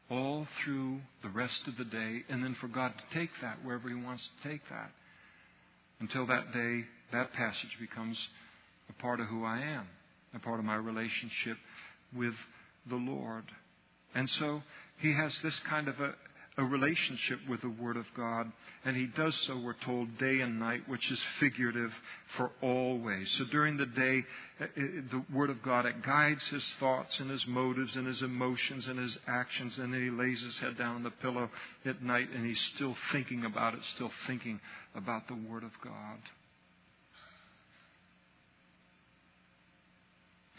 all 0.10 0.48
through 0.64 1.00
the 1.22 1.30
rest 1.30 1.68
of 1.68 1.78
the 1.78 1.86
day, 1.86 2.24
and 2.30 2.44
then 2.44 2.56
for 2.56 2.68
God 2.68 2.94
to 2.98 3.20
take 3.20 3.32
that 3.42 3.64
wherever 3.64 3.90
He 3.90 3.96
wants 3.96 4.28
to 4.28 4.50
take 4.50 4.62
that. 4.70 4.92
Until 6.00 6.28
that 6.28 6.54
day, 6.54 6.86
that 7.12 7.34
passage 7.34 7.78
becomes 7.80 8.30
a 8.90 9.02
part 9.02 9.20
of 9.20 9.28
who 9.28 9.46
I 9.46 9.60
am, 9.60 9.88
a 10.34 10.40
part 10.40 10.60
of 10.60 10.66
my 10.66 10.76
relationship 10.76 11.58
with 12.16 12.36
the 12.88 12.96
Lord. 12.96 13.46
And 14.14 14.30
so 14.30 14.62
He 14.98 15.14
has 15.14 15.40
this 15.42 15.58
kind 15.60 15.88
of 15.88 16.00
a, 16.00 16.14
a 16.58 16.64
relationship 16.64 17.40
with 17.50 17.62
the 17.62 17.70
Word 17.70 17.98
of 17.98 18.06
God. 18.16 18.52
And 18.86 18.96
he 18.96 19.08
does 19.08 19.36
so, 19.42 19.58
we're 19.58 19.74
told, 19.74 20.18
day 20.18 20.42
and 20.42 20.60
night, 20.60 20.88
which 20.88 21.10
is 21.12 21.22
figurative 21.40 21.92
for 22.38 22.52
always. 22.62 23.30
So 23.32 23.46
during 23.46 23.78
the 23.78 23.86
day, 23.86 24.24
eh, 24.60 24.66
eh, 24.78 24.82
the 25.12 25.24
Word 25.34 25.50
of 25.50 25.62
God, 25.64 25.86
it 25.86 26.04
guides 26.04 26.44
his 26.50 26.64
thoughts 26.80 27.20
and 27.20 27.30
his 27.30 27.48
motives 27.48 27.96
and 27.96 28.06
his 28.06 28.22
emotions 28.22 28.88
and 28.88 29.00
his 29.00 29.18
actions. 29.28 29.80
And 29.80 29.94
then 29.94 30.04
he 30.04 30.10
lays 30.10 30.42
his 30.42 30.60
head 30.60 30.78
down 30.78 30.96
on 30.96 31.04
the 31.04 31.12
pillow 31.12 31.50
at 31.86 32.04
night 32.04 32.30
and 32.34 32.46
he's 32.46 32.62
still 32.76 32.96
thinking 33.12 33.46
about 33.46 33.74
it, 33.74 33.84
still 33.96 34.12
thinking 34.28 34.60
about 34.96 35.28
the 35.28 35.36
Word 35.36 35.64
of 35.64 35.72
God. 35.84 36.20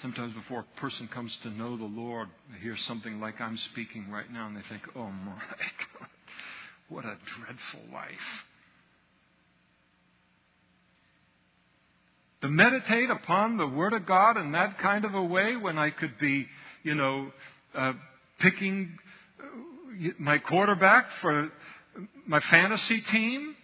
Sometimes 0.05 0.35
before 0.35 0.61
a 0.61 0.81
person 0.81 1.09
comes 1.09 1.35
to 1.45 1.49
know 1.49 1.79
the 1.79 1.85
Lord, 1.85 2.29
they 2.53 2.59
hear 2.59 2.77
something 2.77 3.21
like 3.21 3.41
I'm 3.41 3.57
speaking 3.57 4.11
right 4.11 4.31
now, 4.31 4.47
and 4.47 4.55
they 4.55 4.61
think, 4.69 4.83
oh 4.95 5.11
my 5.11 5.33
God, 5.33 6.09
what 6.91 7.07
a 7.07 7.17
dreadful 7.25 7.81
life. 7.91 8.45
To 12.43 12.49
meditate 12.49 13.09
upon 13.09 13.57
the 13.57 13.67
Word 13.67 13.95
of 13.95 14.05
God 14.05 14.37
in 14.37 14.53
that 14.53 14.79
kind 14.79 15.07
of 15.07 15.15
a 15.15 15.25
way 15.25 15.57
when 15.57 15.79
I 15.79 15.89
could 15.89 16.19
be, 16.19 16.49
you 16.83 16.95
know, 16.95 17.33
uh, 17.75 17.95
picking 18.41 18.99
uh, 19.41 20.11
my 20.19 20.37
quarterback 20.37 21.07
for 21.23 21.51
my 22.27 22.41
fantasy 22.41 23.01
team 23.01 23.57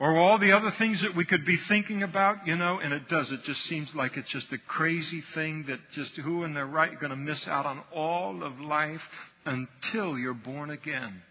or 0.00 0.16
all 0.16 0.38
the 0.38 0.52
other 0.52 0.70
things 0.72 1.00
that 1.02 1.16
we 1.16 1.24
could 1.24 1.44
be 1.44 1.56
thinking 1.56 2.02
about, 2.02 2.46
you 2.46 2.54
know, 2.54 2.78
and 2.78 2.92
it 2.92 3.08
does. 3.08 3.32
It 3.32 3.42
just 3.44 3.62
seems 3.64 3.92
like 3.94 4.16
it's 4.16 4.30
just 4.30 4.52
a 4.52 4.58
crazy 4.58 5.22
thing 5.34 5.64
that 5.66 5.80
just 5.92 6.14
who 6.16 6.44
in 6.44 6.54
their 6.54 6.66
right 6.66 6.98
going 7.00 7.10
to 7.10 7.16
miss 7.16 7.48
out 7.48 7.66
on 7.66 7.82
all 7.92 8.44
of 8.44 8.60
life 8.60 9.02
until 9.44 10.16
you're 10.16 10.34
born 10.34 10.70
again. 10.70 11.22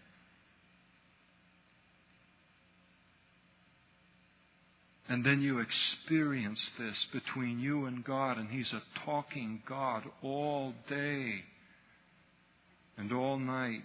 And 5.08 5.24
then 5.24 5.40
you 5.40 5.60
experience 5.60 6.70
this 6.78 7.06
between 7.12 7.60
you 7.60 7.86
and 7.86 8.04
God, 8.04 8.36
and 8.36 8.50
He's 8.50 8.74
a 8.74 8.82
talking 9.06 9.62
God 9.64 10.02
all 10.22 10.74
day 10.86 11.44
and 12.98 13.10
all 13.10 13.38
night. 13.38 13.80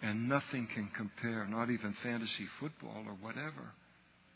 And 0.00 0.28
nothing 0.28 0.68
can 0.72 0.88
compare, 0.94 1.46
not 1.46 1.70
even 1.70 1.92
fantasy 2.02 2.46
football 2.60 3.04
or 3.06 3.14
whatever, 3.20 3.72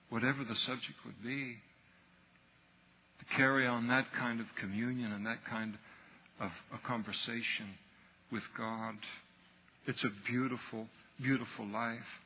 whatever 0.09 0.45
the 0.45 0.57
subject 0.57 0.99
would 1.05 1.23
be, 1.23 1.57
to 3.21 3.37
carry 3.37 3.67
on 3.67 3.87
that 3.89 4.13
kind 4.13 4.41
of 4.41 4.47
communion 4.57 5.13
and 5.13 5.25
that 5.27 5.45
kind 5.45 5.79
of 6.41 6.51
a 6.75 6.79
conversation 6.87 7.67
with 8.33 8.43
God. 8.59 8.97
It's 9.87 10.03
a 10.03 10.11
beautiful, 10.27 10.89
beautiful 11.21 11.67
life. 11.67 12.21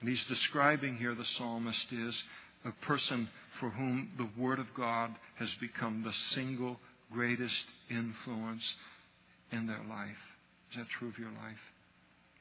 And 0.00 0.08
he's 0.08 0.24
describing 0.24 0.96
here, 0.96 1.14
the 1.14 1.24
psalmist 1.24 1.92
is 1.92 2.22
a 2.64 2.72
person 2.84 3.28
for 3.58 3.70
whom 3.70 4.10
the 4.18 4.28
Word 4.38 4.58
of 4.58 4.74
God 4.74 5.14
has 5.36 5.52
become 5.54 6.02
the 6.02 6.12
single 6.12 6.78
greatest 7.10 7.64
influence 7.88 8.74
in 9.50 9.66
their 9.66 9.82
life. 9.88 10.18
Is 10.70 10.76
that 10.76 10.88
true 10.90 11.08
of 11.08 11.18
your 11.18 11.30
life? 11.30 11.58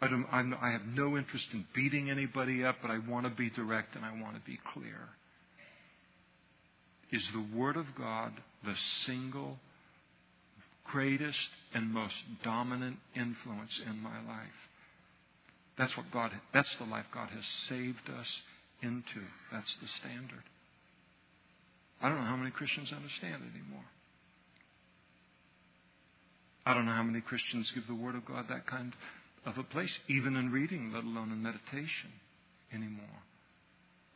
I, 0.02 0.06
I'm, 0.06 0.56
I 0.62 0.72
have 0.72 0.86
no 0.86 1.18
interest 1.18 1.48
in 1.54 1.66
beating 1.74 2.10
anybody 2.10 2.64
up, 2.64 2.78
but 2.82 2.92
I 2.92 3.00
want 3.00 3.26
to 3.26 3.32
be 3.32 3.50
direct 3.50 3.96
and 3.96 4.06
I 4.06 4.12
want 4.22 4.36
to 4.36 4.42
be 4.42 4.60
clear. 4.74 5.10
Is 7.12 7.28
the 7.34 7.58
Word 7.58 7.76
of 7.76 7.96
God 7.96 8.34
the 8.64 8.76
single 9.06 9.58
greatest 10.86 11.50
and 11.74 11.92
most 11.92 12.16
dominant 12.44 12.98
influence 13.16 13.82
in 13.86 14.02
my 14.02 14.18
life? 14.28 14.48
That's 15.78 15.96
what 15.96 16.12
God, 16.12 16.32
that's 16.54 16.76
the 16.78 16.86
life 16.86 17.06
God 17.14 17.30
has 17.30 17.46
saved 17.68 18.10
us 18.20 18.42
into. 18.82 19.22
That's 19.52 19.76
the 19.78 19.88
standard. 19.88 20.44
I 22.02 22.10
don't 22.10 22.20
know 22.20 22.26
how 22.26 22.36
many 22.36 22.52
Christians 22.52 22.94
understand 22.94 23.44
it 23.44 23.58
anymore. 23.58 23.86
I 26.66 26.74
don't 26.74 26.86
know 26.86 26.94
how 26.94 27.04
many 27.04 27.22
Christians 27.22 27.72
give 27.72 27.88
the 27.88 27.96
Word 27.96 28.16
of 28.16 28.26
God 28.26 28.46
that 28.50 28.68
kind 28.68 28.94
of 28.94 29.00
a 29.46 29.64
place, 29.64 29.98
even 30.08 30.36
in 30.36 30.52
reading, 30.52 30.92
let 30.94 31.04
alone 31.04 31.32
in 31.32 31.42
meditation 31.42 32.12
anymore. 32.74 33.24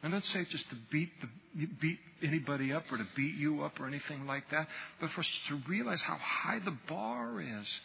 And 0.04 0.14
let's 0.14 0.30
say 0.34 0.46
just 0.50 0.70
to 0.70 0.76
beat 0.92 1.10
the, 1.22 1.66
beat 1.80 2.00
anybody 2.22 2.74
up 2.74 2.84
or 2.92 2.98
to 2.98 3.08
beat 3.16 3.36
you 3.36 3.64
up 3.64 3.80
or 3.80 3.88
anything 3.88 4.28
like 4.28 4.50
that, 4.52 4.68
but 5.00 5.10
for 5.12 5.22
us 5.22 5.40
to 5.48 5.62
realize 5.68 6.02
how 6.02 6.18
high 6.18 6.60
the 6.60 6.78
bar 6.90 7.40
is. 7.40 7.80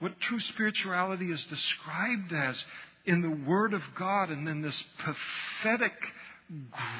What 0.00 0.20
true 0.20 0.38
spirituality 0.38 1.32
is 1.32 1.42
described 1.46 2.32
as 2.32 2.62
in 3.06 3.22
the 3.22 3.50
Word 3.50 3.72
of 3.72 3.82
God, 3.96 4.28
and 4.28 4.46
then 4.46 4.60
this 4.60 4.84
pathetic 4.98 5.94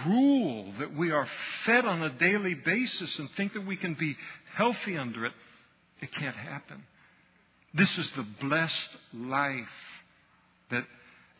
gruel 0.04 0.72
that 0.78 0.94
we 0.94 1.10
are 1.10 1.28
fed 1.64 1.84
on 1.84 2.02
a 2.02 2.10
daily 2.10 2.54
basis 2.54 3.18
and 3.18 3.30
think 3.32 3.52
that 3.52 3.66
we 3.66 3.76
can 3.76 3.94
be 3.94 4.16
healthy 4.54 4.96
under 4.96 5.26
it, 5.26 5.32
it 6.00 6.12
can't 6.12 6.36
happen. 6.36 6.82
This 7.74 7.98
is 7.98 8.10
the 8.12 8.26
blessed 8.40 8.90
life 9.12 9.68
that 10.70 10.84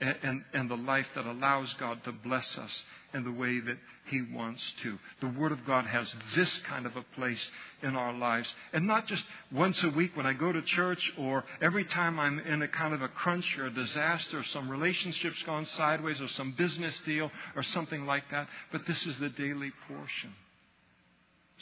and, 0.01 0.45
and 0.53 0.71
the 0.71 0.77
life 0.77 1.07
that 1.15 1.27
allows 1.27 1.73
God 1.75 2.05
to 2.05 2.13
bless 2.13 2.57
us 2.57 2.83
in 3.15 3.25
the 3.25 3.33
way 3.33 3.59
that 3.59 3.79
He 4.07 4.23
wants 4.33 4.63
to. 4.83 4.99
The 5.21 5.29
Word 5.29 5.51
of 5.51 5.65
God 5.65 5.87
has 5.87 6.15
this 6.37 6.57
kind 6.59 6.87
of 6.87 6.97
a 6.97 7.03
place 7.17 7.51
in 7.83 7.97
our 7.97 8.13
lives. 8.13 8.53
And 8.73 8.87
not 8.87 9.07
just 9.07 9.25
once 9.51 9.83
a 9.83 9.91
week 9.91 10.17
when 10.17 10.27
I 10.27 10.35
go 10.35 10.53
to 10.53 10.63
church 10.63 11.13
or 11.19 11.45
every 11.61 11.85
time 11.85 12.21
I'm 12.21 12.39
in 12.39 12.63
a 12.63 12.69
kind 12.69 12.95
of 12.95 13.03
a 13.03 13.09
crunch 13.09 13.59
or 13.59 13.67
a 13.67 13.75
disaster 13.75 14.39
or 14.39 14.45
some 14.45 14.71
relationship's 14.71 15.43
gone 15.43 15.67
sideways 15.67 16.21
or 16.21 16.29
some 16.29 16.53
business 16.53 16.99
deal 17.05 17.31
or 17.57 17.63
something 17.63 18.07
like 18.07 18.31
that, 18.31 18.49
but 18.71 18.87
this 18.87 19.05
is 19.07 19.19
the 19.19 19.31
daily 19.31 19.73
portion. 19.89 20.33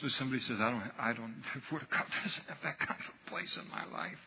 So 0.00 0.08
somebody 0.08 0.40
says, 0.42 0.58
I 0.60 0.70
don't, 0.70 0.82
I 0.98 1.12
don't, 1.14 1.34
the 1.54 1.60
Word 1.72 1.82
of 1.82 1.90
God 1.90 2.04
doesn't 2.22 2.46
have 2.48 2.58
that 2.62 2.78
kind 2.78 3.00
of 3.00 3.14
a 3.26 3.30
place 3.30 3.56
in 3.56 3.70
my 3.70 3.86
life. 3.98 4.18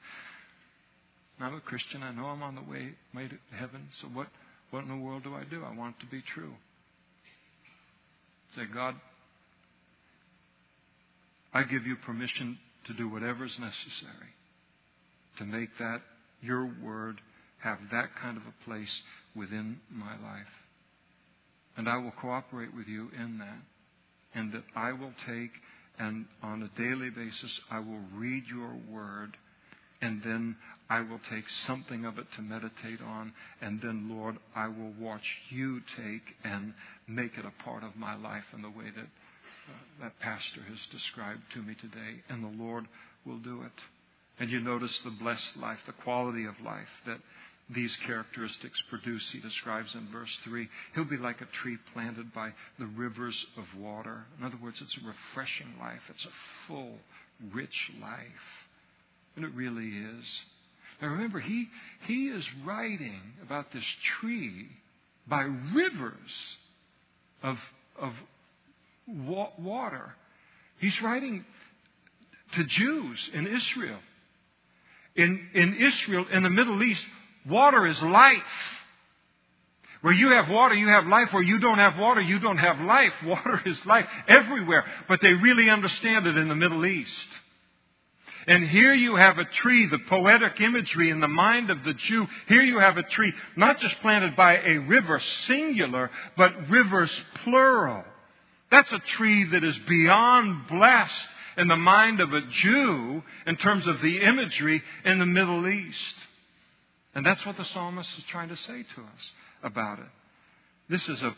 I'm 1.39 1.55
a 1.55 1.61
Christian. 1.61 2.03
I 2.03 2.11
know 2.11 2.25
I'm 2.25 2.43
on 2.43 2.55
the 2.55 2.61
way, 2.61 2.91
way 3.15 3.27
to 3.27 3.35
heaven. 3.55 3.87
So 4.01 4.07
what, 4.07 4.27
what 4.71 4.83
in 4.83 4.89
the 4.89 4.97
world 4.97 5.23
do 5.23 5.35
I 5.35 5.43
do? 5.49 5.63
I 5.63 5.75
want 5.75 5.95
it 5.97 6.05
to 6.05 6.11
be 6.11 6.21
true. 6.21 6.53
Say, 8.55 8.63
God, 8.73 8.95
I 11.53 11.63
give 11.63 11.85
you 11.85 11.95
permission 11.95 12.57
to 12.87 12.93
do 12.93 13.07
whatever 13.07 13.45
is 13.45 13.57
necessary 13.59 14.33
to 15.37 15.45
make 15.45 15.69
that, 15.79 16.01
your 16.41 16.69
word, 16.83 17.21
have 17.59 17.79
that 17.91 18.09
kind 18.21 18.37
of 18.37 18.43
a 18.43 18.65
place 18.65 19.01
within 19.35 19.79
my 19.91 20.11
life. 20.11 20.47
And 21.77 21.87
I 21.87 21.97
will 21.97 22.11
cooperate 22.11 22.75
with 22.75 22.87
you 22.87 23.09
in 23.17 23.37
that. 23.39 23.59
And 24.35 24.53
that 24.53 24.63
I 24.75 24.91
will 24.91 25.13
take 25.25 25.51
and 25.97 26.25
on 26.41 26.63
a 26.63 26.81
daily 26.81 27.09
basis, 27.09 27.59
I 27.69 27.79
will 27.79 28.01
read 28.15 28.43
your 28.47 28.73
word 28.89 29.35
and 30.01 30.21
then 30.23 30.55
I 30.89 31.01
will 31.01 31.19
take 31.29 31.49
something 31.49 32.05
of 32.05 32.17
it 32.17 32.31
to 32.35 32.41
meditate 32.41 33.01
on, 33.01 33.33
and 33.61 33.81
then, 33.81 34.09
Lord, 34.09 34.37
I 34.55 34.67
will 34.67 34.93
watch 34.99 35.37
you 35.49 35.81
take 35.95 36.35
and 36.43 36.73
make 37.07 37.37
it 37.37 37.45
a 37.45 37.63
part 37.63 37.83
of 37.83 37.95
my 37.95 38.15
life 38.15 38.45
in 38.53 38.61
the 38.61 38.69
way 38.69 38.89
that 38.95 39.05
uh, 39.05 40.01
that 40.01 40.19
pastor 40.19 40.61
has 40.61 40.79
described 40.87 41.41
to 41.53 41.61
me 41.61 41.75
today, 41.75 42.23
and 42.27 42.43
the 42.43 42.63
Lord 42.63 42.87
will 43.25 43.37
do 43.37 43.61
it. 43.61 43.71
And 44.39 44.49
you 44.49 44.61
notice 44.61 44.97
the 44.99 45.11
blessed 45.11 45.57
life, 45.57 45.79
the 45.85 45.91
quality 45.91 46.45
of 46.45 46.59
life 46.61 46.89
that 47.05 47.19
these 47.69 47.95
characteristics 47.97 48.81
produce, 48.89 49.29
he 49.31 49.39
describes 49.39 49.93
in 49.93 50.07
verse 50.11 50.35
3. 50.43 50.67
He'll 50.95 51.05
be 51.05 51.17
like 51.17 51.41
a 51.41 51.45
tree 51.45 51.77
planted 51.93 52.33
by 52.33 52.53
the 52.79 52.87
rivers 52.87 53.45
of 53.57 53.65
water. 53.79 54.25
In 54.39 54.45
other 54.45 54.57
words, 54.61 54.81
it's 54.81 54.97
a 54.97 55.05
refreshing 55.05 55.75
life, 55.79 56.01
it's 56.09 56.25
a 56.25 56.67
full, 56.67 56.97
rich 57.53 57.91
life. 58.01 58.68
It 59.43 59.53
really 59.53 59.87
is. 59.87 60.41
Now 61.01 61.09
remember, 61.09 61.39
he, 61.39 61.67
he 62.07 62.27
is 62.27 62.47
writing 62.65 63.21
about 63.41 63.71
this 63.71 63.85
tree 64.19 64.67
by 65.27 65.41
rivers 65.73 66.57
of, 67.41 67.57
of 67.99 68.13
wa- 69.07 69.51
water. 69.57 70.15
He's 70.79 71.01
writing 71.01 71.45
to 72.55 72.63
Jews 72.65 73.29
in 73.33 73.47
Israel. 73.47 73.99
In, 75.15 75.47
in 75.53 75.75
Israel, 75.75 76.25
in 76.31 76.43
the 76.43 76.49
Middle 76.49 76.81
East, 76.83 77.05
Water 77.47 77.87
is 77.87 78.01
life. 78.01 78.41
Where 80.01 80.13
you 80.13 80.29
have 80.29 80.49
water, 80.49 80.75
you 80.75 80.87
have 80.87 81.07
life. 81.07 81.33
Where 81.33 81.43
you 81.43 81.59
don't 81.59 81.77
have 81.77 81.97
water, 81.97 82.21
you 82.21 82.39
don't 82.39 82.57
have 82.57 82.79
life. 82.79 83.13
Water 83.25 83.61
is 83.65 83.85
life 83.85 84.07
everywhere. 84.27 84.85
But 85.07 85.19
they 85.21 85.33
really 85.33 85.69
understand 85.69 86.25
it 86.25 86.37
in 86.37 86.47
the 86.47 86.55
Middle 86.55 86.85
East. 86.85 87.29
And 88.47 88.67
here 88.67 88.93
you 88.93 89.15
have 89.15 89.37
a 89.37 89.45
tree, 89.45 89.87
the 89.87 89.99
poetic 89.99 90.59
imagery 90.61 91.09
in 91.09 91.19
the 91.19 91.27
mind 91.27 91.69
of 91.69 91.83
the 91.83 91.93
Jew. 91.93 92.27
Here 92.47 92.61
you 92.61 92.79
have 92.79 92.97
a 92.97 93.03
tree, 93.03 93.33
not 93.55 93.79
just 93.79 93.99
planted 94.01 94.35
by 94.35 94.57
a 94.57 94.77
river, 94.77 95.19
singular, 95.19 96.09
but 96.37 96.69
rivers, 96.69 97.11
plural. 97.43 98.03
That's 98.71 98.91
a 98.91 98.99
tree 98.99 99.45
that 99.51 99.63
is 99.63 99.77
beyond 99.79 100.67
blessed 100.67 101.27
in 101.57 101.67
the 101.67 101.75
mind 101.75 102.21
of 102.21 102.33
a 102.33 102.41
Jew 102.41 103.23
in 103.45 103.55
terms 103.57 103.87
of 103.87 104.01
the 104.01 104.21
imagery 104.21 104.81
in 105.03 105.19
the 105.19 105.25
Middle 105.25 105.67
East. 105.67 106.15
And 107.15 107.25
that's 107.25 107.45
what 107.45 107.57
the 107.57 107.65
psalmist 107.65 108.17
is 108.17 108.23
trying 108.25 108.49
to 108.49 108.55
say 108.55 108.83
to 108.83 109.01
us 109.01 109.31
about 109.63 109.99
it. 109.99 110.05
This 110.87 111.07
is 111.09 111.21
a 111.21 111.35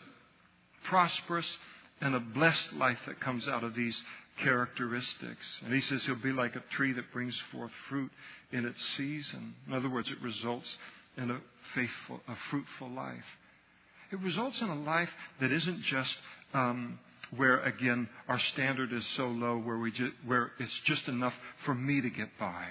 prosperous 0.84 1.58
and 2.02 2.16
a 2.16 2.20
blessed 2.20 2.74
life 2.74 3.00
that 3.06 3.20
comes 3.20 3.48
out 3.48 3.64
of 3.64 3.76
these 3.76 4.04
characteristics. 4.40 5.62
And 5.64 5.74
he 5.74 5.82
says 5.82 6.04
he'll 6.04 6.16
be 6.16 6.32
like 6.32 6.56
a 6.56 6.64
tree 6.72 6.94
that 6.94 7.12
brings 7.14 7.40
forth 7.52 7.72
fruit 7.90 8.12
in 8.52 8.66
its 8.66 8.84
season. 8.98 9.54
In 9.68 9.74
other 9.74 9.90
words, 9.90 10.10
it 10.10 10.22
results 10.22 10.78
in 11.18 11.30
a 11.30 11.40
faithful, 11.76 12.22
a 12.28 12.36
fruitful 12.50 12.90
life. 12.90 13.38
It 14.12 14.20
results 14.20 14.60
in 14.62 14.70
a 14.70 14.82
life 14.82 15.10
that 15.40 15.52
isn't 15.52 15.84
just 15.84 16.18
um, 16.54 17.00
where, 17.36 17.62
again, 17.62 18.10
our 18.28 18.40
standard 18.40 18.92
is 18.92 19.06
so 19.16 19.28
low 19.28 19.58
where, 19.58 19.78
we 19.78 19.92
ju- 19.92 20.12
where 20.26 20.52
it's 20.60 20.80
just 20.86 21.08
enough 21.08 21.34
for 21.66 21.74
me 21.74 22.02
to 22.02 22.10
get 22.10 22.30
by. 22.40 22.68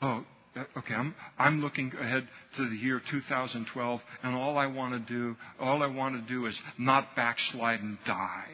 Oh, 0.00 0.24
Uh, 0.54 0.64
okay, 0.78 0.94
I'm, 0.94 1.14
I'm 1.38 1.60
looking 1.62 1.92
ahead 1.98 2.28
to 2.56 2.68
the 2.68 2.76
year 2.76 3.00
2012, 3.10 4.00
and 4.22 4.34
all 4.34 4.58
I 4.58 4.66
want 4.66 4.92
to 4.92 5.12
do, 5.12 5.36
all 5.58 5.82
I 5.82 5.86
want 5.86 6.14
to 6.14 6.32
do 6.32 6.46
is 6.46 6.58
not 6.78 7.16
backslide 7.16 7.80
and 7.80 7.98
die. 8.04 8.48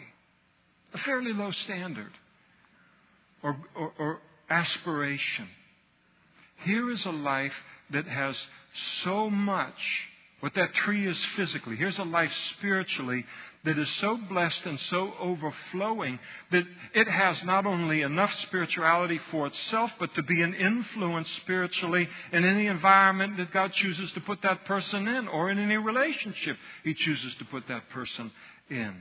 A 0.94 0.98
fairly 0.98 1.32
low 1.32 1.50
standard 1.50 2.12
or, 3.42 3.56
or, 3.74 3.92
or 3.98 4.18
aspiration. 4.48 5.48
Here 6.64 6.90
is 6.90 7.04
a 7.04 7.10
life 7.10 7.54
that 7.90 8.06
has 8.06 8.40
so 9.02 9.28
much 9.28 10.08
what 10.40 10.54
that 10.54 10.72
tree 10.72 11.06
is 11.06 11.18
physically. 11.36 11.76
Here's 11.76 11.98
a 11.98 12.04
life 12.04 12.32
spiritually 12.56 13.24
that 13.64 13.76
is 13.76 13.88
so 13.96 14.16
blessed 14.16 14.64
and 14.66 14.78
so 14.78 15.12
overflowing 15.18 16.18
that 16.52 16.64
it 16.94 17.08
has 17.08 17.42
not 17.42 17.66
only 17.66 18.02
enough 18.02 18.32
spirituality 18.42 19.18
for 19.30 19.48
itself, 19.48 19.90
but 19.98 20.14
to 20.14 20.22
be 20.22 20.40
an 20.42 20.54
influence 20.54 21.28
spiritually 21.32 22.08
in 22.32 22.44
any 22.44 22.66
environment 22.66 23.36
that 23.36 23.52
God 23.52 23.72
chooses 23.72 24.12
to 24.12 24.20
put 24.20 24.40
that 24.42 24.64
person 24.64 25.08
in 25.08 25.26
or 25.26 25.50
in 25.50 25.58
any 25.58 25.76
relationship 25.76 26.56
He 26.84 26.94
chooses 26.94 27.34
to 27.36 27.44
put 27.46 27.66
that 27.66 27.88
person 27.90 28.30
in. 28.70 28.94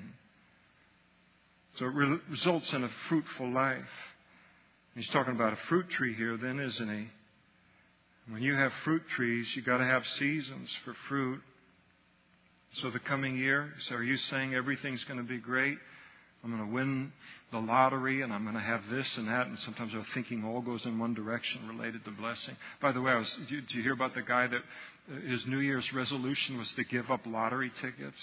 So 1.75 1.85
it 1.85 1.93
re- 1.93 2.19
results 2.31 2.73
in 2.73 2.83
a 2.83 2.89
fruitful 3.09 3.51
life. 3.51 3.77
He's 4.95 5.09
talking 5.09 5.35
about 5.35 5.53
a 5.53 5.57
fruit 5.67 5.87
tree 5.91 6.15
here, 6.15 6.37
then, 6.37 6.59
isn't 6.59 6.89
he? 6.89 7.07
When 8.29 8.41
you 8.41 8.55
have 8.55 8.73
fruit 8.83 9.03
trees, 9.15 9.55
you've 9.55 9.65
got 9.65 9.77
to 9.77 9.85
have 9.85 10.05
seasons 10.05 10.75
for 10.83 10.93
fruit. 11.07 11.41
So 12.73 12.89
the 12.89 12.99
coming 12.99 13.37
year, 13.37 13.73
so 13.79 13.95
are 13.95 14.03
you 14.03 14.17
saying 14.17 14.53
everything's 14.53 15.03
going 15.05 15.19
to 15.19 15.25
be 15.25 15.37
great? 15.37 15.77
I'm 16.43 16.55
going 16.55 16.67
to 16.67 16.73
win 16.73 17.11
the 17.51 17.59
lottery 17.59 18.21
and 18.21 18.31
I'm 18.31 18.43
going 18.43 18.55
to 18.55 18.61
have 18.61 18.81
this 18.89 19.17
and 19.17 19.27
that. 19.27 19.47
And 19.47 19.57
sometimes 19.59 19.95
our 19.95 20.05
thinking 20.13 20.43
all 20.43 20.61
goes 20.61 20.85
in 20.85 20.99
one 20.99 21.13
direction 21.13 21.67
related 21.67 22.05
to 22.05 22.11
blessing. 22.11 22.55
By 22.81 22.91
the 22.91 23.01
way, 23.01 23.13
I 23.13 23.17
was, 23.17 23.39
did 23.49 23.73
you 23.73 23.81
hear 23.81 23.93
about 23.93 24.13
the 24.13 24.21
guy 24.21 24.47
that 24.47 24.61
uh, 24.61 25.19
his 25.27 25.45
New 25.45 25.59
Year's 25.59 25.91
resolution 25.93 26.57
was 26.57 26.71
to 26.73 26.83
give 26.83 27.09
up 27.09 27.21
lottery 27.25 27.71
tickets? 27.81 28.21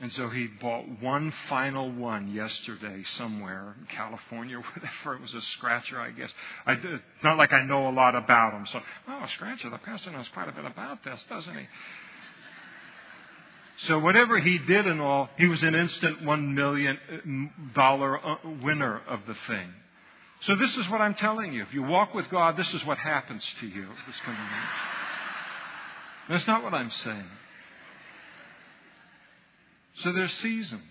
And 0.00 0.12
so 0.12 0.28
he 0.28 0.48
bought 0.48 1.00
one 1.00 1.30
final 1.48 1.90
one 1.90 2.32
yesterday 2.32 3.04
somewhere 3.04 3.76
in 3.78 3.86
California, 3.86 4.58
whatever. 4.74 5.14
It 5.14 5.22
was 5.22 5.34
a 5.34 5.40
scratcher, 5.40 6.00
I 6.00 6.10
guess. 6.10 6.30
I 6.66 6.74
did, 6.74 7.00
not 7.22 7.38
like 7.38 7.52
I 7.52 7.64
know 7.64 7.88
a 7.88 7.92
lot 7.92 8.16
about 8.16 8.54
him. 8.54 8.66
So, 8.66 8.80
oh, 9.08 9.26
scratcher. 9.34 9.70
The 9.70 9.78
pastor 9.78 10.10
knows 10.10 10.28
quite 10.28 10.48
a 10.48 10.52
bit 10.52 10.64
about 10.64 11.04
this, 11.04 11.24
doesn't 11.28 11.54
he? 11.56 11.66
So 13.76 13.98
whatever 13.98 14.38
he 14.38 14.58
did 14.58 14.86
and 14.86 15.00
all, 15.00 15.28
he 15.36 15.46
was 15.46 15.62
an 15.62 15.74
instant 15.74 16.24
one 16.24 16.54
million 16.54 17.50
dollar 17.74 18.24
uh, 18.24 18.36
winner 18.62 19.00
of 19.08 19.26
the 19.26 19.34
thing. 19.46 19.68
So 20.42 20.54
this 20.56 20.76
is 20.76 20.88
what 20.90 21.00
I'm 21.00 21.14
telling 21.14 21.52
you. 21.52 21.62
If 21.62 21.72
you 21.72 21.82
walk 21.82 22.14
with 22.14 22.28
God, 22.30 22.56
this 22.56 22.72
is 22.74 22.84
what 22.84 22.98
happens 22.98 23.44
to 23.60 23.66
you. 23.66 23.86
This 24.06 24.16
of 24.26 24.34
That's 26.28 26.46
not 26.46 26.62
what 26.62 26.74
I'm 26.74 26.90
saying. 26.90 27.24
So 29.96 30.12
there's 30.12 30.32
seasons. 30.34 30.82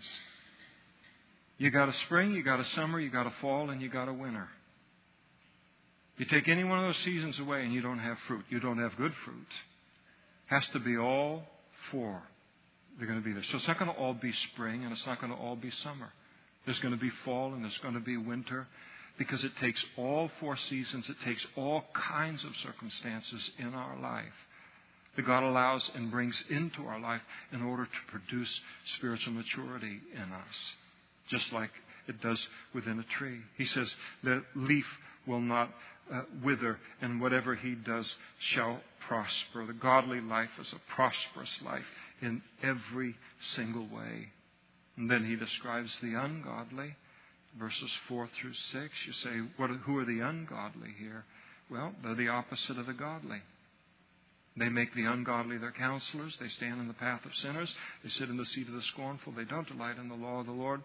You 1.58 1.72
got 1.72 1.90
a 1.90 1.94
spring, 1.94 2.34
you 2.34 2.44
got 2.44 2.60
a 2.60 2.66
summer, 2.66 3.00
you 3.00 3.10
got 3.10 3.28
a 3.28 3.34
fall, 3.42 3.70
and 3.70 3.82
you 3.82 3.90
got 3.90 4.08
a 4.08 4.14
winter. 4.14 4.48
You 6.18 6.26
take 6.26 6.48
any 6.48 6.64
one 6.64 6.80
of 6.80 6.86
those 6.86 6.98
seasons 6.98 7.40
away 7.40 7.64
and 7.64 7.74
you 7.74 7.82
don't 7.82 8.00
have 8.00 8.18
fruit. 8.28 8.46
You 8.50 8.60
don't 8.60 8.78
have 8.78 8.96
good 8.98 9.14
fruit. 9.26 9.48
Has 10.46 10.66
to 10.68 10.80
be 10.80 10.98
all 10.98 11.44
four. 11.92 12.22
They're 12.98 13.08
going 13.08 13.20
to 13.20 13.26
be 13.26 13.34
there. 13.34 13.44
So 13.44 13.58
it's 13.58 13.68
not 13.68 13.80
going 13.80 13.92
to 13.92 13.98
all 13.98 14.14
be 14.14 14.32
spring 14.32 14.84
and 14.84 14.92
it's 14.92 15.06
not 15.08 15.20
going 15.20 15.34
to 15.34 15.40
all 15.40 15.56
be 15.56 15.72
summer. 15.72 16.12
There's 16.66 16.80
going 16.80 16.94
to 16.94 17.00
be 17.00 17.10
fall 17.26 17.54
and 17.54 17.64
there's 17.64 17.78
going 17.80 17.96
to 17.96 18.00
be 18.00 18.18
winter 18.18 18.68
because 19.18 19.44
it 19.44 19.56
takes 19.58 19.84
all 19.98 20.30
four 20.40 20.56
seasons. 20.56 21.10
It 21.10 21.20
takes 21.22 21.46
all 21.56 21.86
kinds 21.94 22.44
of 22.44 22.56
circumstances 22.58 23.52
in 23.58 23.74
our 23.74 23.98
life 24.00 24.34
that 25.16 25.26
God 25.26 25.44
allows 25.44 25.90
and 25.96 26.12
brings 26.12 26.44
into 26.50 26.86
our 26.86 27.00
life 27.00 27.22
in 27.52 27.62
order 27.62 27.86
to 27.86 28.12
produce 28.12 28.62
spiritual 28.86 29.34
maturity 29.34 30.00
in 30.14 30.32
us, 30.34 30.74
just 31.28 31.54
like 31.54 31.72
it 32.08 32.22
does 32.22 32.48
within 32.74 33.00
a 33.00 33.04
tree. 33.04 33.40
He 33.58 33.66
says 33.66 33.96
the 34.24 34.44
leaf 34.56 34.88
will 35.26 35.42
not 35.42 35.70
uh, 36.12 36.22
wither, 36.44 36.80
and 37.02 37.22
whatever 37.22 37.56
he 37.56 37.76
does 37.76 38.16
shall 38.40 38.82
prosper. 39.08 39.66
The 39.66 39.74
godly 39.74 40.20
life 40.20 40.50
is 40.60 40.74
a 40.74 40.94
prosperous 40.94 41.62
life 41.64 41.86
in 42.22 42.42
every 42.62 43.16
single 43.56 43.88
way. 43.88 44.30
And 44.98 45.10
then 45.10 45.26
he 45.26 45.36
describes 45.36 45.98
the 46.00 46.14
ungodly, 46.16 46.96
verses 47.58 47.92
4 48.08 48.28
through 48.40 48.54
6. 48.54 48.94
You 49.08 49.14
say, 49.14 49.32
what, 49.58 49.70
who 49.70 49.98
are 49.98 50.06
the 50.06 50.20
ungodly 50.20 50.94
here? 51.00 51.26
Well, 51.70 51.94
they're 52.04 52.16
the 52.16 52.30
opposite 52.30 52.78
of 52.78 52.86
the 52.86 52.94
godly. 52.94 53.42
They 54.56 54.70
make 54.70 54.94
the 54.94 55.06
ungodly 55.06 55.58
their 55.58 55.72
counselors. 55.72 56.38
They 56.40 56.48
stand 56.48 56.80
in 56.80 56.88
the 56.88 56.94
path 56.94 57.26
of 57.26 57.34
sinners. 57.36 57.74
They 58.04 58.10
sit 58.10 58.30
in 58.30 58.38
the 58.38 58.46
seat 58.46 58.68
of 58.68 58.74
the 58.74 58.84
scornful. 58.84 59.34
They 59.34 59.46
don't 59.46 59.68
delight 59.68 59.98
in 59.98 60.10
the 60.10 60.16
law 60.16 60.42
of 60.42 60.46
the 60.46 60.52
Lord. 60.52 60.84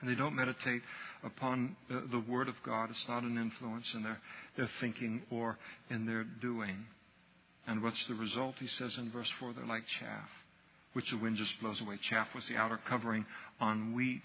And 0.00 0.10
they 0.10 0.14
don't 0.16 0.34
meditate 0.34 0.82
upon 1.22 1.76
the 1.88 2.24
Word 2.28 2.48
of 2.48 2.56
God. 2.64 2.90
It's 2.90 3.08
not 3.08 3.22
an 3.22 3.38
influence 3.38 3.92
in 3.94 4.02
their, 4.02 4.18
their 4.56 4.70
thinking 4.80 5.22
or 5.30 5.58
in 5.90 6.06
their 6.06 6.24
doing. 6.24 6.86
And 7.66 7.82
what's 7.82 8.04
the 8.06 8.14
result? 8.14 8.56
He 8.58 8.66
says 8.66 8.96
in 8.98 9.10
verse 9.10 9.30
4 9.38 9.52
they're 9.52 9.64
like 9.64 9.86
chaff, 9.86 10.28
which 10.94 11.10
the 11.10 11.18
wind 11.18 11.36
just 11.36 11.60
blows 11.60 11.80
away. 11.80 11.98
Chaff 12.02 12.34
was 12.34 12.46
the 12.46 12.56
outer 12.56 12.80
covering 12.88 13.24
on 13.60 13.94
wheat. 13.94 14.22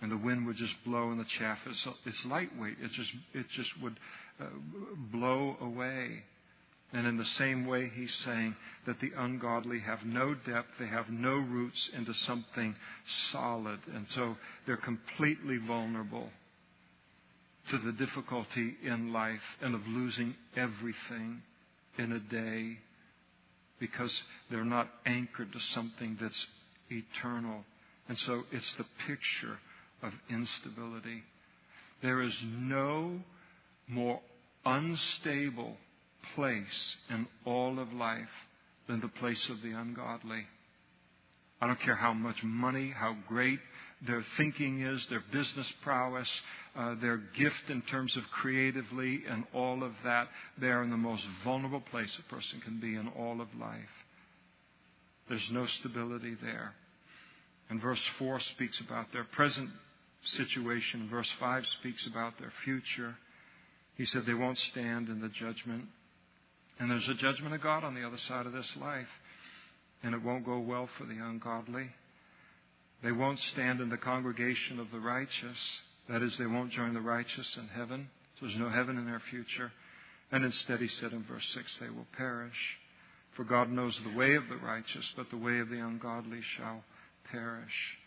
And 0.00 0.10
the 0.10 0.16
wind 0.16 0.46
would 0.46 0.56
just 0.56 0.74
blow, 0.84 1.10
and 1.10 1.20
the 1.20 1.24
chaff 1.24 1.58
is 1.68 1.86
it's 2.04 2.26
lightweight. 2.26 2.76
It 2.82 2.90
just 2.90 3.12
it 3.34 3.48
just 3.50 3.70
would 3.80 4.00
uh, 4.40 4.46
blow 5.12 5.56
away. 5.60 6.24
And 6.92 7.06
in 7.06 7.16
the 7.16 7.24
same 7.24 7.66
way, 7.66 7.90
he's 7.94 8.14
saying 8.16 8.54
that 8.86 9.00
the 9.00 9.12
ungodly 9.16 9.80
have 9.80 10.04
no 10.04 10.34
depth, 10.34 10.68
they 10.78 10.86
have 10.86 11.08
no 11.08 11.36
roots 11.36 11.90
into 11.94 12.12
something 12.12 12.76
solid. 13.30 13.80
And 13.94 14.06
so 14.10 14.36
they're 14.66 14.76
completely 14.76 15.56
vulnerable 15.56 16.28
to 17.70 17.78
the 17.78 17.92
difficulty 17.92 18.76
in 18.84 19.12
life 19.12 19.40
and 19.62 19.74
of 19.74 19.86
losing 19.86 20.34
everything 20.54 21.40
in 21.96 22.12
a 22.12 22.20
day 22.20 22.78
because 23.78 24.22
they're 24.50 24.64
not 24.64 24.88
anchored 25.06 25.52
to 25.52 25.60
something 25.60 26.18
that's 26.20 26.46
eternal. 26.90 27.64
And 28.08 28.18
so 28.18 28.42
it's 28.52 28.74
the 28.74 28.86
picture 29.06 29.58
of 30.02 30.12
instability. 30.28 31.22
There 32.02 32.20
is 32.20 32.36
no 32.44 33.20
more 33.88 34.20
unstable 34.66 35.76
place 36.34 36.96
in 37.10 37.26
all 37.44 37.78
of 37.78 37.92
life 37.92 38.28
than 38.88 39.00
the 39.00 39.08
place 39.08 39.48
of 39.48 39.62
the 39.62 39.72
ungodly. 39.72 40.46
I 41.60 41.66
don't 41.66 41.80
care 41.80 41.94
how 41.94 42.12
much 42.12 42.42
money, 42.42 42.92
how 42.94 43.16
great 43.28 43.60
their 44.04 44.24
thinking 44.36 44.80
is, 44.80 45.06
their 45.06 45.22
business 45.30 45.72
prowess, 45.82 46.28
uh, 46.74 46.96
their 47.00 47.18
gift 47.18 47.70
in 47.70 47.82
terms 47.82 48.16
of 48.16 48.24
creatively, 48.32 49.22
and 49.28 49.44
all 49.54 49.84
of 49.84 49.92
that. 50.04 50.28
They 50.58 50.68
are 50.68 50.82
in 50.82 50.90
the 50.90 50.96
most 50.96 51.24
vulnerable 51.44 51.80
place 51.80 52.18
a 52.18 52.34
person 52.34 52.60
can 52.60 52.80
be 52.80 52.96
in 52.96 53.08
all 53.16 53.40
of 53.40 53.48
life. 53.54 53.78
There's 55.28 55.50
no 55.52 55.66
stability 55.66 56.36
there. 56.42 56.74
And 57.70 57.80
verse 57.80 58.04
4 58.18 58.40
speaks 58.40 58.80
about 58.80 59.12
their 59.12 59.24
present 59.24 59.70
situation. 60.24 61.08
Verse 61.08 61.30
5 61.38 61.66
speaks 61.66 62.06
about 62.08 62.38
their 62.38 62.52
future. 62.64 63.14
He 63.94 64.04
said 64.04 64.26
they 64.26 64.34
won't 64.34 64.58
stand 64.58 65.08
in 65.08 65.20
the 65.20 65.28
judgment. 65.28 65.84
And 66.78 66.90
there's 66.90 67.08
a 67.08 67.14
judgment 67.14 67.54
of 67.54 67.60
God 67.60 67.84
on 67.84 67.94
the 67.94 68.06
other 68.06 68.18
side 68.18 68.46
of 68.46 68.52
this 68.52 68.76
life. 68.76 69.08
And 70.02 70.14
it 70.14 70.22
won't 70.22 70.44
go 70.44 70.58
well 70.58 70.88
for 70.98 71.04
the 71.04 71.18
ungodly. 71.18 71.90
They 73.02 73.12
won't 73.12 73.38
stand 73.38 73.80
in 73.80 73.88
the 73.88 73.96
congregation 73.96 74.80
of 74.80 74.90
the 74.90 75.00
righteous. 75.00 75.80
That 76.08 76.22
is, 76.22 76.36
they 76.36 76.46
won't 76.46 76.72
join 76.72 76.94
the 76.94 77.00
righteous 77.00 77.56
in 77.56 77.68
heaven. 77.68 78.08
There's 78.40 78.56
no 78.56 78.68
heaven 78.68 78.98
in 78.98 79.06
their 79.06 79.20
future. 79.30 79.72
And 80.32 80.44
instead, 80.44 80.80
he 80.80 80.88
said 80.88 81.12
in 81.12 81.22
verse 81.24 81.46
6, 81.50 81.78
they 81.78 81.90
will 81.90 82.06
perish. 82.16 82.78
For 83.34 83.44
God 83.44 83.70
knows 83.70 83.98
the 84.02 84.16
way 84.16 84.34
of 84.34 84.48
the 84.48 84.56
righteous, 84.56 85.10
but 85.16 85.30
the 85.30 85.36
way 85.36 85.58
of 85.60 85.68
the 85.68 85.78
ungodly 85.78 86.40
shall 86.56 86.82
perish. 87.30 87.98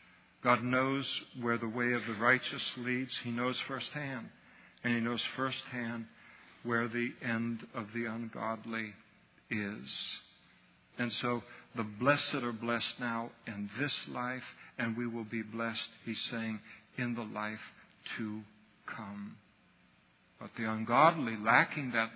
God 0.44 0.64
knows 0.64 1.22
where 1.42 1.58
the 1.58 1.68
way 1.68 1.94
of 1.94 2.06
the 2.06 2.14
righteous 2.14 2.78
leads. 2.78 3.18
He 3.24 3.32
knows 3.32 3.60
firsthand. 3.62 4.30
And 4.84 4.94
He 4.94 5.00
knows 5.00 5.24
firsthand 5.36 6.06
where 6.66 6.88
the 6.88 7.14
end 7.22 7.66
of 7.74 7.94
the 7.94 8.06
ungodly 8.06 8.94
is. 9.50 10.20
And 10.98 11.12
so 11.14 11.44
the 11.76 11.84
blessed 11.84 12.36
are 12.36 12.54
blessed 12.54 13.00
now 13.00 13.30
in 13.48 13.70
this 13.80 14.08
life, 14.10 14.44
and 14.78 14.98
we 14.98 15.08
will 15.08 15.26
be 15.26 15.42
blessed, 15.42 15.90
He's 16.06 16.22
saying, 16.22 16.60
in 16.98 17.16
the 17.16 17.24
life 17.24 17.60
to 18.18 18.42
come. 18.86 19.38
But 20.40 20.52
the 20.58 20.70
ungodly, 20.70 21.36
lacking 21.38 21.92
that 21.92 22.10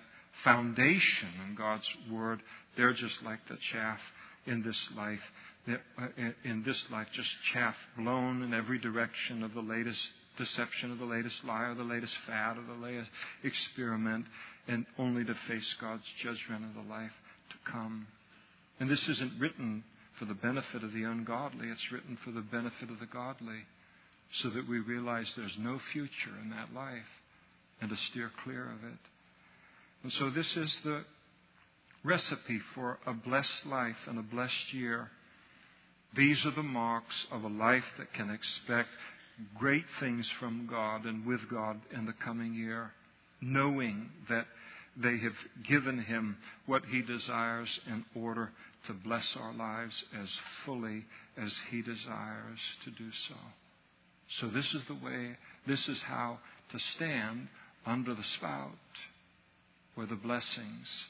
foundation 0.43 1.29
in 1.47 1.55
God's 1.55 1.87
Word, 2.09 2.41
they're 2.77 2.93
just 2.93 3.23
like 3.23 3.47
the 3.47 3.57
chaff 3.71 3.99
in 4.45 4.63
this 4.63 4.89
life. 4.95 5.21
Uh, 5.67 6.07
in 6.43 6.63
this 6.63 6.89
life, 6.89 7.07
just 7.13 7.29
chaff 7.53 7.75
blown 7.97 8.41
in 8.41 8.53
every 8.53 8.79
direction 8.79 9.43
of 9.43 9.53
the 9.53 9.61
latest 9.61 10.01
deception, 10.39 10.91
of 10.91 10.97
the 10.97 11.05
latest 11.05 11.43
lie, 11.43 11.65
or 11.65 11.75
the 11.75 11.83
latest 11.83 12.15
fad, 12.25 12.57
or 12.57 12.63
the 12.63 12.81
latest 12.83 13.11
experiment, 13.43 14.25
and 14.67 14.87
only 14.97 15.23
to 15.23 15.35
face 15.47 15.75
God's 15.79 16.07
judgment 16.23 16.65
of 16.65 16.73
the 16.73 16.89
life 16.89 17.13
to 17.51 17.71
come. 17.71 18.07
And 18.79 18.89
this 18.89 19.07
isn't 19.07 19.39
written 19.39 19.83
for 20.17 20.25
the 20.25 20.33
benefit 20.33 20.83
of 20.83 20.93
the 20.93 21.03
ungodly, 21.03 21.67
it's 21.67 21.91
written 21.91 22.17
for 22.23 22.31
the 22.31 22.41
benefit 22.41 22.89
of 22.89 22.99
the 22.99 23.05
godly, 23.05 23.65
so 24.31 24.49
that 24.49 24.67
we 24.67 24.79
realize 24.79 25.33
there's 25.35 25.57
no 25.59 25.79
future 25.93 26.33
in 26.41 26.49
that 26.49 26.73
life 26.73 27.21
and 27.81 27.89
to 27.89 27.95
steer 27.95 28.31
clear 28.43 28.63
of 28.63 28.83
it. 28.83 28.99
And 30.03 30.11
so 30.11 30.29
this 30.29 30.55
is 30.55 30.79
the 30.83 31.03
recipe 32.03 32.59
for 32.73 32.99
a 33.05 33.13
blessed 33.13 33.65
life 33.65 34.07
and 34.07 34.17
a 34.17 34.23
blessed 34.23 34.73
year. 34.73 35.09
These 36.15 36.45
are 36.45 36.51
the 36.51 36.63
marks 36.63 37.27
of 37.31 37.43
a 37.43 37.49
life 37.49 37.85
that 37.97 38.13
can 38.13 38.29
expect 38.29 38.89
great 39.57 39.85
things 39.99 40.29
from 40.39 40.67
God 40.69 41.05
and 41.05 41.25
with 41.25 41.49
God 41.49 41.79
in 41.91 42.05
the 42.05 42.13
coming 42.13 42.53
year, 42.53 42.91
knowing 43.41 44.09
that 44.29 44.47
they 44.97 45.17
have 45.17 45.35
given 45.67 45.99
Him 45.99 46.37
what 46.65 46.83
He 46.85 47.01
desires 47.01 47.79
in 47.87 48.05
order 48.15 48.51
to 48.87 48.93
bless 48.93 49.35
our 49.35 49.53
lives 49.53 50.03
as 50.21 50.39
fully 50.65 51.05
as 51.37 51.53
He 51.69 51.81
desires 51.81 52.59
to 52.83 52.91
do 52.91 53.11
so. 53.27 53.35
So, 54.39 54.47
this 54.47 54.73
is 54.73 54.83
the 54.85 54.93
way, 54.93 55.37
this 55.65 55.87
is 55.87 56.01
how 56.01 56.39
to 56.71 56.79
stand 56.79 57.47
under 57.85 58.13
the 58.13 58.23
spout 58.23 58.71
where 59.95 60.05
the 60.05 60.15
blessings 60.15 61.05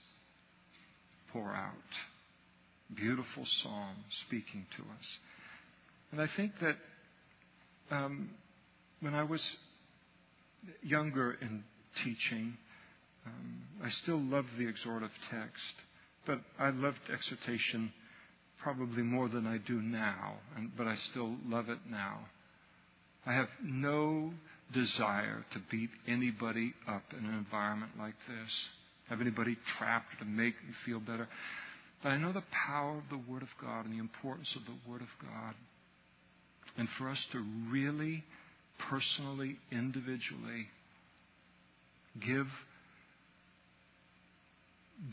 pour 1.32 1.54
out. 1.54 1.74
Beautiful 2.96 3.46
psalm 3.46 3.96
speaking 4.26 4.66
to 4.78 4.82
us. 4.82 5.20
And 6.12 6.22
I 6.22 6.28
think 6.28 6.60
that 6.62 6.78
um, 7.92 8.30
when 9.02 9.14
I 9.14 9.24
was 9.24 9.58
younger 10.82 11.38
in 11.42 11.64
teaching, 12.04 12.58
um, 13.26 13.64
I 13.84 13.90
still 13.90 14.20
loved 14.20 14.50
the 14.58 14.66
exhortative 14.66 15.12
text, 15.30 15.76
but 16.26 16.40
I 16.58 16.70
loved 16.70 17.00
exhortation 17.12 17.92
probably 18.62 19.04
more 19.04 19.30
than 19.30 19.48
I 19.48 19.58
do 19.58 19.82
now, 19.82 20.36
and, 20.56 20.72
but 20.78 20.88
I 20.88 20.96
still 20.96 21.36
love 21.48 21.70
it 21.70 21.80
now. 21.90 22.20
I 23.26 23.34
have 23.34 23.50
no 23.64 24.34
desire 24.74 25.46
to 25.52 25.60
beat 25.72 25.90
anybody 26.08 26.74
up 26.88 27.04
in 27.18 27.26
an 27.26 27.34
environment 27.34 27.94
like 27.98 28.16
this, 28.28 28.70
have 29.08 29.22
anybody 29.22 29.58
trapped 29.78 30.20
to 30.20 30.26
make 30.26 30.56
me 30.56 30.74
feel 30.86 31.00
better. 31.00 31.28
But 32.04 32.10
I 32.10 32.18
know 32.18 32.32
the 32.32 32.44
power 32.52 32.98
of 32.98 33.10
the 33.10 33.32
Word 33.32 33.42
of 33.42 33.50
God 33.62 33.86
and 33.86 33.94
the 33.94 34.00
importance 34.00 34.56
of 34.56 34.66
the 34.66 34.90
Word 34.90 35.02
of 35.02 35.10
God. 35.22 35.56
And 36.80 36.88
for 36.98 37.10
us 37.10 37.28
to 37.34 37.44
really, 37.70 38.24
personally, 38.90 39.58
individually, 39.70 40.70
give 42.26 42.48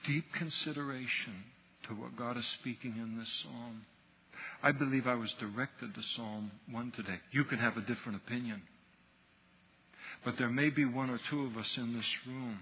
deep 0.06 0.32
consideration 0.32 1.42
to 1.88 1.94
what 1.94 2.16
God 2.16 2.36
is 2.36 2.46
speaking 2.60 2.94
in 2.96 3.18
this 3.18 3.28
psalm. 3.42 3.84
I 4.62 4.70
believe 4.70 5.08
I 5.08 5.16
was 5.16 5.34
directed 5.40 5.92
to 5.92 6.02
Psalm 6.14 6.52
1 6.70 6.92
today. 6.92 7.18
You 7.32 7.42
can 7.42 7.58
have 7.58 7.76
a 7.76 7.80
different 7.80 8.22
opinion. 8.24 8.62
But 10.24 10.38
there 10.38 10.48
may 10.48 10.70
be 10.70 10.84
one 10.84 11.10
or 11.10 11.18
two 11.30 11.46
of 11.46 11.56
us 11.56 11.76
in 11.76 11.96
this 11.96 12.16
room 12.28 12.60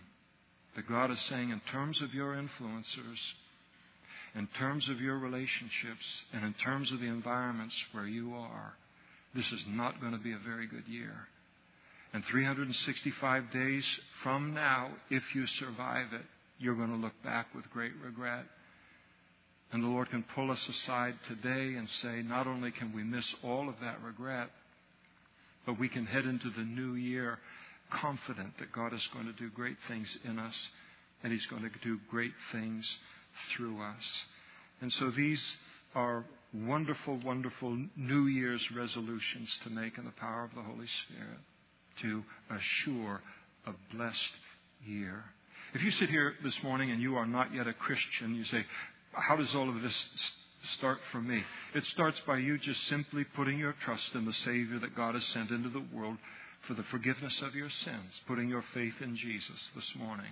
that 0.76 0.88
God 0.88 1.10
is 1.10 1.20
saying, 1.20 1.50
in 1.50 1.60
terms 1.70 2.00
of 2.00 2.14
your 2.14 2.34
influencers, 2.34 3.20
in 4.34 4.46
terms 4.58 4.88
of 4.88 4.98
your 5.02 5.18
relationships, 5.18 6.22
and 6.32 6.42
in 6.42 6.54
terms 6.54 6.90
of 6.90 7.00
the 7.00 7.06
environments 7.06 7.76
where 7.92 8.06
you 8.06 8.34
are, 8.34 8.74
this 9.34 9.50
is 9.52 9.64
not 9.68 10.00
going 10.00 10.12
to 10.12 10.18
be 10.18 10.32
a 10.32 10.38
very 10.38 10.66
good 10.66 10.86
year. 10.86 11.28
And 12.12 12.24
365 12.26 13.50
days 13.50 13.84
from 14.22 14.54
now, 14.54 14.90
if 15.10 15.22
you 15.34 15.46
survive 15.46 16.12
it, 16.12 16.22
you're 16.58 16.76
going 16.76 16.90
to 16.90 16.96
look 16.96 17.20
back 17.24 17.52
with 17.54 17.68
great 17.70 17.92
regret. 18.04 18.44
And 19.72 19.82
the 19.82 19.88
Lord 19.88 20.10
can 20.10 20.24
pull 20.34 20.52
us 20.52 20.68
aside 20.68 21.14
today 21.26 21.74
and 21.74 21.88
say, 21.88 22.22
not 22.22 22.46
only 22.46 22.70
can 22.70 22.92
we 22.92 23.02
miss 23.02 23.34
all 23.42 23.68
of 23.68 23.74
that 23.80 24.00
regret, 24.04 24.50
but 25.66 25.80
we 25.80 25.88
can 25.88 26.06
head 26.06 26.26
into 26.26 26.50
the 26.50 26.62
new 26.62 26.94
year 26.94 27.38
confident 27.90 28.58
that 28.58 28.72
God 28.72 28.92
is 28.92 29.06
going 29.12 29.26
to 29.26 29.32
do 29.32 29.50
great 29.50 29.76
things 29.88 30.16
in 30.24 30.38
us 30.38 30.68
and 31.22 31.32
He's 31.32 31.46
going 31.46 31.62
to 31.62 31.70
do 31.82 31.98
great 32.10 32.34
things 32.52 32.98
through 33.50 33.80
us. 33.82 34.26
And 34.80 34.92
so 34.92 35.10
these 35.10 35.56
are 35.94 36.24
wonderful, 36.52 37.18
wonderful 37.24 37.76
New 37.96 38.26
Year's 38.26 38.70
resolutions 38.70 39.58
to 39.64 39.70
make 39.70 39.98
in 39.98 40.04
the 40.04 40.12
power 40.12 40.44
of 40.44 40.54
the 40.54 40.62
Holy 40.62 40.86
Spirit 40.86 41.38
to 42.00 42.24
assure 42.50 43.20
a 43.66 43.72
blessed 43.94 44.32
year. 44.84 45.24
If 45.74 45.82
you 45.82 45.90
sit 45.90 46.10
here 46.10 46.34
this 46.42 46.62
morning 46.62 46.90
and 46.90 47.00
you 47.00 47.16
are 47.16 47.26
not 47.26 47.54
yet 47.54 47.66
a 47.66 47.72
Christian, 47.72 48.34
you 48.34 48.44
say, 48.44 48.64
How 49.12 49.36
does 49.36 49.54
all 49.54 49.68
of 49.68 49.82
this 49.82 50.08
start 50.62 50.98
for 51.10 51.20
me? 51.20 51.42
It 51.74 51.84
starts 51.86 52.20
by 52.26 52.38
you 52.38 52.58
just 52.58 52.82
simply 52.86 53.24
putting 53.24 53.58
your 53.58 53.72
trust 53.72 54.14
in 54.14 54.24
the 54.24 54.32
Savior 54.32 54.78
that 54.80 54.94
God 54.94 55.14
has 55.14 55.24
sent 55.24 55.50
into 55.50 55.68
the 55.68 55.84
world 55.92 56.18
for 56.62 56.74
the 56.74 56.82
forgiveness 56.84 57.42
of 57.42 57.54
your 57.54 57.70
sins, 57.70 58.20
putting 58.26 58.48
your 58.48 58.64
faith 58.72 59.00
in 59.00 59.16
Jesus 59.16 59.70
this 59.74 59.94
morning. 59.96 60.30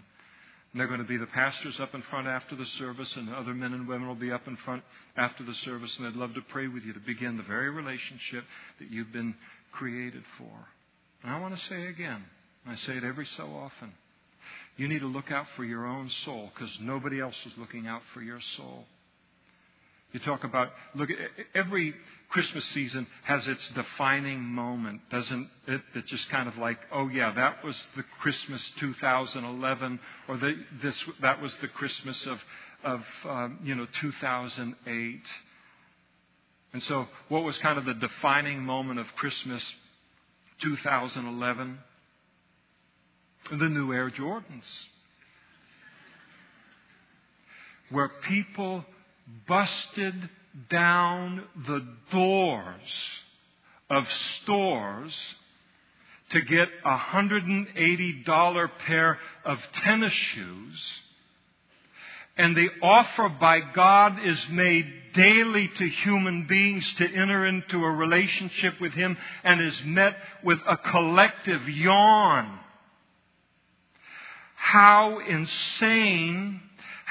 And 0.72 0.80
they're 0.80 0.88
going 0.88 1.00
to 1.00 1.06
be 1.06 1.18
the 1.18 1.26
pastors 1.26 1.78
up 1.80 1.94
in 1.94 2.02
front 2.02 2.26
after 2.26 2.56
the 2.56 2.64
service, 2.64 3.14
and 3.16 3.28
other 3.34 3.54
men 3.54 3.74
and 3.74 3.86
women 3.86 4.08
will 4.08 4.14
be 4.14 4.32
up 4.32 4.48
in 4.48 4.56
front 4.56 4.82
after 5.16 5.44
the 5.44 5.54
service, 5.54 5.96
and 5.98 6.06
they'd 6.06 6.18
love 6.18 6.34
to 6.34 6.40
pray 6.40 6.66
with 6.66 6.82
you 6.84 6.94
to 6.94 7.00
begin 7.00 7.36
the 7.36 7.42
very 7.42 7.70
relationship 7.70 8.44
that 8.78 8.90
you've 8.90 9.12
been 9.12 9.34
created 9.70 10.22
for. 10.38 10.68
And 11.22 11.32
I 11.32 11.38
want 11.40 11.56
to 11.56 11.64
say 11.66 11.86
again, 11.88 12.24
I 12.66 12.76
say 12.76 12.96
it 12.96 13.04
every 13.04 13.26
so 13.26 13.44
often, 13.44 13.92
you 14.76 14.88
need 14.88 15.00
to 15.00 15.06
look 15.06 15.30
out 15.30 15.46
for 15.56 15.64
your 15.64 15.86
own 15.86 16.08
soul 16.08 16.50
because 16.54 16.78
nobody 16.80 17.20
else 17.20 17.36
is 17.44 17.52
looking 17.58 17.86
out 17.86 18.02
for 18.14 18.22
your 18.22 18.40
soul. 18.40 18.86
You 20.12 20.20
talk 20.20 20.44
about, 20.44 20.70
look, 20.94 21.08
every 21.54 21.94
Christmas 22.28 22.64
season 22.66 23.06
has 23.24 23.46
its 23.46 23.66
defining 23.68 24.42
moment, 24.42 25.00
doesn't 25.10 25.48
it? 25.66 25.82
That 25.94 26.06
just 26.06 26.28
kind 26.30 26.48
of 26.48 26.56
like, 26.58 26.78
oh 26.90 27.08
yeah, 27.08 27.32
that 27.32 27.64
was 27.64 27.86
the 27.96 28.02
Christmas 28.20 28.72
2011, 28.78 30.00
or 30.28 30.36
the, 30.38 30.54
this, 30.82 31.02
that 31.20 31.40
was 31.40 31.54
the 31.56 31.68
Christmas 31.68 32.26
of, 32.26 32.40
of 32.84 33.04
um, 33.28 33.58
you 33.62 33.74
know, 33.74 33.86
2008. 34.00 35.20
And 36.72 36.82
so, 36.82 37.06
what 37.28 37.44
was 37.44 37.58
kind 37.58 37.78
of 37.78 37.84
the 37.84 37.94
defining 37.94 38.62
moment 38.62 38.98
of 38.98 39.06
Christmas 39.16 39.62
2011? 40.60 41.78
The 43.50 43.68
new 43.68 43.92
Air 43.92 44.10
Jordans. 44.10 44.84
Where 47.90 48.08
people 48.08 48.86
busted 49.46 50.14
down 50.68 51.44
the 51.66 51.86
doors 52.10 53.10
of 53.88 54.10
stores 54.10 55.34
to 56.30 56.40
get 56.40 56.68
a 56.84 56.96
$180 56.96 58.70
pair 58.78 59.18
of 59.44 59.58
tennis 59.84 60.12
shoes. 60.12 60.94
And 62.36 62.56
the 62.56 62.70
offer 62.82 63.28
by 63.28 63.60
God 63.60 64.18
is 64.24 64.48
made 64.48 64.86
daily 65.12 65.68
to 65.68 65.86
human 65.86 66.46
beings 66.46 66.94
to 66.94 67.04
enter 67.06 67.46
into 67.46 67.84
a 67.84 67.90
relationship 67.90 68.80
with 68.80 68.94
Him 68.94 69.18
and 69.44 69.60
is 69.60 69.82
met 69.84 70.16
with 70.42 70.58
a 70.66 70.78
collective 70.78 71.68
yawn. 71.68 72.58
How 74.54 75.18
insane 75.18 76.62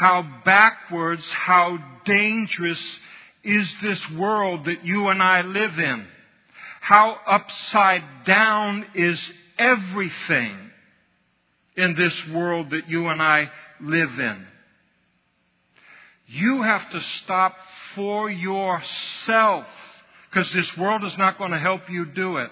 how 0.01 0.25
backwards, 0.43 1.29
how 1.29 1.77
dangerous 2.05 2.99
is 3.43 3.71
this 3.83 4.09
world 4.11 4.65
that 4.65 4.83
you 4.83 5.09
and 5.09 5.21
I 5.21 5.41
live 5.41 5.77
in. 5.77 6.07
How 6.81 7.17
upside 7.27 8.03
down 8.25 8.85
is 8.95 9.33
everything 9.59 10.57
in 11.77 11.93
this 11.95 12.27
world 12.29 12.71
that 12.71 12.89
you 12.89 13.07
and 13.09 13.21
I 13.21 13.51
live 13.79 14.19
in. 14.19 14.47
You 16.25 16.63
have 16.63 16.89
to 16.91 17.01
stop 17.01 17.55
for 17.93 18.27
yourself 18.29 19.67
because 20.29 20.51
this 20.51 20.77
world 20.77 21.03
is 21.03 21.17
not 21.19 21.37
going 21.37 21.51
to 21.51 21.59
help 21.59 21.89
you 21.91 22.05
do 22.05 22.37
it. 22.37 22.49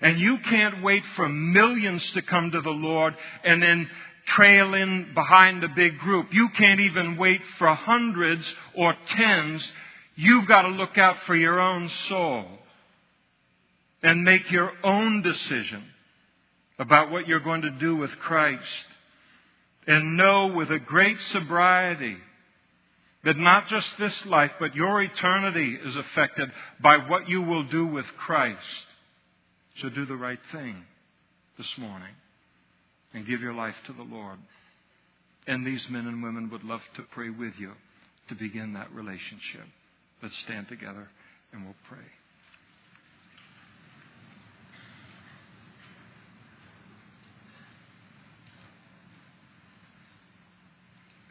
And 0.00 0.20
you 0.20 0.38
can't 0.38 0.82
wait 0.82 1.04
for 1.16 1.28
millions 1.28 2.12
to 2.12 2.22
come 2.22 2.52
to 2.52 2.60
the 2.60 2.70
Lord 2.70 3.16
and 3.42 3.60
then 3.60 3.90
trail 4.28 4.74
in 4.74 5.14
behind 5.14 5.64
a 5.64 5.68
big 5.68 5.98
group. 5.98 6.32
You 6.32 6.48
can't 6.50 6.80
even 6.80 7.16
wait 7.16 7.40
for 7.58 7.68
hundreds 7.74 8.54
or 8.74 8.94
tens. 9.08 9.72
You've 10.16 10.46
got 10.46 10.62
to 10.62 10.68
look 10.68 10.98
out 10.98 11.16
for 11.26 11.36
your 11.36 11.60
own 11.60 11.88
soul 11.88 12.44
and 14.02 14.24
make 14.24 14.50
your 14.50 14.72
own 14.84 15.22
decision 15.22 15.84
about 16.78 17.10
what 17.10 17.26
you're 17.26 17.40
going 17.40 17.62
to 17.62 17.70
do 17.70 17.96
with 17.96 18.10
Christ. 18.18 18.86
And 19.86 20.16
know 20.16 20.48
with 20.48 20.70
a 20.70 20.78
great 20.78 21.18
sobriety 21.18 22.16
that 23.24 23.36
not 23.36 23.66
just 23.66 23.96
this 23.98 24.26
life, 24.26 24.52
but 24.60 24.74
your 24.74 25.02
eternity 25.02 25.78
is 25.82 25.96
affected 25.96 26.52
by 26.80 26.98
what 26.98 27.28
you 27.28 27.42
will 27.42 27.64
do 27.64 27.86
with 27.86 28.06
Christ. 28.18 28.86
So 29.76 29.88
do 29.88 30.04
the 30.04 30.16
right 30.16 30.38
thing 30.52 30.76
this 31.56 31.78
morning 31.78 32.14
and 33.14 33.26
give 33.26 33.40
your 33.40 33.54
life 33.54 33.76
to 33.86 33.92
the 33.92 34.02
Lord. 34.02 34.38
And 35.46 35.66
these 35.66 35.88
men 35.88 36.06
and 36.06 36.22
women 36.22 36.50
would 36.50 36.64
love 36.64 36.82
to 36.96 37.02
pray 37.02 37.30
with 37.30 37.54
you 37.58 37.72
to 38.28 38.34
begin 38.34 38.74
that 38.74 38.92
relationship. 38.92 39.64
Let's 40.22 40.36
stand 40.38 40.68
together 40.68 41.08
and 41.52 41.64
we'll 41.64 41.74
pray. 41.88 42.04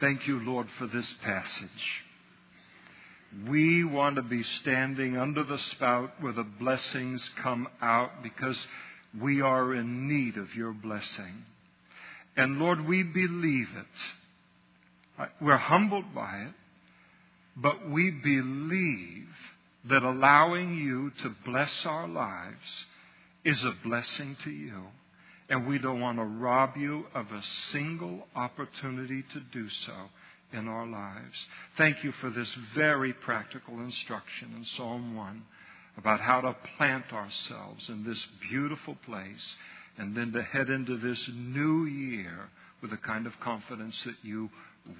Thank 0.00 0.28
you, 0.28 0.40
Lord, 0.40 0.68
for 0.78 0.86
this 0.86 1.12
passage. 1.24 2.04
We 3.48 3.84
want 3.84 4.16
to 4.16 4.22
be 4.22 4.42
standing 4.42 5.16
under 5.16 5.42
the 5.42 5.58
spout 5.58 6.12
where 6.20 6.32
the 6.32 6.44
blessings 6.44 7.28
come 7.42 7.68
out 7.82 8.22
because 8.22 8.64
we 9.20 9.42
are 9.42 9.74
in 9.74 10.08
need 10.08 10.36
of 10.36 10.54
your 10.54 10.72
blessing. 10.72 11.44
And 12.38 12.60
Lord, 12.60 12.86
we 12.86 13.02
believe 13.02 13.68
it. 13.76 15.28
We're 15.40 15.56
humbled 15.56 16.14
by 16.14 16.44
it, 16.46 16.54
but 17.56 17.90
we 17.90 18.12
believe 18.12 19.26
that 19.86 20.04
allowing 20.04 20.76
you 20.76 21.10
to 21.22 21.34
bless 21.44 21.84
our 21.84 22.06
lives 22.06 22.86
is 23.44 23.64
a 23.64 23.74
blessing 23.82 24.36
to 24.44 24.50
you. 24.50 24.84
And 25.48 25.66
we 25.66 25.78
don't 25.78 26.00
want 26.00 26.18
to 26.18 26.24
rob 26.24 26.76
you 26.76 27.06
of 27.12 27.32
a 27.32 27.42
single 27.42 28.28
opportunity 28.36 29.24
to 29.32 29.40
do 29.40 29.68
so 29.68 29.94
in 30.52 30.68
our 30.68 30.86
lives. 30.86 31.48
Thank 31.76 32.04
you 32.04 32.12
for 32.12 32.30
this 32.30 32.54
very 32.76 33.14
practical 33.14 33.80
instruction 33.80 34.54
in 34.56 34.64
Psalm 34.64 35.16
1 35.16 35.42
about 35.96 36.20
how 36.20 36.40
to 36.42 36.54
plant 36.76 37.12
ourselves 37.12 37.88
in 37.88 38.04
this 38.04 38.24
beautiful 38.48 38.96
place 39.04 39.56
and 39.98 40.16
then 40.16 40.32
to 40.32 40.42
head 40.42 40.70
into 40.70 40.96
this 40.96 41.28
new 41.34 41.84
year 41.84 42.48
with 42.80 42.90
the 42.90 42.96
kind 42.96 43.26
of 43.26 43.38
confidence 43.40 44.02
that 44.04 44.14
you 44.22 44.48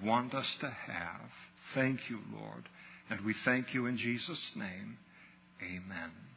want 0.02 0.34
us 0.34 0.56
to 0.60 0.68
have. 0.68 1.30
Thank 1.74 2.10
you, 2.10 2.18
Lord. 2.32 2.68
And 3.08 3.20
we 3.22 3.34
thank 3.44 3.72
you 3.72 3.86
in 3.86 3.96
Jesus' 3.96 4.52
name. 4.56 4.98
Amen. 5.62 6.27